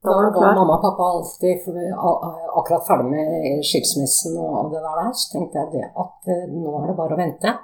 Da 0.04 0.14
var, 0.14 0.28
da 0.32 0.42
var 0.44 0.58
mamma 0.60 0.76
og 0.76 0.84
pappa 0.84 1.06
alltid 1.12 1.64
akkurat 1.68 2.86
ferdig 2.86 3.08
med 3.10 3.64
skilsmissen 3.66 4.36
og 4.40 4.70
det 4.72 4.84
der, 4.84 5.08
så 5.18 5.32
tenkte 5.32 5.64
jeg 5.64 5.72
det 5.74 5.88
at 6.04 6.30
eh, 6.34 6.44
nå 6.52 6.76
er 6.82 6.92
det 6.92 6.98
bare 7.00 7.16
å 7.16 7.22
vente. 7.22 7.56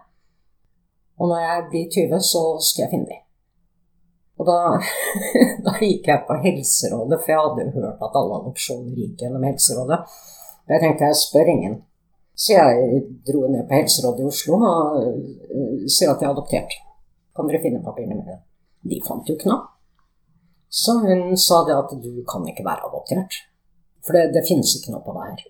Og 1.22 1.30
når 1.30 1.43
jeg 1.43 1.68
blir 1.70 1.91
20, 1.99 2.26
så 2.26 2.41
skal 2.64 2.86
jeg 2.86 2.93
finne 2.95 3.12
dem. 3.12 3.22
Og 4.41 4.47
da, 4.49 4.58
da, 5.68 5.76
gikk 5.78 6.10
jeg 6.10 6.26
på 6.28 6.39
Helserådet, 6.47 7.20
for 7.22 7.34
jeg 7.34 7.43
hadde 7.43 7.72
hørt 7.76 8.08
at 8.08 8.18
alle 8.20 8.39
adopsjoner 8.41 8.97
gikk 8.97 9.22
gjennom 9.22 9.45
Helserådet. 9.45 9.99
Da 10.72 10.80
tenkte 10.82 11.12
jeg 11.12 11.20
spør 11.20 11.51
ingen. 11.54 11.82
Så 12.34 12.55
jeg 12.55 13.03
dro 13.27 13.45
ned 13.47 13.67
på 13.69 13.77
Helserådet 13.77 14.23
i 14.23 14.29
Oslo 14.29 14.57
og 14.57 14.97
sa 15.86 15.97
sier 15.97 16.13
at 16.13 16.21
jeg 16.21 16.29
er 16.29 16.34
adoptert. 16.34 16.75
Kan 17.34 17.49
dere 17.49 17.61
finne 17.61 17.84
papirene 17.86 18.17
mine? 18.17 18.39
De 18.89 18.99
fant 19.05 19.29
jo 19.29 19.38
noe. 19.45 19.59
Så 20.73 20.97
hun 21.03 21.38
sa 21.38 21.61
det 21.67 21.75
at 21.77 21.93
du 22.01 22.23
kan 22.29 22.45
ikke 22.49 22.65
være 22.65 22.88
adoptert. 22.89 23.38
For 24.03 24.17
det, 24.17 24.34
det 24.36 24.47
finnes 24.47 24.73
ikke 24.77 24.95
noe 24.95 25.05
på 25.05 25.13
det 25.15 25.27
her. 25.29 25.43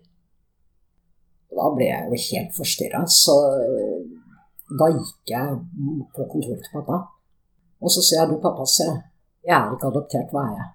Da 1.54 1.70
ble 1.74 1.88
jeg 1.88 2.10
jo 2.10 2.20
helt 2.28 2.56
forstyrra, 2.58 3.02
så 3.10 3.36
uh, 3.56 4.04
da 4.80 4.90
gikk 4.92 5.34
jeg 5.34 5.58
på 6.16 6.28
kontoret 6.32 6.64
til 6.66 6.76
pappa. 6.76 7.00
Og 7.84 7.92
så 7.94 8.04
sier 8.04 8.24
jeg 8.24 8.32
du, 8.34 8.40
pappa, 8.44 8.66
se, 8.70 8.88
jeg 9.46 9.56
er 9.56 9.76
ikke 9.76 9.92
adoptert, 9.92 10.32
hva 10.34 10.48
er 10.50 10.56
jeg? 10.60 10.70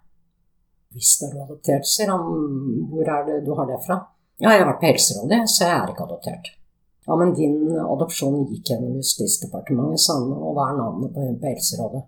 Hvis 0.96 1.14
er 1.26 1.34
du 1.34 1.42
adoptert, 1.44 1.88
sier 1.88 2.12
han, 2.12 2.24
hvor 2.90 3.10
er 3.16 3.26
det 3.28 3.42
du 3.46 3.52
har 3.58 3.68
det 3.68 3.78
fra? 3.84 4.00
Ja, 4.38 4.52
jeg 4.52 4.62
har 4.62 4.68
vært 4.68 4.80
på 4.82 4.86
Helserådet, 4.92 5.40
så 5.50 5.64
jeg 5.64 5.74
er 5.74 5.90
ikke 5.92 6.04
adoptert. 6.06 6.52
Ja, 7.08 7.16
men 7.18 7.32
din 7.34 7.56
adopsjon 7.80 8.44
gikk 8.50 8.70
gjennom 8.70 8.98
Justisdepartementet, 9.00 10.02
sa 10.04 10.18
han, 10.20 10.30
og 10.36 10.54
hva 10.54 10.68
er 10.70 10.78
navnet 10.78 11.14
på 11.14 11.24
hun 11.24 11.38
på 11.40 11.50
Helserådet? 11.50 12.04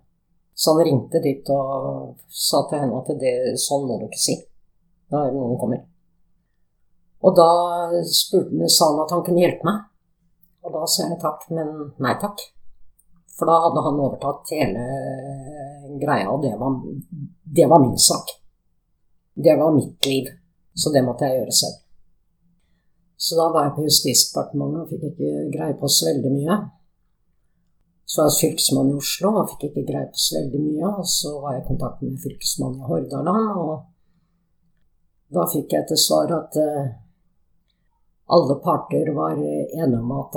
Så 0.55 0.75
han 0.75 0.85
ringte 0.85 1.21
dit 1.23 1.51
og 1.51 2.15
sa 2.29 2.61
til 2.69 2.83
henne 2.83 3.01
at 3.01 3.11
det, 3.19 3.33
sånn 3.59 3.87
må 3.89 3.97
du 3.99 4.07
ikke 4.07 4.21
si 4.21 4.37
når 5.11 5.33
noen 5.35 5.57
kommer. 5.59 5.81
Og 7.21 7.35
da 7.35 7.49
spurte, 8.07 8.69
sa 8.71 8.91
han 8.91 9.03
at 9.03 9.11
han 9.11 9.25
kunne 9.25 9.43
hjelpe 9.43 9.67
meg. 9.67 9.83
Og 10.63 10.75
da 10.77 10.87
sa 10.87 11.09
jeg 11.09 11.19
takk, 11.21 11.45
men 11.51 11.71
nei 11.99 12.15
takk. 12.21 12.39
For 13.35 13.49
da 13.49 13.57
hadde 13.65 13.83
han 13.83 14.01
overtatt 14.05 14.53
hele 14.53 14.85
greia, 15.99 16.29
og 16.31 16.45
det 16.45 16.53
var, 16.61 16.77
det 17.57 17.67
var 17.67 17.81
min 17.83 17.97
sak. 17.99 18.31
Det 19.33 19.57
var 19.59 19.73
mitt 19.75 20.05
liv. 20.07 20.29
Så 20.77 20.93
det 20.93 21.03
måtte 21.03 21.27
jeg 21.27 21.41
gjøre 21.41 21.57
selv. 21.57 21.81
Så 23.21 23.37
da 23.37 23.51
var 23.53 23.67
jeg 23.67 23.75
på 23.75 23.83
Justisdepartementet 23.85 24.81
og 24.81 24.89
fikk 24.89 25.03
ikke 25.11 25.31
greie 25.53 25.75
på 25.77 25.89
så 25.93 26.07
veldig 26.09 26.31
mye. 26.33 26.55
Så 28.09 28.17
var 28.17 28.29
jeg 28.31 28.39
fylkesmann 28.39 28.89
i 28.89 28.95
Oslo 28.97 29.33
og 29.43 29.51
fikk 29.51 29.67
ikke 29.67 29.83
greie 29.91 30.09
på 30.09 30.21
så 30.23 30.39
veldig 30.39 30.61
mye. 30.63 30.89
Og 30.89 31.05
så 31.11 31.35
var 31.43 31.53
jeg 31.53 31.61
i 31.61 31.67
kontakt 31.67 32.01
med 32.01 32.17
fylkesmannen 32.23 32.81
i 32.81 32.89
Hordaland, 32.89 33.51
og 33.61 33.75
da 35.31 35.45
fikk 35.53 35.77
jeg 35.77 35.87
til 35.87 35.99
svar 36.01 36.33
at 36.35 36.57
uh, 36.59 36.89
alle 38.35 38.57
parter 38.65 39.13
var 39.15 39.37
enige 39.37 40.01
om 40.01 40.11
at, 40.17 40.35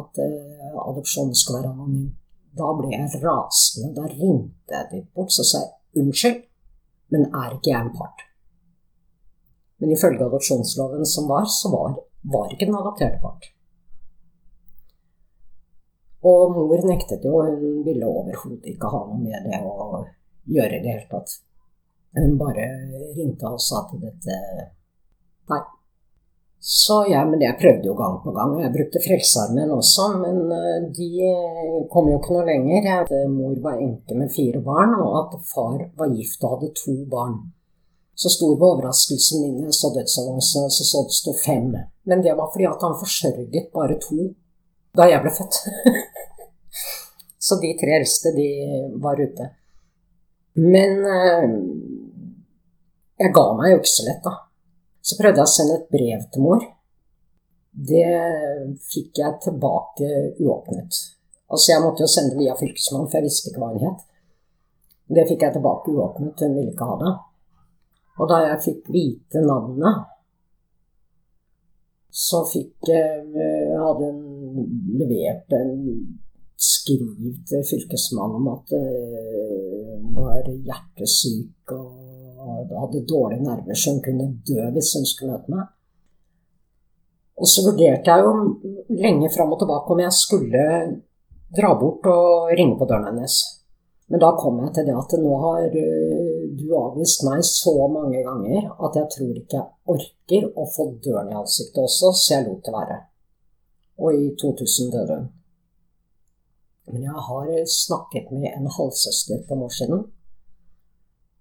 at 0.00 0.20
uh, 0.26 0.82
adopsjonen 0.90 1.38
skulle 1.38 1.62
være 1.62 1.72
anonym. 1.76 2.10
Da 2.58 2.72
ble 2.80 2.90
jeg 2.96 3.22
rasende. 3.22 3.94
Da 3.94 4.10
ringte 4.10 4.74
jeg 4.74 4.90
dit 4.90 5.06
bort 5.14 5.38
og 5.38 5.46
sa 5.46 5.62
unnskyld, 5.96 6.42
men 7.14 7.30
er 7.30 7.54
ikke 7.54 7.72
jeg 7.72 7.80
en 7.86 7.94
part? 7.94 8.26
Men 9.78 9.94
ifølge 9.94 10.26
adopsjonsloven 10.26 11.06
som 11.06 11.30
var, 11.30 11.46
så 11.46 11.70
var, 11.70 11.96
var 12.22 12.52
ikke 12.52 12.66
den 12.66 12.78
adopterte 12.78 13.20
part. 13.22 13.50
Og 16.26 16.54
mor 16.54 16.86
nektet 16.88 17.24
jo, 17.24 17.38
hun 17.44 17.82
ville 17.86 18.06
overhodet 18.06 18.72
ikke 18.72 18.90
ha 18.90 19.04
noe 19.06 19.20
med 19.22 19.46
det 19.46 19.60
å 19.62 20.02
gjøre 20.50 20.78
i 20.78 20.82
det 20.82 20.94
hele 20.96 21.06
tatt. 21.10 21.36
Hun 22.18 22.38
bare 22.40 22.66
ringte 23.14 23.50
og 23.52 23.60
sa 23.62 23.84
til 23.90 24.02
dette 24.02 24.38
Nei. 25.48 25.60
Så 26.58 27.04
ja, 27.08 27.20
men 27.24 27.40
jeg 27.40 27.56
prøvde 27.60 27.86
jo 27.86 27.94
gang 27.96 28.16
på 28.20 28.32
gang. 28.34 28.56
og 28.56 28.64
Jeg 28.64 28.72
brukte 28.74 29.00
Frelsesarmeen 29.00 29.70
også, 29.72 30.08
men 30.18 30.40
eh, 30.52 30.88
de 30.92 31.06
kom 31.92 32.10
jo 32.10 32.18
ikke 32.18 32.34
noe 32.34 32.48
lenger. 32.48 32.88
At 33.04 33.12
mor 33.30 33.54
var 33.62 33.78
enke 33.78 34.16
med 34.18 34.34
fire 34.34 34.60
barn, 34.66 34.96
og 34.98 35.14
at 35.22 35.38
far 35.48 35.86
var 35.96 36.12
gift 36.18 36.42
og 36.42 36.56
hadde 36.56 36.74
to 36.82 36.96
barn. 37.08 37.38
Så 38.18 38.32
stor 38.34 38.56
var 38.58 38.74
overraskelsen 38.74 39.44
min 39.44 39.60
da 39.62 39.68
jeg 39.70 39.78
så 39.78 39.92
dødsannonsene, 39.94 40.70
så 40.74 40.84
så 40.90 41.30
det 41.30 41.36
fem. 41.44 41.70
Men 42.08 42.22
det 42.24 42.34
var 42.38 42.48
fordi 42.52 42.66
at 42.68 42.84
han 42.84 42.96
forsørget 42.98 43.70
bare 43.74 43.98
to 44.00 44.30
da 44.96 45.06
jeg 45.10 45.20
ble 45.22 45.32
født. 45.36 45.58
så 47.46 47.58
de 47.60 47.74
tre 47.78 47.98
eldste, 47.98 48.32
de 48.34 48.48
var 49.02 49.20
ute. 49.20 49.50
Men 50.58 51.04
eh, 51.06 51.44
jeg 53.20 53.34
ga 53.36 53.44
meg 53.58 53.74
jo 53.74 53.78
ikke 53.82 53.92
så 53.92 54.08
lett, 54.08 54.24
da. 54.24 54.34
Så 55.04 55.20
prøvde 55.20 55.42
jeg 55.42 55.50
å 55.50 55.52
sende 55.52 55.76
et 55.78 55.92
brev 55.92 56.24
til 56.32 56.44
mor. 56.44 56.66
Det 57.92 58.08
fikk 58.90 59.20
jeg 59.20 59.40
tilbake 59.44 60.08
uåpnet. 60.40 60.98
Altså, 61.48 61.70
jeg 61.72 61.84
måtte 61.84 62.04
jo 62.04 62.10
sende 62.10 62.34
det 62.34 62.42
via 62.42 62.56
Fylkesmannen, 62.58 63.08
for 63.08 63.20
jeg 63.20 63.28
visste 63.28 63.52
ikke 63.52 63.62
hva 63.62 63.70
han 63.72 63.84
het. 63.84 64.04
Det 65.08 65.24
fikk 65.28 65.44
jeg 65.46 65.54
tilbake 65.54 65.94
uåpnet, 65.94 66.42
hun 66.44 66.56
ville 66.56 66.72
ikke 66.74 66.88
ha 66.88 66.96
det. 67.04 67.12
Og 68.18 68.30
da 68.32 68.40
jeg 68.44 68.64
fikk 68.64 68.90
vite 68.92 69.44
navnet, 69.44 70.08
så 72.18 72.42
fikk 72.50 72.90
jeg 72.90 73.46
Hadde 73.78 74.08
en 74.10 74.22
levert 74.98 75.52
en 75.54 75.76
skriv 76.58 77.36
til 77.46 77.62
Fylkesmannen 77.68 78.40
om 78.40 78.48
at 78.50 78.72
hun 78.74 80.16
var 80.16 80.48
hjertesyk 80.50 81.74
og 81.76 82.72
hadde 82.72 83.04
dårlige 83.06 83.44
nerver 83.44 83.78
så 83.78 83.94
hun 83.94 84.02
kunne 84.02 84.26
dø 84.48 84.66
hvis 84.74 84.94
hun 84.98 85.06
skulle 85.06 85.36
møte 85.36 85.54
meg. 85.54 85.68
Og 87.38 87.46
så 87.46 87.62
vurderte 87.68 88.10
jeg 88.10 88.24
jo 88.26 88.32
lenge 88.98 89.30
fram 89.34 89.54
og 89.54 89.60
tilbake 89.62 89.94
om 89.94 90.02
jeg 90.02 90.16
skulle 90.16 90.64
dra 91.54 91.70
bort 91.80 92.06
og 92.10 92.50
ringe 92.58 92.76
på 92.78 92.88
døren 92.88 93.12
hennes. 93.12 93.36
Men 94.10 94.22
da 94.22 94.32
kom 94.40 94.58
jeg 94.64 94.74
til 94.74 94.88
det 94.88 94.96
at 94.96 95.14
nå 95.20 95.38
har 95.44 95.66
eh, 95.68 96.17
du 96.68 96.74
avvist 96.76 97.24
meg 97.26 97.40
så 97.46 97.72
mange 97.90 98.20
ganger 98.26 98.68
at 98.86 98.98
jeg 99.00 99.10
tror 99.14 99.40
ikke 99.40 99.58
jeg 99.58 99.94
orker 99.94 100.46
å 100.60 100.66
få 100.74 100.86
døren 101.04 101.32
i 101.32 101.38
ansiktet 101.38 101.80
også, 101.82 102.12
så 102.12 102.34
jeg 102.34 102.46
lot 102.46 102.62
det 102.66 102.74
være. 102.74 102.98
Og 103.98 104.14
i 104.14 104.30
2000 104.40 104.92
døde 104.94 105.18
hun. 105.18 105.26
Men 106.92 107.04
jeg 107.04 107.24
har 107.28 107.50
snakket 107.72 108.30
med 108.32 108.48
en 108.52 108.70
halvsøster 108.76 109.42
på 109.48 109.68
siden. 109.68 110.06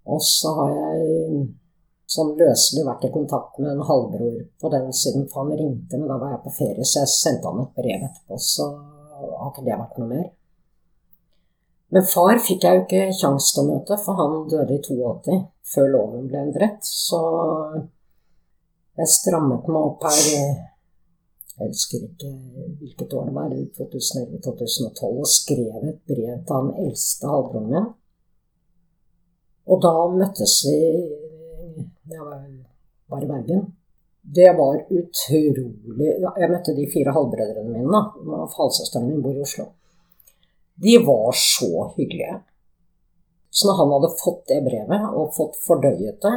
og 0.06 0.22
så 0.24 0.54
har 0.56 0.70
jeg 0.72 1.48
sånn 2.08 2.34
løselig 2.40 2.86
vært 2.88 3.06
i 3.08 3.12
kontakt 3.12 3.60
med 3.60 3.74
en 3.74 3.88
halvbror 3.90 4.38
på 4.62 4.70
den 4.72 4.94
siden, 4.96 5.28
for 5.28 5.44
han 5.44 5.60
ringte, 5.60 5.98
men 5.98 6.08
da 6.08 6.18
var 6.22 6.36
jeg 6.36 6.44
på 6.46 6.54
ferie, 6.60 6.86
så 6.86 7.04
jeg 7.04 7.14
sendte 7.14 7.52
han 7.52 7.66
et 7.66 7.74
brev 7.76 8.06
etterpå, 8.08 8.40
så 8.40 8.68
har 9.18 9.52
ikke 9.52 9.66
det 9.68 9.80
vært 9.82 9.98
noe 10.00 10.12
mer. 10.14 10.28
Men 11.96 12.04
far 12.04 12.40
fikk 12.44 12.66
jeg 12.68 12.78
jo 12.78 12.86
ikke 12.86 13.04
kjangs 13.20 13.52
til 13.54 13.64
å 13.64 13.68
møte, 13.70 13.98
for 14.04 14.20
han 14.20 14.40
døde 14.52 14.76
i 14.76 14.82
82, 14.84 15.38
før 15.74 15.94
loven 15.94 16.26
ble 16.28 16.42
endret. 16.44 16.82
Så 16.84 17.22
jeg 18.98 19.14
strammet 19.14 19.70
meg 19.70 19.92
opp 19.92 20.04
her 20.10 20.24
Jeg 21.58 21.72
husker 21.72 22.04
ikke 22.06 22.34
hvilket 22.82 23.14
år 23.18 23.30
det 23.30 23.38
var, 23.38 23.56
2011-2012, 23.80 25.08
og 25.24 25.32
skrev 25.32 25.88
et 25.88 26.04
brev 26.10 26.44
til 26.44 26.54
han 26.54 26.76
eldste 26.84 27.32
halvbroren 27.32 27.72
min 27.72 27.88
og 29.68 29.82
da 29.84 29.94
møttes 30.16 30.62
vi 30.68 30.78
Jeg 32.08 32.24
var, 32.24 32.44
var 33.12 33.24
i 33.24 33.28
Bergen. 33.28 33.66
Det 34.38 34.48
var 34.56 34.80
utrolig 35.00 36.08
Jeg 36.08 36.52
møtte 36.52 36.76
de 36.76 36.88
fire 36.94 37.16
halvbrødrene 37.16 37.74
mine. 37.74 37.92
da, 37.92 38.46
Halvsøsteren 38.58 39.10
min 39.10 39.22
bor 39.24 39.36
i 39.36 39.44
Oslo. 39.44 39.68
De 40.84 40.98
var 41.06 41.32
så 41.34 41.94
hyggelige. 41.98 42.40
Så 43.50 43.68
når 43.68 43.80
han 43.80 43.94
hadde 43.96 44.18
fått 44.22 44.44
det 44.52 44.60
brevet 44.66 45.06
og 45.18 45.34
fått 45.34 45.58
fordøyet 45.66 46.20
det, 46.22 46.36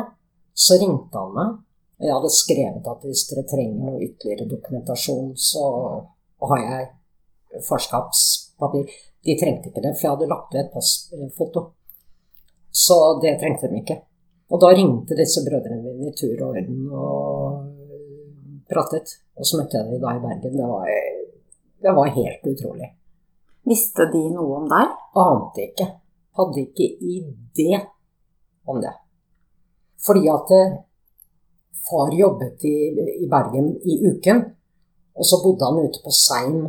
så 0.56 0.78
ringte 0.80 1.20
han 1.20 1.34
meg. 1.36 1.58
Og 2.00 2.06
Jeg 2.06 2.16
hadde 2.16 2.30
skrevet 2.32 2.86
at 2.92 3.02
hvis 3.04 3.26
dere 3.28 3.44
trenger 3.50 3.90
noe 3.90 4.04
ytterligere 4.06 4.48
dokumentasjon, 4.48 5.34
så 5.36 5.64
har 6.48 6.62
jeg 6.64 7.60
farskapspapir. 7.66 8.88
De 9.26 9.36
trengte 9.36 9.68
ikke 9.68 9.82
det, 9.84 9.92
for 9.98 10.06
jeg 10.06 10.14
hadde 10.14 10.30
lagt 10.30 10.54
ved 10.54 10.62
et 10.62 10.72
passfoto. 10.72 11.66
Så 12.72 12.96
det 13.20 13.34
trengte 13.42 13.68
de 13.68 13.82
ikke. 13.82 13.98
Og 14.50 14.62
da 14.62 14.70
ringte 14.72 15.18
disse 15.18 15.42
brødrene 15.44 15.82
mine 15.82 16.08
i 16.08 16.14
tur 16.16 16.40
og 16.40 16.54
orden 16.54 16.86
og 16.88 17.68
pratet. 18.70 19.12
Og 19.36 19.46
så 19.46 19.60
møtte 19.60 19.76
jeg 19.76 19.90
dem 19.90 20.00
da 20.00 20.14
i 20.16 20.22
Bergen. 20.24 20.56
Det 20.56 20.70
var, 20.72 20.88
det 21.84 21.94
var 22.00 22.16
helt 22.16 22.48
utrolig. 22.54 22.90
Visste 23.68 24.06
de 24.12 24.22
noe 24.32 24.62
om 24.62 24.68
deg? 24.70 24.94
Ante 25.20 25.66
ikke. 25.68 25.86
Hadde 26.38 26.62
ikke 26.64 26.86
idé 27.00 27.80
om 28.70 28.80
det. 28.80 28.92
Fordi 30.00 30.28
at 30.32 30.52
eh, 30.56 30.76
far 31.90 32.12
jobbet 32.16 32.64
i, 32.64 32.76
i 33.24 33.28
Bergen 33.28 33.74
i 33.84 33.98
uken, 34.08 34.44
og 35.16 35.26
så 35.26 35.40
bodde 35.42 35.66
han 35.68 35.82
ute 35.84 36.00
på 36.04 36.12
Seim 36.14 36.62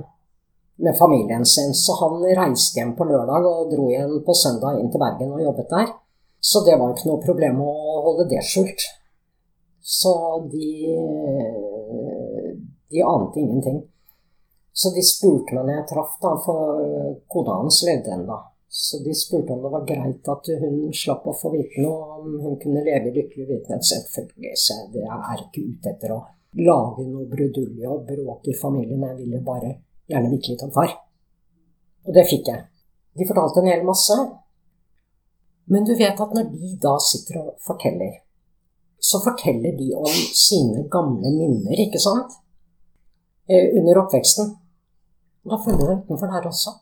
med 0.82 0.98
familien 0.98 1.46
sin. 1.46 1.74
Så 1.78 1.96
han 2.02 2.20
reiste 2.38 2.80
hjem 2.80 2.96
på 2.98 3.08
lørdag 3.08 3.48
og 3.48 3.70
dro 3.72 3.88
igjen 3.92 4.18
på 4.26 4.36
søndag 4.36 4.82
inn 4.82 4.92
til 4.92 5.04
Bergen 5.04 5.36
og 5.38 5.46
jobbet 5.46 5.70
der. 5.72 5.94
Så 6.42 6.64
det 6.66 6.76
var 6.80 6.92
ikke 6.92 7.12
noe 7.12 7.24
problem 7.24 7.62
å 7.64 7.72
holde 8.08 8.28
det 8.32 8.42
skjult. 8.46 8.88
Så 9.82 10.14
de 10.52 10.70
De 12.92 13.00
ante 13.08 13.40
ingenting. 13.40 13.78
Så 14.74 14.94
de 14.96 15.04
spurte 15.04 15.56
meg 15.56 15.68
når 15.68 15.78
jeg 15.82 15.88
traff, 15.92 16.16
da, 16.24 16.32
for 16.46 17.20
kona 17.32 17.60
hans 17.60 17.82
levde 17.88 18.14
ennå. 18.16 18.40
Så 18.72 19.02
de 19.04 19.14
spurte 19.16 19.52
om 19.54 19.64
det 19.64 19.72
var 19.74 19.88
greit 19.88 20.28
at 20.32 20.50
hun 20.62 20.78
slapp 20.96 21.26
å 21.28 21.36
få 21.36 21.52
vite 21.52 21.84
noe, 21.84 22.22
om 22.22 22.38
hun 22.40 22.60
kunne 22.62 22.84
leve 22.86 23.12
i 23.12 23.16
lykkelig 23.18 23.48
vitenhet. 23.50 23.84
Selvfølgelig, 23.84 24.54
så 24.56 24.78
jeg 24.96 25.08
er 25.12 25.44
ikke 25.44 25.66
ute 25.66 25.92
etter 25.92 26.14
å 26.16 26.22
lage 26.62 27.04
noe 27.08 27.28
brudulje 27.32 27.90
og 27.92 28.06
bråk 28.08 28.48
i 28.48 28.56
familien. 28.56 29.04
Jeg 29.10 29.18
ville 29.20 29.42
bare 29.44 29.74
gjerne 30.08 30.32
vite 30.32 30.54
litt 30.54 30.64
om 30.64 30.72
far. 30.72 30.96
Og 32.08 32.16
det 32.16 32.24
fikk 32.32 32.48
jeg. 32.48 32.64
De 33.20 33.28
fortalte 33.28 33.60
en 33.60 33.70
hel 33.74 33.84
masse. 33.84 34.18
Men 35.72 35.84
du 35.88 35.92
vet 36.00 36.24
at 36.24 36.34
når 36.36 36.48
de 36.56 36.72
da 36.80 36.96
sitter 37.04 37.42
og 37.44 37.52
forteller, 37.68 38.22
så 39.04 39.20
forteller 39.24 39.76
de 39.76 39.92
om 39.98 40.16
sine 40.38 40.86
gamle 40.92 41.28
minner, 41.36 41.76
ikke 41.76 42.00
sant? 42.00 42.40
Eh, 43.52 43.68
under 43.82 44.00
oppveksten. 44.06 44.56
Da 45.50 45.58
følger 45.66 45.88
du 45.88 45.94
utenfor 46.04 46.32
der 46.32 46.48
også. 46.48 46.74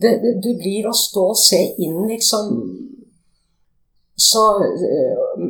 Det, 0.00 0.12
det, 0.22 0.32
du 0.44 0.52
blir 0.60 0.86
å 0.88 0.94
stå 0.94 1.24
og 1.32 1.38
se 1.40 1.58
inn, 1.82 2.04
liksom 2.06 2.52
Så 4.18 4.42
øh, 4.62 5.42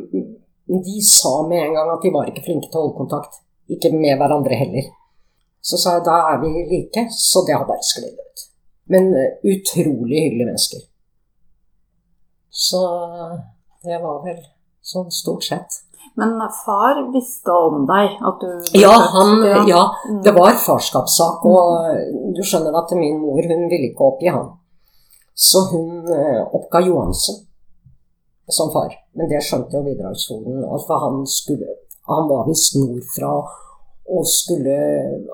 de 0.69 1.01
sa 1.05 1.47
med 1.49 1.63
en 1.63 1.75
gang 1.77 1.91
at 1.93 2.03
de 2.03 2.11
var 2.13 2.29
ikke 2.29 2.43
flinke 2.45 2.69
til 2.69 2.77
å 2.77 2.83
holde 2.83 2.97
kontakt. 2.97 3.39
Ikke 3.69 3.89
med 3.93 4.17
hverandre 4.21 4.57
heller. 4.57 4.91
Så 5.61 5.79
sa 5.81 5.95
jeg 5.97 6.05
da 6.05 6.17
er 6.31 6.37
vi 6.43 6.51
like, 6.69 7.07
så 7.13 7.41
det 7.47 7.57
har 7.57 7.65
bare 7.67 7.85
sklidd 7.85 8.13
ut. 8.17 8.45
Men 8.93 9.09
uh, 9.13 9.41
utrolig 9.49 10.21
hyggelige 10.23 10.45
mennesker. 10.45 10.83
Så 12.49 12.81
det 13.85 13.97
var 14.03 14.21
vel 14.25 14.39
sånn 14.85 15.09
stort 15.13 15.45
sett. 15.45 15.81
Men 16.19 16.35
far 16.61 17.01
visste 17.13 17.55
om 17.55 17.85
deg? 17.89 18.15
At 18.29 18.43
du 18.43 18.79
ja, 18.79 18.93
han, 19.15 19.35
ja, 19.69 19.83
mm. 20.09 20.21
det 20.25 20.33
var 20.35 20.57
farskapssak. 20.59 21.45
Og 21.49 22.33
du 22.35 22.41
skjønner 22.43 22.75
at 22.79 22.95
min 22.99 23.19
mor 23.21 23.39
hun 23.39 23.67
ville 23.71 23.91
ikke 23.91 24.09
oppgi 24.11 24.31
han. 24.33 24.51
Så 25.39 25.63
hun 25.71 26.03
uh, 26.09 26.41
oppga 26.57 26.83
Johansen 26.83 27.45
som 28.49 28.71
far. 28.73 28.91
Men 29.15 29.29
det 29.31 29.41
skjønte 29.45 29.77
jo 29.77 29.85
bidragshoden. 29.85 30.61
For 30.87 31.05
han, 31.05 31.23
skulle, 31.29 31.77
han 32.09 32.29
var 32.29 32.47
visst 32.49 32.75
nordfra 32.79 33.33
og 34.09 34.25
skulle, 34.25 34.77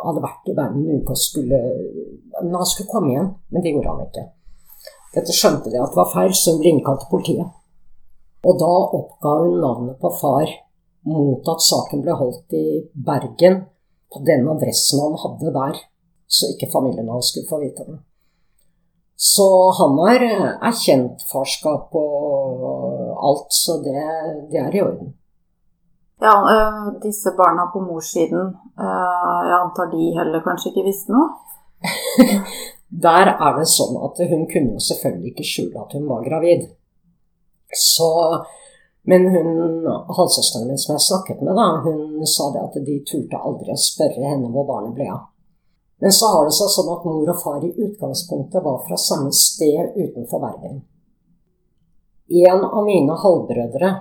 hadde 0.04 0.24
vært 0.24 0.50
i 0.52 0.56
verden 0.56 0.82
en 0.84 1.00
uke 1.00 1.14
og 1.16 1.20
skulle 1.20 1.60
Men 2.42 2.58
han 2.60 2.68
skulle 2.68 2.92
komme 2.92 3.14
igjen, 3.14 3.30
men 3.50 3.64
det 3.64 3.72
gjorde 3.72 3.94
han 3.94 4.08
ikke. 4.10 4.26
Dette 5.16 5.36
skjønte 5.36 5.72
de 5.72 5.80
at 5.80 5.94
det 5.94 6.00
var 6.02 6.12
feil, 6.12 6.34
så 6.36 6.52
hun 6.52 6.60
ble 6.60 6.74
innkalt 6.76 7.06
til 7.06 7.12
politiet. 7.14 7.54
Og 8.46 8.60
da 8.60 8.72
oppga 9.00 9.32
hun 9.46 9.62
navnet 9.64 10.02
på 10.02 10.12
far 10.20 10.52
mot 11.06 11.47
at 11.53 11.62
saken 11.62 12.01
ble 12.06 12.16
holdt 12.18 12.56
i 12.58 12.66
Bergen, 12.93 13.64
på 14.14 14.22
den 14.26 14.47
adressen 14.49 15.01
han 15.03 15.18
hadde 15.24 15.53
der, 15.56 15.80
så 16.28 16.51
ikke 16.53 16.72
familien 16.74 17.10
hans 17.12 17.32
skulle 17.32 17.49
få 17.49 17.62
vite 17.62 17.86
det. 17.88 17.99
Så 19.16 19.45
han 19.80 19.99
har 20.03 20.24
erkjent 20.70 21.24
farskap 21.32 21.93
og 21.95 23.14
alt, 23.30 23.53
så 23.53 23.78
det, 23.86 24.01
det 24.51 24.60
er 24.60 24.76
i 24.76 24.82
orden. 24.84 25.14
Ja, 26.22 26.36
øh, 26.56 27.03
disse 27.03 27.30
barna 27.38 27.66
på 27.74 27.80
morssiden, 27.80 28.45
øh, 28.86 29.39
jeg 29.49 29.58
antar 29.64 29.88
de 29.91 30.03
heller 30.18 30.43
kanskje 30.47 30.72
ikke 30.72 30.88
visste 30.89 31.12
noe? 31.12 31.28
Der 33.06 33.32
er 33.34 33.58
det 33.58 33.68
sånn 33.68 33.97
at 34.08 34.20
hun 34.30 34.45
kunne 34.51 34.76
jo 34.78 34.84
selvfølgelig 34.84 35.32
ikke 35.34 35.47
skjule 35.47 35.82
at 35.82 35.95
hun 35.97 36.06
var 36.08 36.24
gravid. 36.28 36.68
Så, 37.76 38.10
men 39.06 39.28
hun, 39.30 39.86
halvsøsteren 39.86 40.68
min 40.70 40.82
som 40.82 40.95
jeg 40.95 41.06
snakket 41.06 41.43
med, 41.45 41.53
da, 41.58 41.68
hun 41.86 42.26
sa 42.30 42.49
det 42.53 42.64
at 42.64 42.80
de 42.88 42.97
turte 43.06 43.38
aldri 43.38 43.74
å 43.74 43.80
spørre 43.80 44.24
henne 44.32 44.49
hvor 44.53 44.66
barnet 44.70 44.95
ble 44.97 45.12
av. 45.14 45.28
Men 46.01 46.12
så 46.12 46.32
har 46.34 46.47
det 46.47 46.56
seg 46.58 46.72
sånn 46.74 46.91
at 46.91 47.06
mor 47.08 47.30
og 47.32 47.39
far 47.39 47.64
i 47.64 47.72
utgangspunktet 47.72 48.66
var 48.66 48.82
fra 48.88 48.97
samme 48.99 49.32
sted 49.34 49.95
utenfor 49.95 50.41
Bergen. 50.43 50.82
En 52.26 52.66
av 52.66 52.82
mine 52.88 53.16
halvbrødre 53.22 53.91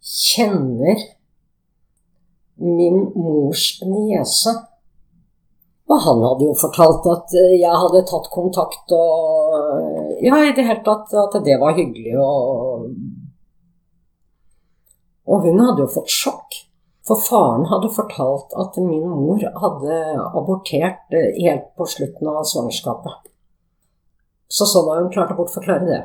kjenner 0.00 1.04
min 2.60 2.98
mors 3.14 3.64
niese. 3.84 4.56
Og 5.90 6.02
han 6.04 6.20
hadde 6.22 6.46
jo 6.46 6.56
fortalt 6.58 7.06
at 7.10 7.32
eh, 7.34 7.56
jeg 7.60 7.78
hadde 7.82 8.04
tatt 8.08 8.28
kontakt 8.32 8.92
og 8.94 10.20
Ja, 10.20 10.36
i 10.44 10.52
det 10.54 10.66
hele 10.66 10.82
tatt 10.84 11.12
at 11.16 11.38
det 11.44 11.56
var 11.58 11.74
hyggelig 11.74 12.12
og 12.20 12.90
Og 15.30 15.46
hun 15.46 15.62
hadde 15.62 15.84
jo 15.86 15.94
fått 15.94 16.10
sjokk. 16.12 16.58
For 17.06 17.18
faren 17.26 17.64
hadde 17.70 17.90
fortalt 17.94 18.52
at 18.60 18.76
min 18.82 19.06
mor 19.08 19.40
hadde 19.62 19.98
abortert 20.36 21.14
eh, 21.16 21.32
helt 21.40 21.70
på 21.78 21.86
slutten 21.88 22.28
av 22.30 22.44
svangerskapet. 22.46 23.30
Så 24.50 24.66
sånn 24.66 24.90
har 24.90 25.00
hun 25.00 25.12
klart 25.14 25.32
å 25.32 25.38
bortforklare 25.38 25.86
det. 25.86 26.00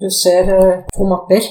Du 0.00 0.08
ser 0.14 0.48
eh, 0.54 0.82
to 0.94 1.06
mapper. 1.06 1.44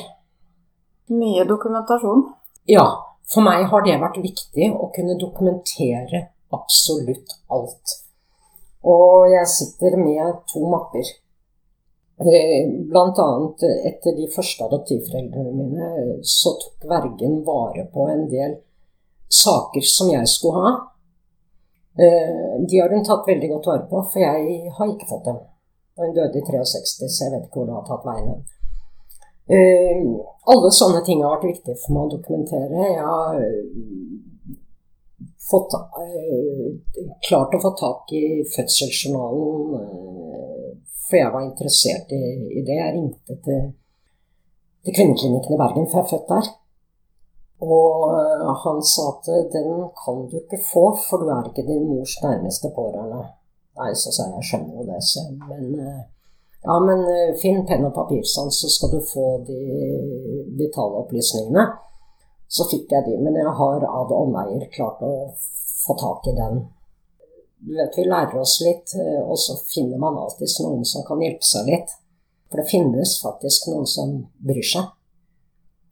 Mye 1.13 1.45
dokumentasjon. 1.47 2.25
Ja. 2.71 2.87
For 3.29 3.45
meg 3.45 3.67
har 3.69 3.83
det 3.85 3.99
vært 4.01 4.17
viktig 4.23 4.71
å 4.73 4.87
kunne 4.95 5.19
dokumentere 5.21 6.23
absolutt 6.55 7.35
alt. 7.53 7.99
Og 8.81 9.29
jeg 9.29 9.51
sitter 9.51 9.99
med 10.01 10.39
to 10.49 10.63
mapper. 10.71 11.05
Eh, 12.19 12.69
blant 12.91 13.19
annet 13.19 13.63
etter 13.87 14.15
de 14.17 14.25
første 14.27 14.65
adoptivforeldrene 14.65 15.53
mine 15.55 16.17
så 16.27 16.51
tok 16.59 16.87
vergen 16.91 17.37
vare 17.47 17.85
på 17.93 18.07
en 18.11 18.25
del 18.27 18.57
saker 19.31 19.85
som 19.87 20.09
jeg 20.11 20.27
skulle 20.27 20.63
ha. 20.65 20.73
Eh, 22.03 22.57
de 22.67 22.81
har 22.81 22.91
hun 22.91 23.05
tatt 23.07 23.27
veldig 23.27 23.49
godt 23.53 23.69
vare 23.71 23.85
på, 23.91 24.01
for 24.11 24.19
jeg 24.19 24.73
har 24.75 24.91
ikke 24.91 25.07
fått 25.13 25.29
dem. 25.29 25.39
Hun 25.99 26.11
døde 26.17 26.41
i 26.41 26.43
63, 26.43 27.07
så 27.07 27.23
jeg 27.23 27.33
vet 27.37 27.45
ikke 27.47 27.61
hvor 27.61 27.69
det 27.69 27.77
har 27.77 27.87
tatt 27.87 28.09
veien. 28.09 28.43
Eh, 29.55 30.03
alle 30.51 30.71
sånne 30.75 30.99
ting 31.07 31.23
har 31.23 31.37
vært 31.37 31.53
viktig 31.53 31.77
for 31.85 31.95
meg 31.95 32.03
å 32.03 32.13
dokumentere. 32.17 32.83
Jeg 32.97 33.05
har 33.07 33.39
fått, 35.49 35.71
klart 37.29 37.55
å 37.55 37.63
få 37.63 37.71
tak 37.79 38.11
i 38.19 38.25
fødselsjournalen, 38.57 40.28
for 41.09 41.17
jeg 41.17 41.33
var 41.33 41.45
interessert 41.45 42.11
i, 42.13 42.23
i 42.59 42.61
det. 42.67 42.77
Jeg 42.77 42.93
ringte 42.95 43.37
til, 43.45 43.63
til 44.85 44.95
Kvinneklinikken 44.95 45.55
i 45.55 45.61
Bergen, 45.61 45.89
for 45.89 45.99
jeg 45.99 46.05
er 46.05 46.11
født 46.13 46.29
der. 46.33 46.51
Og 47.59 48.55
han 48.63 48.79
sa 48.87 49.09
at 49.11 49.27
den 49.55 49.73
kan 50.03 50.21
du 50.29 50.37
ikke 50.39 50.61
få, 50.71 50.85
for 51.07 51.19
du 51.19 51.27
er 51.33 51.49
ikke 51.49 51.67
din 51.67 51.89
mors 51.89 52.15
nærmeste 52.23 52.71
pårørende. 52.75 53.25
Nei, 53.79 53.91
så 53.95 54.13
sa 54.13 54.29
jeg 54.29 54.39
jeg 54.39 54.47
skjønner 54.47 54.79
jo 54.79 54.85
det, 54.87 55.01
så, 55.07 55.25
men 55.49 55.67
ja, 56.63 56.75
men 56.83 57.03
finn 57.39 57.61
penn 57.67 57.87
og 57.87 57.93
papir, 57.95 58.23
sånn, 58.27 58.51
så 58.51 58.67
skal 58.71 58.91
du 58.91 58.99
få 59.07 59.27
de 59.47 59.59
vitale 60.59 61.03
opplysningene. 61.03 61.63
Så 62.49 62.65
fikk 62.71 62.91
jeg 62.91 63.05
de, 63.07 63.15
men 63.23 63.37
jeg 63.39 63.53
har 63.59 63.85
ad 63.85 64.11
omveier 64.15 64.65
klart 64.73 65.03
å 65.05 65.13
få 65.85 65.95
tak 65.99 66.27
i 66.31 66.35
den. 66.35 66.63
Du 67.59 67.73
vet, 67.75 67.97
vi 67.97 68.05
lærer 68.07 68.39
oss 68.39 68.59
litt, 68.63 68.93
eh, 68.95 69.19
og 69.23 69.37
så 69.39 69.57
finner 69.67 69.99
man 69.99 70.17
alltid 70.17 70.51
noen 70.63 70.85
som 70.87 71.03
kan 71.07 71.19
hjelpe 71.23 71.45
seg 71.45 71.67
litt. 71.67 71.91
For 72.49 72.61
det 72.61 72.69
finnes 72.71 73.17
faktisk 73.21 73.67
noen 73.69 73.85
som 73.89 74.15
bryr 74.45 74.65
seg. 74.65 74.87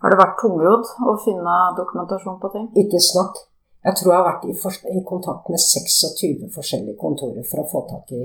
Har 0.02 0.14
det 0.14 0.20
vært 0.20 0.40
tungrodd 0.42 0.90
å 1.10 1.16
finne 1.26 1.58
dokumentasjon 1.78 2.40
på 2.42 2.52
ting? 2.54 2.68
Ikke 2.82 3.02
snakk. 3.02 3.38
Jeg 3.86 3.98
tror 4.00 4.12
jeg 4.12 4.20
har 4.20 4.28
vært 4.28 4.46
i, 4.50 4.54
i 4.98 5.04
kontakt 5.06 5.50
med 5.52 5.62
26 5.62 6.50
forskjellige 6.54 6.98
kontorer 7.00 7.46
for 7.48 7.64
å 7.64 7.70
få 7.72 7.84
tak 7.90 8.12
i, 8.16 8.24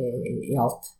i 0.52 0.58
alt. 0.58 0.90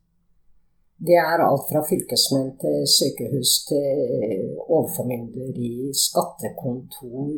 Det 1.03 1.16
er 1.18 1.43
alt 1.43 1.66
fra 1.66 1.82
fylkesmenn 1.82 2.53
til 2.62 2.84
sykehus 2.86 3.55
til 3.66 4.53
overformynderi, 4.68 5.90
skattekontor, 5.99 7.32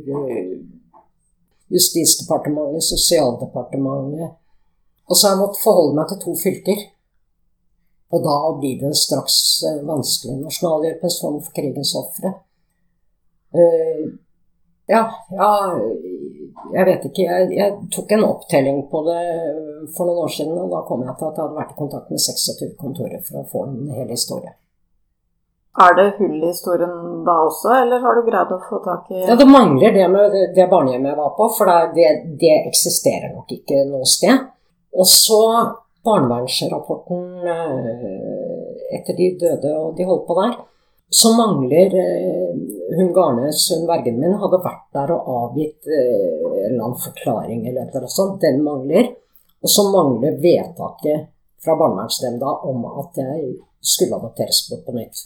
Justisdepartementet, 1.73 2.85
Sosialdepartementet. 2.85 4.37
Og 5.09 5.17
så 5.17 5.27
har 5.27 5.35
jeg 5.35 5.43
måttet 5.43 5.65
forholde 5.65 5.97
meg 5.99 6.11
til 6.11 6.21
to 6.23 6.35
fylker. 6.41 6.83
Og 8.15 8.23
da 8.25 8.37
blir 8.61 8.81
det 8.81 8.93
straks 8.97 9.37
eh, 9.69 9.81
vanskelig. 9.87 10.37
Nasjonalhjelpens 10.45 11.21
fond 11.23 11.41
for 11.45 11.57
krigens 11.57 11.95
ofre. 11.99 12.37
Uh, 13.55 14.05
ja, 14.91 15.03
ja, 15.31 15.51
jeg 16.75 16.87
vet 16.89 17.07
ikke. 17.09 17.23
Jeg, 17.23 17.53
jeg, 17.57 17.77
tok 17.95 18.13
en 18.17 18.27
opptelling 18.27 18.83
på 18.91 19.05
det 19.07 19.23
for 19.97 20.09
noen 20.09 20.27
år 20.27 20.35
siden, 20.35 20.59
og 20.59 20.73
da 20.75 20.83
kom 20.89 21.05
jeg 21.05 21.17
til 21.19 21.29
at 21.31 21.39
jeg 21.39 21.47
hadde 21.47 21.61
vært 21.61 21.73
i 21.73 21.79
kontakt 21.79 22.13
med 22.13 22.23
26 22.25 22.77
kontorer 22.81 23.25
for 23.25 23.41
å 23.41 23.49
få 23.53 23.65
en 23.69 23.95
hel 23.95 24.11
historie. 24.11 24.55
Er 25.85 25.97
det 25.99 26.11
hull 26.21 26.37
i 26.39 26.51
historien 26.53 27.23
da 27.27 27.35
også, 27.49 27.73
eller 27.83 28.03
har 28.05 28.15
du 28.15 28.27
greid 28.29 28.53
å 28.55 28.61
få 28.63 28.79
tak 28.85 29.09
i 29.11 29.25
Ja, 29.25 29.35
Det 29.39 29.47
mangler 29.49 29.95
det 29.95 30.05
med 30.11 30.37
det 30.55 30.67
barnehjemmet 30.71 31.11
jeg 31.11 31.19
var 31.19 31.33
på, 31.39 31.49
for 31.57 31.73
det, 31.97 32.11
det 32.43 32.53
eksisterer 32.69 33.33
nok 33.35 33.51
ikke 33.57 33.81
noe 33.89 34.07
sted. 34.07 34.45
Og 34.95 35.09
så 35.11 35.41
barnevernsrapporten 36.05 37.49
eh, 37.49 38.95
etter 38.99 39.17
de 39.19 39.33
døde 39.41 39.75
og 39.81 39.97
de 39.99 40.07
holdt 40.09 40.27
på 40.29 40.39
der 40.39 40.55
så 41.15 41.33
mangler 41.37 41.95
eh, 42.05 42.55
hun 42.99 43.13
Garnes, 43.15 43.71
hun 43.75 43.87
vergen 43.89 44.19
min, 44.21 44.35
hadde 44.41 44.61
vært 44.65 44.87
der 44.97 45.13
og 45.15 45.29
avgitt 45.35 45.87
eh, 45.87 46.41
en 46.65 46.73
eller 46.73 46.87
annen 46.89 47.03
forklaring 47.03 47.69
eller 47.69 47.93
noe 47.93 48.11
sånt. 48.11 48.41
Den 48.43 48.63
mangler. 48.67 49.13
Og 49.65 49.71
så 49.71 49.85
mangler 49.89 50.41
vedtaket 50.43 51.29
fra 51.65 51.77
barnevernsnemnda 51.81 52.51
om 52.69 52.83
at 53.01 53.21
jeg 53.21 53.55
skulle 53.81 54.19
adopteres 54.19 54.65
bort 54.69 54.83
på 54.89 54.97
nytt. 54.97 55.23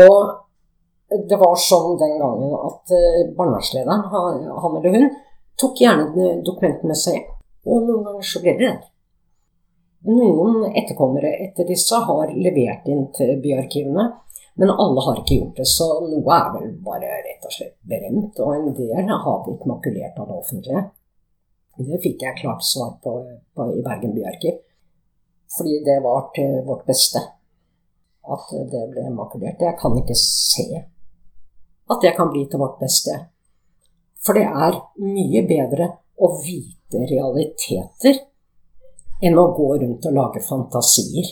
Og 0.00 1.20
det 1.28 1.38
var 1.38 1.60
sånn 1.60 1.98
den 2.00 2.16
gangen 2.18 2.56
at 2.56 2.94
barnevernslederen, 3.36 4.08
han 4.08 4.78
eller 4.80 4.96
hun, 4.96 5.06
tok 5.60 5.84
gjerne 5.84 6.32
dokumentene 6.42 6.90
med 6.90 6.98
seg. 6.98 7.20
Og 7.68 7.86
noen 7.86 8.06
ganger 8.08 8.26
så 8.26 8.42
blir 8.42 8.58
det 8.58 8.70
det. 8.70 8.88
Noen 10.12 10.64
etterkommere 10.72 11.30
etter 11.44 11.68
disse 11.68 11.98
har 12.08 12.32
levert 12.34 12.88
inn 12.90 13.06
til 13.14 13.36
byarkivene 13.42 14.08
men 14.54 14.70
alle 14.70 15.00
har 15.00 15.20
ikke 15.20 15.38
gjort 15.38 15.60
det, 15.60 15.66
så 15.68 15.86
noe 16.04 16.34
er 16.36 16.48
vel 16.56 16.72
bare 16.84 17.12
rett 17.24 17.46
og 17.48 17.54
slett 17.54 17.76
brent. 17.88 18.40
Og 18.44 18.56
en 18.56 18.74
del 18.76 19.12
har 19.24 19.38
blitt 19.46 19.64
makulert 19.68 20.18
av 20.20 20.28
det 20.28 20.36
offentlige. 20.36 20.82
Det 21.78 22.00
fikk 22.02 22.20
jeg 22.26 22.40
klart 22.42 22.64
svar 22.68 22.98
på, 23.02 23.14
på 23.56 23.68
i 23.72 23.84
Bergen 23.84 24.12
byarkiv. 24.16 24.58
Fordi 25.56 25.78
det 25.84 25.98
var 26.04 26.28
til 26.36 26.60
vårt 26.66 26.84
beste 26.88 27.22
at 28.32 28.52
det 28.72 28.82
ble 28.92 29.08
makulert. 29.16 29.60
Jeg 29.60 29.78
kan 29.80 29.96
ikke 29.98 30.16
se 30.20 30.66
at 31.92 32.04
det 32.04 32.12
kan 32.16 32.30
bli 32.32 32.44
til 32.48 32.60
vårt 32.60 32.78
beste. 32.80 33.16
For 34.22 34.36
det 34.36 34.44
er 34.44 34.78
mye 35.00 35.42
bedre 35.48 35.88
å 36.22 36.30
vite 36.42 37.02
realiteter 37.10 38.20
enn 39.22 39.38
å 39.38 39.48
gå 39.56 39.68
rundt 39.82 40.06
og 40.08 40.16
lage 40.16 40.42
fantasier. 40.44 41.28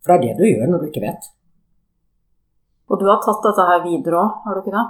For 0.00 0.16
det 0.16 0.32
er 0.32 0.38
det 0.38 0.40
du 0.40 0.48
gjør 0.48 0.72
når 0.72 0.82
du 0.82 0.88
ikke 0.90 1.04
vet. 1.04 1.28
Og 2.90 2.98
du 3.00 3.06
har 3.08 3.20
tatt 3.24 3.44
dette 3.46 3.66
her 3.68 3.84
videre 3.84 4.20
òg, 4.20 4.40
har 4.44 4.56
du 4.56 4.62
ikke 4.64 4.76
det? 4.76 4.86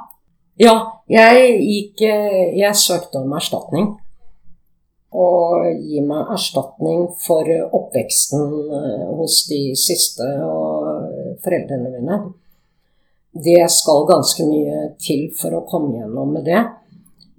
Ja, 0.60 0.74
jeg 1.08 1.52
gikk 1.64 2.02
Jeg 2.04 2.76
søkte 2.76 3.22
om 3.22 3.32
erstatning. 3.36 3.92
Og 5.10 5.64
gi 5.82 6.02
meg 6.06 6.28
erstatning 6.34 7.08
for 7.18 7.48
oppveksten 7.50 8.44
eh, 8.78 9.06
hos 9.18 9.40
de 9.48 9.72
siste 9.74 10.26
og 10.46 11.40
foreldrene 11.42 11.90
mine. 11.96 12.18
Det 13.34 13.64
skal 13.74 14.06
ganske 14.06 14.46
mye 14.46 14.92
til 15.02 15.26
for 15.38 15.56
å 15.58 15.64
komme 15.66 15.98
gjennom 15.98 16.30
med 16.36 16.46
det. 16.46 16.62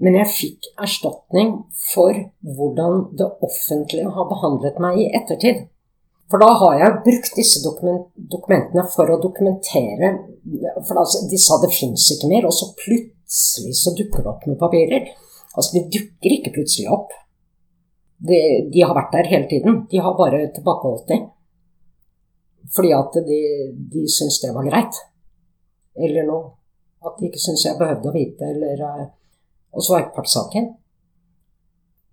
Men 0.01 0.17
jeg 0.17 0.33
fikk 0.33 0.69
erstatning 0.81 1.53
for 1.91 2.15
hvordan 2.41 3.11
det 3.17 3.27
offentlige 3.45 4.09
har 4.15 4.29
behandlet 4.31 4.79
meg 4.81 4.97
i 5.03 5.09
ettertid. 5.17 5.67
For 6.31 6.41
da 6.41 6.47
har 6.61 6.77
jeg 6.79 6.99
brukt 7.05 7.33
disse 7.37 7.59
dokument 7.63 8.07
dokumentene 8.31 8.85
for 8.93 9.09
å 9.11 9.19
dokumentere 9.19 10.13
For 10.87 11.01
de 11.29 11.39
sa 11.41 11.57
det 11.61 11.73
fins 11.75 12.05
ikke 12.15 12.29
mer, 12.31 12.47
og 12.47 12.55
så 12.55 12.71
plutselig 12.79 13.75
så 13.77 13.93
dukker 13.97 14.23
det 14.23 14.31
opp 14.31 14.47
noen 14.47 14.59
papirer. 14.59 15.11
Altså, 15.51 15.75
de 15.75 15.83
dukker 15.91 16.37
ikke 16.37 16.53
plutselig 16.55 16.87
opp. 16.91 17.11
De, 18.21 18.39
de 18.71 18.81
har 18.85 18.95
vært 18.95 19.13
der 19.17 19.29
hele 19.29 19.49
tiden. 19.51 19.83
De 19.91 20.01
har 20.01 20.17
bare 20.17 20.47
tilbakeholdt 20.55 21.11
dem. 21.11 21.27
Fordi 22.71 22.91
at 22.95 23.17
de, 23.27 23.39
de 23.93 24.07
syns 24.09 24.39
det 24.41 24.53
var 24.55 24.65
greit. 24.65 24.99
Eller 25.99 26.25
noe. 26.27 26.53
At 27.05 27.17
de 27.19 27.27
ikke 27.27 27.41
syns 27.41 27.65
jeg 27.65 27.79
behøvde 27.79 28.11
å 28.11 28.15
vite, 28.15 28.49
eller 28.53 28.83
eh, 28.87 29.07
Og 29.71 29.83
så 29.83 29.95
var 29.95 30.11
partssaken. 30.15 30.69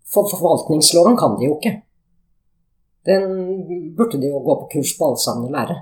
For 0.09 0.29
forvaltningsloven 0.31 1.17
kan 1.21 1.37
de 1.39 1.49
jo 1.49 1.59
ikke. 1.59 1.75
Den 3.09 3.95
burde 3.97 4.21
de 4.21 4.31
jo 4.31 4.41
gå 4.45 4.57
på 4.63 4.69
kurs 4.73 4.95
på 4.99 5.07
alle 5.07 5.23
sammen 5.23 5.49
og 5.49 5.55
lære. 5.57 5.77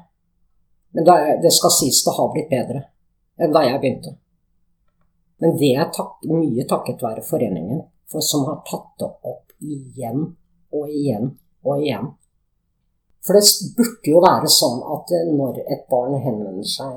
Men 0.94 1.08
det 1.42 1.52
skal 1.52 1.74
sies 1.74 2.04
det 2.04 2.14
har 2.16 2.30
blitt 2.32 2.52
bedre 2.52 2.86
enn 3.36 3.52
da 3.52 3.62
jeg 3.66 3.80
begynte. 3.82 4.14
Men 5.42 5.56
det 5.60 5.72
er 5.76 5.90
tak 5.92 6.22
mye 6.24 6.64
takket 6.68 7.02
være 7.04 7.24
foreningen, 7.26 7.82
for 8.08 8.24
som 8.24 8.46
har 8.48 8.62
tatt 8.64 8.94
det 9.02 9.10
opp 9.28 9.52
igjen 9.60 10.22
og 10.72 10.88
igjen 10.88 11.34
og 11.66 11.82
igjen. 11.82 12.08
For 13.26 13.36
det 13.36 13.44
burde 13.76 14.12
jo 14.12 14.22
være 14.24 14.48
sånn 14.48 14.80
at 14.94 15.12
når 15.34 15.60
et 15.66 15.84
barn 15.90 16.16
henvender 16.22 16.68
seg, 16.70 16.96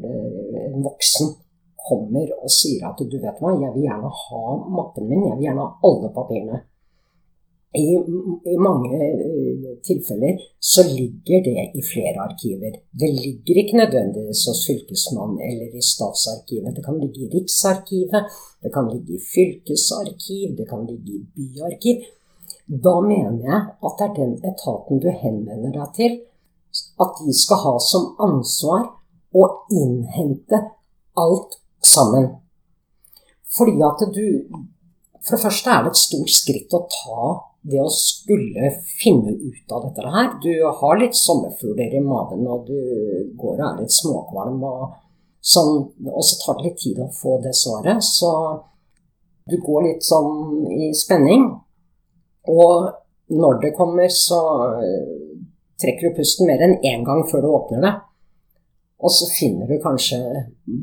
en 0.00 0.82
voksen 0.82 1.34
kommer 1.90 2.32
og 2.38 2.50
sier 2.54 2.86
at 2.88 3.02
du 3.02 3.18
vet 3.18 3.42
hva, 3.42 3.54
jeg 3.58 3.74
vil 3.74 3.86
gjerne 3.88 4.10
ha 4.22 4.58
mappen 4.78 5.08
min, 5.10 5.26
jeg 5.28 5.38
vil 5.38 5.48
gjerne 5.48 5.66
ha 5.66 5.90
alle 5.90 6.12
papirene. 6.14 6.66
I, 7.70 7.86
I, 8.50 8.56
mange 8.58 8.96
uh, 8.98 9.66
tilfeller 9.86 10.40
så 10.58 10.82
ligger 10.82 11.44
det 11.46 11.66
i 11.78 11.82
flere 11.86 12.18
arkiver. 12.24 12.80
Det 13.00 13.10
ligger 13.14 13.60
ikke 13.62 13.78
nødvendigvis 13.78 14.42
hos 14.50 14.64
Fylkesmannen 14.66 15.38
eller 15.50 15.76
i 15.78 15.82
Statsarkivet. 15.92 16.74
Det 16.76 16.82
kan 16.84 16.98
ligge 16.98 17.20
i 17.22 17.30
Riksarkivet, 17.34 18.26
det 18.62 18.72
kan 18.74 18.90
ligge 18.90 19.14
i 19.14 19.22
fylkesarkiv, 19.34 20.56
det 20.58 20.66
kan 20.68 20.82
ligge 20.88 21.12
i 21.14 21.22
byarkiv. 21.36 22.02
Da 22.86 22.96
mener 23.06 23.38
jeg 23.46 23.60
at 23.86 23.94
det 23.98 24.08
er 24.08 24.18
den 24.18 24.34
etaten 24.50 25.02
du 25.02 25.08
henvender 25.22 25.72
deg 25.78 25.94
til, 26.00 26.18
at 27.02 27.22
de 27.22 27.32
skal 27.34 27.62
ha 27.66 27.74
som 27.82 28.12
ansvar 28.26 28.82
å 29.30 29.46
innhente 29.70 30.58
alt 31.18 31.59
sammen. 31.82 32.28
Fordi 33.56 33.80
at 33.82 34.04
du 34.14 34.26
For 35.20 35.36
det 35.36 35.42
første 35.42 35.68
er 35.70 35.82
det 35.84 35.90
et 35.90 36.00
stort 36.00 36.30
skritt 36.32 36.72
å 36.72 36.86
ta 36.88 37.24
det 37.60 37.80
å 37.82 37.90
skulle 37.92 38.70
finne 39.02 39.34
ut 39.36 39.74
av 39.76 39.82
dette 39.84 40.12
her 40.14 40.30
Du 40.40 40.52
har 40.64 40.96
litt 40.96 41.16
sommerfugler 41.18 41.92
i 41.92 42.00
magen, 42.00 42.46
og 42.48 42.70
du 42.70 42.78
går 43.36 43.58
og 43.58 43.66
er 43.66 43.82
litt 43.82 43.92
småkvalm, 43.92 44.62
og, 44.64 44.94
sånn, 45.44 45.74
og 46.08 46.24
så 46.24 46.38
tar 46.40 46.56
det 46.56 46.70
litt 46.70 46.80
tid 46.80 47.02
å 47.04 47.10
få 47.12 47.36
det 47.44 47.52
svaret. 47.56 48.00
Så 48.00 48.30
du 49.50 49.58
går 49.60 49.90
litt 49.90 50.06
sånn 50.06 50.64
i 50.72 50.88
spenning. 50.96 51.50
Og 52.48 52.88
når 53.28 53.60
det 53.60 53.74
kommer, 53.76 54.08
så 54.08 54.40
trekker 55.80 56.08
du 56.08 56.16
pusten 56.20 56.48
mer 56.48 56.64
enn 56.64 56.78
én 56.80 57.04
gang 57.04 57.26
før 57.28 57.44
du 57.44 57.50
åpner 57.52 57.84
det. 57.84 57.92
Og 59.00 59.12
så 59.12 59.28
finner 59.32 59.68
du 59.70 59.78
kanskje 59.80 60.18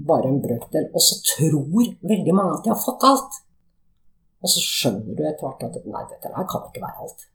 bare 0.08 0.30
en 0.32 0.42
brøkdel, 0.42 0.90
og 0.94 1.04
så 1.04 1.20
tror 1.36 1.60
veldig 2.02 2.34
mange 2.34 2.56
at 2.58 2.64
de 2.66 2.74
har 2.74 2.82
fått 2.82 3.06
alt. 3.06 3.42
Og 4.42 4.54
så 4.54 4.62
skjønner 4.64 5.18
du 5.18 5.26
etter 5.26 5.46
hvert 5.46 5.66
at 5.68 5.86
nei, 5.86 6.06
dette 6.10 6.32
her 6.34 6.48
kan 6.50 6.70
ikke 6.70 6.84
være 6.86 7.04
alt. 7.06 7.28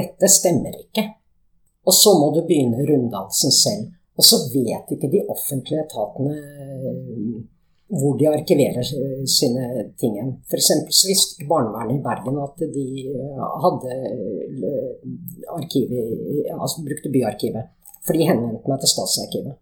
Dette 0.00 0.30
stemmer 0.30 0.76
ikke. 0.78 1.06
Og 1.88 1.96
så 1.96 2.12
må 2.18 2.28
du 2.34 2.42
begynne 2.44 2.84
runddansen 2.86 3.54
selv. 3.54 3.88
Og 4.18 4.26
så 4.26 4.36
vet 4.52 4.90
ikke 4.94 5.08
de 5.10 5.22
offentlige 5.32 5.86
etatene 5.86 6.34
eh, 6.36 7.38
hvor 7.90 8.18
de 8.18 8.28
arkiverer 8.28 8.84
sine 9.26 9.64
ting. 9.98 10.18
F.eks. 10.50 10.68
så 10.98 11.08
visste 11.08 11.38
ikke 11.38 11.48
barnevernet 11.50 11.96
i 11.96 12.04
Bergen 12.04 12.38
at 12.42 12.60
de 12.74 12.84
eh, 13.14 13.40
hadde 13.64 13.96
eh, 13.96 15.08
arkivet, 15.56 16.12
altså 16.52 16.84
brukte 16.86 17.14
byarkivet. 17.14 17.72
For 18.04 18.16
de 18.16 18.28
henvendte 18.28 18.70
meg 18.70 18.82
til 18.82 18.92
Statsarkivet. 18.92 19.56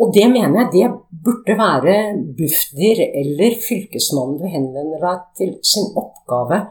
Og 0.00 0.10
det 0.14 0.26
mener 0.30 0.64
jeg 0.64 0.70
det 0.72 0.86
burde 1.24 1.54
være 1.58 1.96
Bufdir 2.38 3.02
eller 3.04 3.54
Fylkesmannen 3.62 4.40
du 4.40 4.48
henvender 4.50 5.04
deg 5.04 5.20
til 5.38 5.52
sin 5.62 5.92
oppgave 5.94 6.64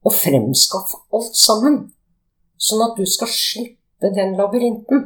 å 0.00 0.12
fremskaffe 0.14 1.02
alt 1.12 1.36
sammen. 1.36 1.76
Sånn 2.56 2.86
at 2.86 2.96
du 2.96 3.04
skal 3.06 3.28
slippe 3.32 4.12
den 4.16 4.32
labyrinten. 4.38 5.04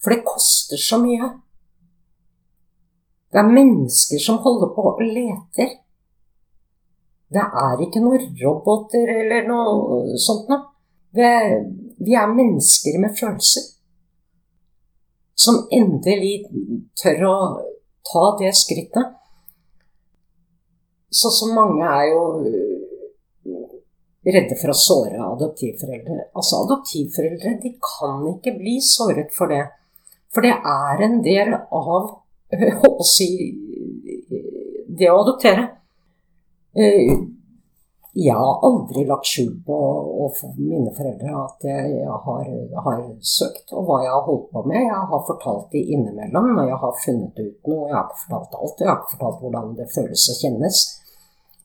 For 0.00 0.14
det 0.14 0.24
koster 0.24 0.80
så 0.80 0.96
mye. 1.02 1.28
Det 3.28 3.42
er 3.42 3.52
mennesker 3.52 4.22
som 4.22 4.40
holder 4.40 4.72
på 4.72 4.88
og 4.94 5.02
leter. 5.04 5.74
Det 7.28 7.44
er 7.44 7.82
ikke 7.84 8.00
noen 8.00 8.30
roboter 8.40 9.10
eller 9.20 9.44
noe 9.50 10.16
sånt 10.16 10.48
noe. 10.48 10.64
Vi 11.12 12.14
er 12.16 12.32
mennesker 12.32 12.96
med 13.02 13.16
følelser 13.18 13.74
som 15.38 15.62
endelig 15.74 16.48
tør 16.98 17.24
å 17.28 17.36
ta 18.08 18.24
det 18.40 18.52
skrittet. 18.58 19.14
Så 21.10 21.30
så 21.32 21.48
mange 21.54 21.86
er 21.88 22.10
jo 22.10 22.22
øh, 22.44 23.76
redde 24.28 24.58
for 24.60 24.72
å 24.72 24.76
såre 24.76 25.20
adoptivforeldre. 25.24 26.28
Altså 26.36 26.62
Adoptivforeldre 26.64 27.54
de 27.62 27.72
kan 27.80 28.26
ikke 28.34 28.56
bli 28.58 28.76
såret 28.84 29.32
for 29.36 29.52
det. 29.52 29.64
For 30.34 30.44
det 30.44 30.52
er 30.58 31.04
en 31.06 31.20
del 31.24 31.54
av 31.56 31.88
å 31.88 33.06
si, 33.08 33.30
det 34.98 35.08
å 35.08 35.22
adoptere. 35.22 35.64
Jeg 38.16 38.34
har 38.34 38.62
aldri 38.64 39.04
lagt 39.06 39.28
skjul 39.28 39.50
på 39.66 39.76
overfor 39.76 40.54
mine 40.56 40.90
foreldre 40.96 41.32
at 41.42 41.66
jeg 41.68 42.06
har, 42.08 42.46
har, 42.86 43.02
søkt, 43.20 43.74
og 43.76 43.84
hva 43.84 43.98
jeg 44.02 44.12
har 44.14 44.24
holdt 44.26 44.46
på 44.54 44.62
med. 44.64 44.80
Jeg 44.80 45.10
har 45.10 45.26
fortalt 45.28 45.68
det 45.74 45.82
innimellom 45.92 46.54
når 46.56 46.70
jeg 46.70 46.80
har 46.84 46.96
funnet 47.04 47.42
ut 47.42 47.70
noe. 47.70 47.90
Jeg 47.90 47.96
har 47.98 48.08
ikke 48.08 48.22
fortalt 48.24 48.56
alt, 48.58 48.80
jeg 48.80 48.88
har 48.88 48.98
ikke 48.98 49.12
fortalt 49.12 49.44
hvordan 49.44 49.74
det 49.78 49.88
føles 49.92 50.24
og 50.32 50.40
kjennes. 50.40 50.80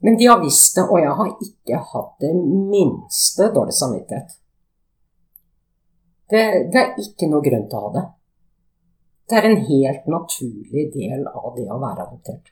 Men 0.04 0.20
de 0.20 0.28
har 0.28 0.42
visst 0.44 0.76
det, 0.76 0.84
og 0.84 1.00
jeg 1.00 1.14
har 1.20 1.30
ikke 1.48 1.84
hatt 1.94 2.16
det 2.20 2.34
minste 2.36 3.48
dårlig 3.56 3.76
samvittighet. 3.78 4.36
Det, 6.34 6.44
det 6.74 6.82
er 6.82 7.00
ikke 7.00 7.30
noe 7.32 7.46
grunn 7.46 7.70
til 7.72 7.80
å 7.80 7.86
ha 7.86 7.94
det. 7.94 8.04
Det 9.30 9.40
er 9.40 9.48
en 9.48 9.62
helt 9.70 10.12
naturlig 10.12 10.90
del 10.92 11.24
av 11.32 11.54
det 11.56 11.70
å 11.72 11.80
være 11.80 12.04
adoptert. 12.04 12.52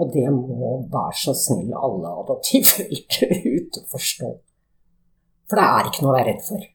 Og 0.00 0.12
det 0.14 0.26
må 0.32 0.70
være 0.88 1.16
så 1.20 1.34
snill 1.36 1.72
alle 1.76 2.12
adoptivforeldre 2.22 3.26
ute 3.56 3.82
forstå. 3.92 4.30
For 5.50 5.58
det 5.58 5.66
er 5.66 5.88
ikke 5.88 6.04
noe 6.04 6.12
å 6.12 6.16
være 6.16 6.30
redd 6.30 6.44
for. 6.46 6.68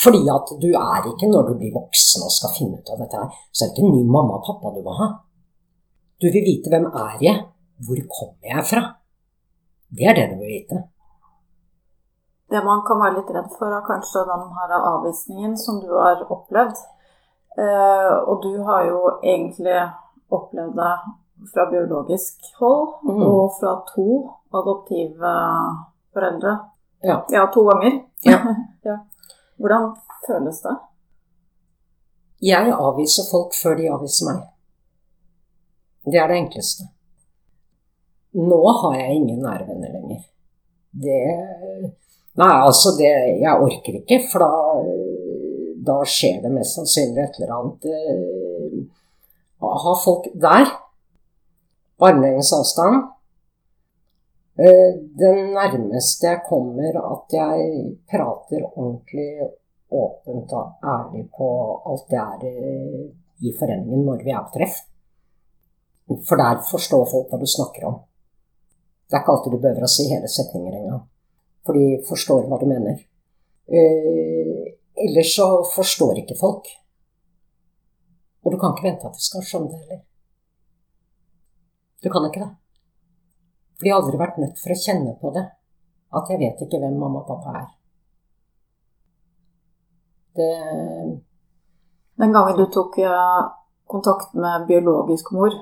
Fordi 0.00 0.20
at 0.30 0.52
du 0.62 0.68
er 0.70 1.08
ikke, 1.10 1.28
når 1.32 1.48
du 1.48 1.56
blir 1.58 1.74
voksen 1.74 2.22
og 2.26 2.32
skal 2.32 2.54
finne 2.54 2.78
ut 2.78 2.92
av 2.92 3.02
dette 3.02 3.18
her, 3.18 3.42
så 3.50 3.64
er 3.64 3.70
det 3.70 3.74
ikke 3.74 3.88
en 3.88 3.96
ny 3.96 4.04
mamma 4.06 4.38
og 4.38 4.46
pappa 4.46 4.72
du 4.76 4.84
må 4.86 4.94
ha. 5.00 5.08
Du 6.20 6.28
vil 6.30 6.46
vite 6.46 6.70
hvem 6.70 6.86
er 6.86 7.18
jeg, 7.24 7.42
hvor 7.86 8.00
kommer 8.14 8.52
jeg 8.52 8.66
fra? 8.70 8.82
Det 9.90 10.06
er 10.06 10.16
det 10.18 10.28
du 10.30 10.36
vil 10.38 10.54
vite. 10.54 10.82
Det 12.50 12.60
man 12.66 12.82
kan 12.86 13.00
være 13.02 13.16
litt 13.18 13.30
redd 13.34 13.50
for, 13.56 13.72
er 13.72 13.86
kanskje 13.86 14.26
den 14.28 14.46
her 14.58 14.76
avvisningen 14.78 15.56
som 15.58 15.80
du 15.82 15.90
har 15.96 16.22
opplevd. 16.28 16.78
Eh, 17.58 18.14
og 18.30 18.42
du 18.44 18.52
har 18.66 18.86
jo 18.86 19.00
egentlig 19.22 19.78
opplevd 20.30 20.76
det 20.78 20.94
fra 21.48 21.66
biologisk 21.70 22.52
hold 22.60 23.00
mm. 23.06 23.22
og 23.26 23.56
fra 23.60 23.74
to 23.94 24.06
adoptive 24.60 25.32
foreldre. 26.12 26.58
Ja, 27.02 27.20
ja 27.32 27.46
to 27.54 27.64
ganger. 27.68 28.00
Ja. 28.26 28.38
ja. 28.88 28.98
Hvordan 29.56 29.90
føles 30.26 30.60
det? 30.64 30.76
Jeg 32.40 32.72
avviser 32.72 33.28
folk 33.30 33.56
før 33.56 33.76
de 33.76 33.90
avviser 33.92 34.30
meg. 34.30 34.44
Det 36.08 36.20
er 36.20 36.30
det 36.30 36.38
enkleste. 36.40 36.86
Nå 38.40 38.60
har 38.82 38.94
jeg 38.96 39.16
ingen 39.18 39.42
nære 39.44 39.66
venner 39.68 39.96
lenger. 39.96 40.22
Det 40.90 41.18
Nei, 42.38 42.54
altså, 42.62 42.92
det 42.96 43.10
Jeg 43.42 43.58
orker 43.58 43.96
ikke, 43.98 44.20
for 44.30 44.44
da, 44.44 44.50
da 45.90 45.96
skjer 46.06 46.38
det 46.44 46.52
mest 46.54 46.78
sannsynlig 46.78 47.24
et 47.24 47.40
eller 47.40 47.56
annet. 47.56 47.88
Å 49.60 49.72
ha 49.84 49.94
folk 49.98 50.30
der 50.40 50.70
armlengdes 52.06 52.52
avstand. 52.56 53.08
Eh, 54.60 54.92
det 55.20 55.30
nærmeste 55.54 56.26
jeg 56.26 56.44
kommer 56.48 56.98
at 57.00 57.32
jeg 57.32 57.96
prater 58.10 58.66
ordentlig 58.68 59.30
åpent 59.90 60.52
og 60.52 60.86
ærlig 60.96 61.24
på 61.36 61.48
alt 61.90 62.10
det 62.10 62.20
er 62.20 62.46
eh, 62.50 63.06
i 63.40 63.52
foreningen 63.58 64.04
når 64.06 64.24
vi 64.24 64.34
er 64.34 64.44
på 64.46 64.58
treff. 64.58 64.82
For 66.26 66.36
der 66.36 66.60
forstår 66.66 67.06
folk 67.10 67.30
hva 67.30 67.38
du 67.38 67.46
snakker 67.46 67.86
om. 67.86 68.00
Det 69.06 69.16
er 69.16 69.22
ikke 69.22 69.32
alltid 69.36 69.54
du 69.54 69.62
behøver 69.62 69.86
å 69.86 69.90
si 69.90 70.06
hele 70.10 70.28
setninger 70.28 70.76
engang. 70.76 71.06
For 71.66 71.78
de 71.78 72.02
forstår 72.08 72.44
hva 72.50 72.58
du 72.60 72.66
mener. 72.70 73.00
Eh, 73.70 74.60
ellers 75.06 75.32
så 75.36 75.48
forstår 75.74 76.22
ikke 76.22 76.38
folk. 76.38 76.68
Og 78.44 78.52
du 78.52 78.58
kan 78.60 78.74
ikke 78.74 78.88
vente 78.88 79.08
at 79.08 79.16
de 79.16 79.24
skal 79.24 79.44
skjønne 79.46 79.72
det 79.72 79.82
heller. 79.82 80.04
Du 82.02 82.10
kan 82.10 82.26
ikke 82.26 82.42
det. 82.44 82.50
For 83.76 83.86
de 83.86 83.92
har 83.92 84.02
aldri 84.02 84.20
vært 84.20 84.38
nødt 84.40 84.60
for 84.60 84.72
å 84.72 84.80
kjenne 84.82 85.16
på 85.20 85.32
det. 85.36 85.46
At 86.16 86.30
jeg 86.32 86.40
vet 86.40 86.62
ikke 86.64 86.80
hvem 86.82 86.96
mamma 86.98 87.22
og 87.22 87.28
pappa 87.28 87.56
er. 87.60 87.68
Det 90.36 90.52
Den 92.20 92.32
gangen 92.36 92.56
du 92.58 92.66
tok 92.68 92.98
kontakt 93.88 94.34
med 94.34 94.66
biologisk 94.68 95.30
mor, 95.32 95.54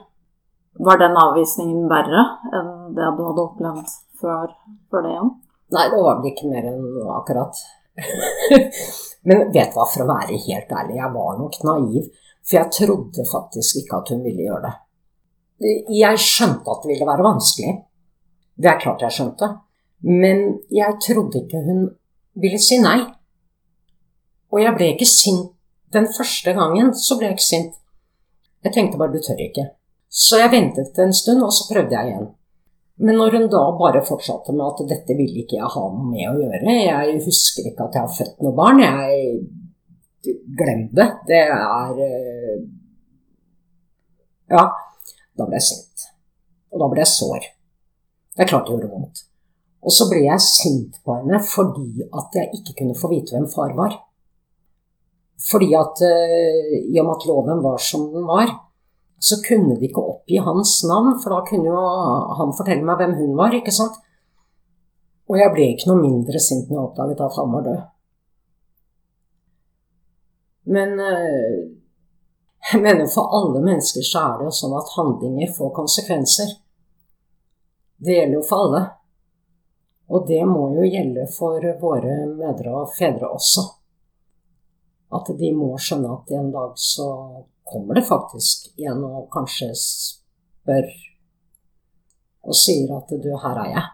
var 0.79 0.99
den 0.99 1.17
avvisningen 1.17 1.87
verre 1.91 2.25
enn 2.55 2.73
det 2.97 3.11
du 3.17 3.23
hadde 3.27 3.45
opplevd 3.45 3.93
før, 4.21 4.51
før 4.91 5.05
det 5.05 5.13
igjen? 5.13 5.31
Nei, 5.75 5.85
det 5.93 6.01
var 6.03 6.19
vel 6.19 6.31
ikke 6.33 6.51
mer 6.51 6.67
enn 6.71 6.83
akkurat. 7.15 7.63
Men 9.29 9.49
vet 9.55 9.73
du 9.73 9.79
hva, 9.79 9.87
for 9.87 10.05
å 10.05 10.11
være 10.11 10.39
helt 10.47 10.75
ærlig, 10.81 10.99
jeg 10.99 11.15
var 11.15 11.39
nok 11.39 11.59
naiv. 11.69 12.11
For 12.43 12.59
jeg 12.59 12.75
trodde 12.75 13.27
faktisk 13.29 13.83
ikke 13.83 13.99
at 14.01 14.13
hun 14.15 14.23
ville 14.25 14.47
gjøre 14.47 14.65
det. 14.67 14.75
Jeg 15.61 16.23
skjønte 16.23 16.71
at 16.71 16.85
det 16.85 16.93
ville 16.93 17.09
være 17.09 17.27
vanskelig. 17.27 17.73
Det 18.59 18.71
er 18.71 18.83
klart 18.83 19.03
jeg 19.03 19.17
skjønte. 19.17 19.49
Men 20.07 20.45
jeg 20.71 20.99
trodde 21.03 21.43
ikke 21.43 21.63
hun 21.67 21.89
ville 22.39 22.61
si 22.63 22.79
nei. 22.83 23.01
Og 24.55 24.63
jeg 24.63 24.75
ble 24.79 24.93
ikke 24.95 25.09
sint 25.09 25.51
den 25.95 26.07
første 26.15 26.55
gangen. 26.55 26.95
Så 26.95 27.19
ble 27.19 27.29
jeg 27.29 27.39
ikke 27.39 27.49
sint. 27.49 27.77
Jeg 28.65 28.75
tenkte 28.75 29.01
bare 29.01 29.15
du 29.15 29.21
tør 29.23 29.41
ikke. 29.43 29.67
Så 30.09 30.39
jeg 30.41 30.53
ventet 30.55 30.99
en 31.03 31.13
stund, 31.15 31.43
og 31.45 31.53
så 31.53 31.67
prøvde 31.69 31.95
jeg 31.95 32.11
igjen. 32.11 32.29
Men 32.99 33.19
når 33.21 33.37
hun 33.37 33.47
da 33.53 33.61
bare 33.79 34.03
fortsatte 34.07 34.55
med 34.57 34.65
at 34.65 34.89
dette 34.91 35.15
ville 35.15 35.45
ikke 35.45 35.59
jeg 35.61 35.71
ha 35.75 35.85
noe 35.93 36.09
med 36.09 36.25
å 36.27 36.39
gjøre 36.41 36.73
Jeg 36.75 37.21
husker 37.23 37.69
ikke 37.71 37.87
at 37.87 37.99
jeg 37.99 38.07
har 38.07 38.17
født 38.17 38.41
noe 38.43 38.57
barn. 38.59 38.83
Jeg 38.83 39.39
Glem 40.59 40.89
det. 40.93 41.07
Det 41.29 41.39
er 41.39 42.01
eh, 42.05 42.57
Ja. 44.51 44.65
Da 45.39 45.47
ble 45.47 45.59
jeg 45.61 45.69
sint. 45.69 46.07
Og 46.75 46.83
da 46.83 46.91
ble 46.91 47.03
jeg 47.05 47.13
sår. 47.13 47.49
Det 48.35 48.45
er 48.45 48.51
klart 48.51 48.69
det 48.69 48.75
gjorde 48.75 48.93
vondt. 48.93 49.25
Og 49.87 49.95
så 49.95 50.09
ble 50.11 50.25
jeg 50.25 50.43
sint 50.43 50.99
på 51.07 51.15
henne 51.21 51.39
fordi 51.43 52.05
at 52.09 52.39
jeg 52.39 52.59
ikke 52.59 52.81
kunne 52.81 52.99
få 52.99 53.11
vite 53.13 53.35
hvem 53.35 53.47
far 53.51 53.75
var. 53.79 53.95
Fordi 55.49 55.69
at 55.79 56.03
uh, 56.03 56.73
i 56.83 56.99
og 56.99 57.07
med 57.07 57.15
at 57.15 57.29
loven 57.31 57.63
var 57.63 57.79
som 57.83 58.09
den 58.11 58.27
var, 58.27 58.51
så 59.23 59.39
kunne 59.43 59.77
de 59.79 59.87
ikke 59.87 60.03
oppgi 60.03 60.39
hans 60.43 60.77
navn, 60.87 61.17
for 61.23 61.35
da 61.35 61.39
kunne 61.47 61.71
jo 61.71 61.79
han 62.39 62.55
fortelle 62.55 62.87
meg 62.87 63.01
hvem 63.01 63.17
hun 63.19 63.39
var, 63.39 63.55
ikke 63.55 63.75
sant? 63.75 63.97
Og 65.29 65.39
jeg 65.39 65.53
ble 65.55 65.71
ikke 65.73 65.91
noe 65.91 66.03
mindre 66.03 66.43
sint 66.43 66.71
når 66.71 66.79
jeg 66.79 66.85
oppdaget 66.87 67.25
at 67.27 67.39
han 67.39 67.55
var 67.55 67.65
død. 67.67 67.81
Men 70.75 70.95
eh, 71.01 71.57
jeg 72.73 72.83
mener 72.83 73.07
for 73.07 73.33
alle 73.37 73.61
mennesker 73.65 74.05
så 74.05 74.25
er 74.25 74.39
det 74.39 74.49
jo 74.49 74.55
sånn 74.59 74.77
at 74.77 74.95
handlinger 74.97 75.53
får 75.57 75.75
konsekvenser. 75.77 76.55
Det 77.99 78.17
gjelder 78.17 78.39
jo 78.39 78.45
for 78.47 78.65
alle. 78.67 78.83
Og 80.09 80.29
det 80.29 80.41
må 80.49 80.69
jo 80.77 80.87
gjelde 80.89 81.27
for 81.33 81.65
våre 81.81 82.15
mødre 82.31 82.73
og 82.83 82.95
fedre 82.97 83.29
også. 83.29 83.65
At 85.17 85.29
de 85.41 85.51
må 85.57 85.75
skjønne 85.81 86.13
at 86.15 86.33
en 86.37 86.51
dag 86.53 86.73
så 86.81 87.09
kommer 87.69 87.97
det 87.97 88.07
faktisk 88.09 88.71
en 88.85 89.05
og 89.05 89.29
kanskje 89.33 89.69
spør 89.77 90.89
og 92.49 92.57
sier 92.57 92.93
at 92.97 93.11
du, 93.13 93.29
her 93.43 93.61
er 93.65 93.71
jeg. 93.75 93.87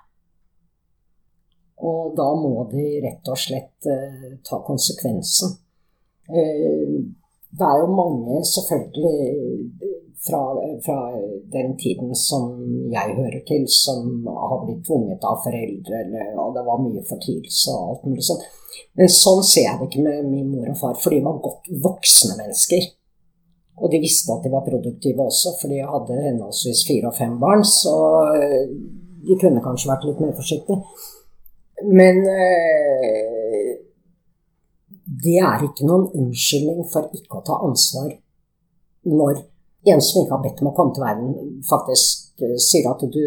Og 1.85 2.15
da 2.15 2.27
må 2.39 2.69
de 2.71 2.85
rett 3.03 3.31
og 3.31 3.39
slett 3.41 3.89
eh, 3.91 4.37
ta 4.47 4.61
konsekvensen. 4.63 5.57
Eh, 6.31 7.01
det 7.59 7.67
er 7.71 7.81
jo 7.83 7.95
mange, 7.95 8.41
selvfølgelig, 8.55 9.19
fra, 10.27 10.41
fra, 10.87 10.99
den 11.53 11.77
tiden 11.83 12.15
som 12.17 12.45
jeg 12.93 13.17
hører 13.19 13.41
til, 13.51 13.67
som 13.69 14.27
har 14.27 14.63
blitt 14.65 14.83
tvunget 14.89 15.27
av 15.29 15.43
foreldre, 15.45 16.01
eller, 16.05 16.33
og 16.41 16.55
det 16.57 16.65
var 16.67 16.83
mye 16.83 17.05
fortvilelse 17.11 17.75
og 17.75 17.93
alt 17.93 18.07
mulig 18.09 18.27
sånt. 18.27 18.47
Men 18.99 19.11
sånn 19.13 19.43
ser 19.47 19.69
jeg 19.69 19.81
det 19.81 19.89
ikke 19.91 20.05
med 20.07 20.29
min 20.31 20.51
mor 20.51 20.71
og 20.73 20.79
far, 20.81 20.99
for 21.03 21.15
de 21.15 21.23
var 21.25 21.43
godt 21.45 21.71
voksne 21.85 22.39
mennesker. 22.41 22.89
Og 23.83 23.91
de 23.91 24.01
visste 24.03 24.33
at 24.33 24.45
de 24.47 24.53
var 24.55 24.67
produktive 24.67 25.27
også, 25.27 25.57
for 25.61 25.73
de 25.73 25.83
hadde 25.83 26.21
henholdsvis 26.29 26.85
fire 26.89 27.11
og 27.11 27.19
fem 27.19 27.35
barn. 27.43 27.65
Så 27.67 27.95
eh, 28.39 28.69
de 29.27 29.39
kunne 29.41 29.63
kanskje 29.65 29.91
vært 29.91 30.07
litt 30.09 30.23
mer 30.23 30.35
forsiktige. 30.39 30.79
Men 31.91 32.23
eh, 32.31 33.34
det 35.23 35.37
er 35.41 35.65
ikke 35.67 35.87
noen 35.87 36.09
unnskyldning 36.17 36.87
for 36.93 37.11
ikke 37.15 37.41
å 37.41 37.45
ta 37.47 37.59
ansvar 37.67 38.11
når 39.05 39.43
en 39.93 40.01
som 40.01 40.23
ikke 40.23 40.33
har 40.33 40.43
bedt 40.47 40.63
om 40.63 40.71
å 40.71 40.75
komme 40.77 40.95
til 40.97 41.05
verden, 41.05 41.33
faktisk 41.69 42.41
eh, 42.43 42.57
sier 42.57 42.89
at 42.89 43.05
du, 43.05 43.21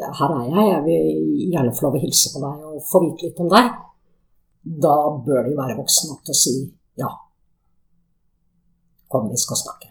her 0.00 0.36
er 0.38 0.46
jeg, 0.48 0.66
jeg 0.70 0.82
vil 0.86 1.50
gjerne 1.52 1.74
få 1.76 1.86
lov 1.86 1.98
å 1.98 2.02
hilse 2.06 2.32
på 2.32 2.42
deg 2.44 2.66
og 2.70 2.84
få 2.88 3.02
vite 3.04 3.28
litt 3.28 3.42
om 3.44 3.50
deg. 3.52 3.70
Da 4.86 4.96
bør 5.26 5.44
de 5.46 5.56
være 5.56 5.76
voksne 5.78 6.12
nok 6.12 6.24
til 6.24 6.36
å 6.36 6.40
si 6.40 6.54
ja, 7.00 7.10
Kom, 9.10 9.26
vi 9.26 9.38
skal 9.42 9.58
snakke. 9.58 9.88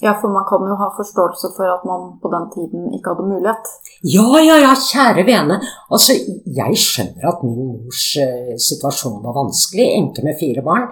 Ja, 0.00 0.12
for 0.20 0.28
man 0.28 0.44
kan 0.48 0.60
jo 0.68 0.74
ha 0.76 0.90
forståelse 0.96 1.48
for 1.56 1.70
at 1.72 1.84
man 1.88 2.18
på 2.20 2.28
den 2.28 2.46
tiden 2.54 2.88
ikke 2.96 3.14
hadde 3.14 3.28
mulighet. 3.30 3.70
Ja, 4.04 4.28
ja, 4.44 4.58
ja, 4.60 4.74
kjære 4.76 5.24
vene. 5.24 5.56
Altså, 5.88 6.18
jeg 6.58 6.80
skjønner 6.82 7.30
at 7.30 7.44
min 7.46 7.70
mors 7.70 8.02
uh, 8.20 8.52
situasjon 8.60 9.22
var 9.24 9.38
vanskelig, 9.38 9.86
enke 9.96 10.24
med 10.26 10.36
fire 10.40 10.64
barn. 10.66 10.90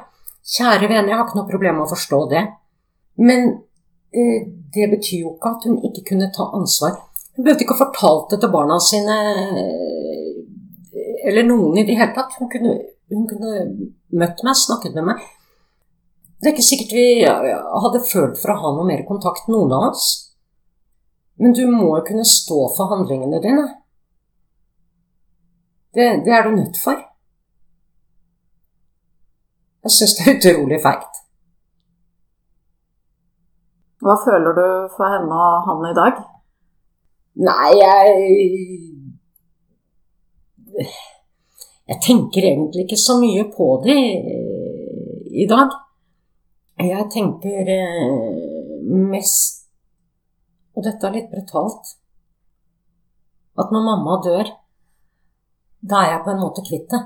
Kjære 0.57 0.89
vene, 0.89 1.11
jeg 1.11 1.19
har 1.19 1.27
ikke 1.27 1.37
noe 1.37 1.51
problem 1.51 1.77
med 1.77 1.85
å 1.85 1.93
forstå 1.93 2.23
det. 2.33 2.47
Men 3.29 3.53
uh, 3.53 4.41
det 4.79 4.89
betyr 4.97 5.27
jo 5.27 5.35
ikke 5.35 5.53
at 5.53 5.69
hun 5.69 5.77
ikke 5.91 6.07
kunne 6.15 6.33
ta 6.33 6.49
ansvar. 6.57 6.97
Hun 7.37 7.45
behøvde 7.45 7.67
ikke 7.67 7.77
å 7.77 7.83
fortalt 7.85 8.33
det 8.33 8.41
til 8.41 8.55
barna 8.57 8.81
sine, 8.89 9.21
uh, 9.53 11.07
eller 11.29 11.45
noen 11.51 11.77
i 11.77 11.85
det 11.85 12.01
hele 12.01 12.17
tatt. 12.17 12.41
Hun 12.41 12.49
kunne, 12.57 12.79
hun 13.13 13.29
kunne 13.29 13.69
møtt 14.17 14.41
meg, 14.49 14.57
snakket 14.65 14.97
med 14.97 15.13
meg. 15.13 15.29
Det 16.45 16.51
er 16.51 16.59
ikke 16.59 16.67
sikkert 16.67 16.91
vi 16.93 17.05
hadde 17.25 18.01
følt 18.05 18.37
for 18.37 18.53
å 18.53 18.59
ha 18.61 18.71
noe 18.77 18.85
mer 18.85 19.01
kontakt, 19.09 19.47
noen 19.49 19.71
av 19.73 19.87
oss. 19.95 20.09
Men 21.41 21.55
du 21.57 21.63
må 21.73 21.87
jo 21.97 22.03
kunne 22.05 22.25
stå 22.29 22.59
for 22.77 22.91
handlingene 22.91 23.39
dine. 23.41 23.63
Det, 25.97 26.05
det 26.27 26.35
er 26.37 26.45
du 26.45 26.51
nødt 26.53 26.77
for. 26.83 26.99
Jeg 29.89 29.95
syns 29.97 30.17
det 30.19 30.27
er 30.27 30.37
utrolig 30.37 30.81
feigt. 30.85 31.23
Hva 34.05 34.19
føler 34.21 34.59
du 34.59 34.67
for 34.99 35.15
henne 35.15 35.39
og 35.47 35.71
han 35.71 35.87
i 35.89 35.95
dag? 35.97 36.21
Nei, 37.49 37.71
jeg 37.81 38.05
Jeg 41.89 41.99
tenker 42.05 42.51
egentlig 42.51 42.85
ikke 42.85 43.01
så 43.01 43.17
mye 43.21 43.49
på 43.57 43.71
det 43.89 43.99
i 45.33 45.49
dag. 45.49 45.73
Jeg 46.83 47.07
tenker 47.15 47.69
eh, 47.71 48.87
mest 49.13 49.69
Og 50.75 50.83
dette 50.83 51.07
er 51.07 51.15
litt 51.15 51.31
brutalt 51.31 51.93
At 53.63 53.71
når 53.71 53.85
mamma 53.87 54.17
dør, 54.25 54.51
da 55.85 56.01
er 56.03 56.11
jeg 56.11 56.25
på 56.25 56.33
en 56.33 56.41
måte 56.43 56.65
kvitt 56.67 56.89
det. 56.91 56.99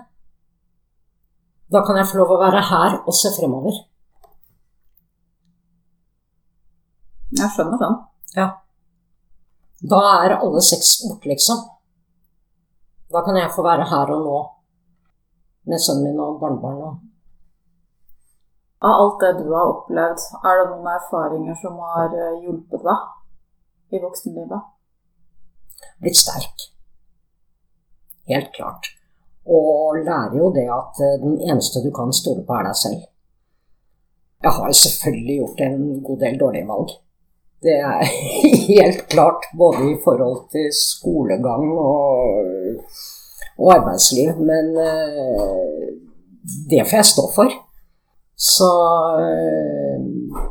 Da 1.68 1.82
kan 1.84 1.98
jeg 1.98 2.08
få 2.08 2.20
lov 2.22 2.30
å 2.32 2.38
være 2.40 2.62
her 2.70 2.94
og 3.02 3.16
se 3.18 3.32
fremover. 3.34 3.82
Jeg 7.36 7.52
skjønner 7.52 7.82
den. 7.82 7.98
Ja. 8.38 8.46
Da 9.92 10.00
er 10.22 10.38
alle 10.38 10.62
seks 10.64 10.94
borte, 11.04 11.28
liksom. 11.28 11.60
Da 13.12 13.20
kan 13.26 13.36
jeg 13.36 13.52
få 13.52 13.66
være 13.66 13.90
her 13.92 14.14
og 14.14 14.24
nå 14.24 14.38
med 15.68 15.84
sønnen 15.84 16.08
min 16.08 16.24
og 16.24 16.40
barnebarnet. 16.40 17.07
Av 18.80 18.90
alt 18.90 19.20
det 19.20 19.32
du 19.40 19.48
har 19.50 19.72
opplevd, 19.72 20.20
er 20.46 20.60
det 20.60 20.66
noen 20.70 20.90
erfaringer 20.92 21.56
som 21.58 21.80
har 21.82 22.12
eh, 22.14 22.36
hjulpet 22.44 22.84
deg 22.84 23.96
i 23.98 24.02
voksenlivet? 24.04 24.68
Blitt 25.98 26.20
sterk. 26.20 26.68
Helt 28.30 28.52
klart. 28.54 28.92
Og 29.48 29.98
lærer 29.98 30.38
jo 30.38 30.52
det 30.54 30.68
at 30.70 31.02
eh, 31.02 31.18
den 31.24 31.40
eneste 31.50 31.82
du 31.82 31.90
kan 31.96 32.14
stole 32.14 32.46
på, 32.46 32.54
er 32.54 32.70
deg 32.70 32.78
selv. 32.78 33.04
Jeg 34.46 34.54
har 34.54 34.72
selvfølgelig 34.84 35.38
gjort 35.40 35.66
en 35.66 35.78
god 36.06 36.24
del 36.24 36.40
dårlige 36.40 36.70
valg. 36.70 36.96
Det 37.66 37.78
er 37.82 38.02
helt 38.70 39.08
klart, 39.10 39.50
både 39.58 39.90
i 39.90 39.96
forhold 40.04 40.44
til 40.54 40.68
skolegang 40.78 41.72
og, 41.74 42.84
og 43.58 43.72
arbeidsliv. 43.74 44.36
Men 44.38 44.76
eh, 44.86 45.88
det 46.70 46.86
får 46.86 47.02
jeg 47.02 47.16
stå 47.16 47.32
for. 47.34 47.64
Så 48.38 48.70
eh, 49.18 49.98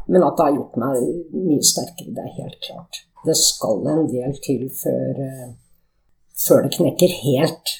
Men 0.08 0.24
at 0.24 0.36
det 0.38 0.46
har 0.46 0.56
gjort 0.58 0.76
meg 0.82 1.04
mye 1.32 1.64
sterkere, 1.64 2.12
det 2.16 2.24
er 2.26 2.34
helt 2.42 2.60
klart. 2.66 3.00
Det 3.24 3.36
skal 3.40 3.88
en 3.88 4.06
del 4.12 4.36
til 4.44 4.66
før, 4.82 5.22
eh, 5.24 5.50
før 6.48 6.66
det 6.66 6.74
knekker 6.76 7.14
helt. 7.24 7.76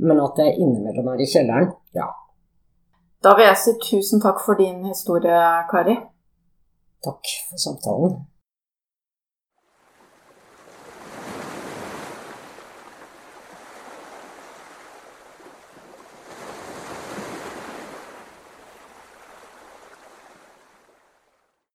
Men 0.00 0.22
at 0.24 0.40
det 0.40 0.54
innimellom 0.56 1.12
er 1.12 1.20
i 1.22 1.28
kjelleren, 1.28 1.74
ja. 1.96 2.08
Da 3.24 3.34
vil 3.36 3.46
jeg 3.46 3.60
si 3.60 3.76
tusen 3.84 4.20
takk 4.24 4.40
for 4.44 4.56
din 4.60 4.80
historie, 4.88 5.36
Kari. 5.70 5.96
Takk 7.04 7.34
for 7.50 7.60
samtalen. 7.60 8.16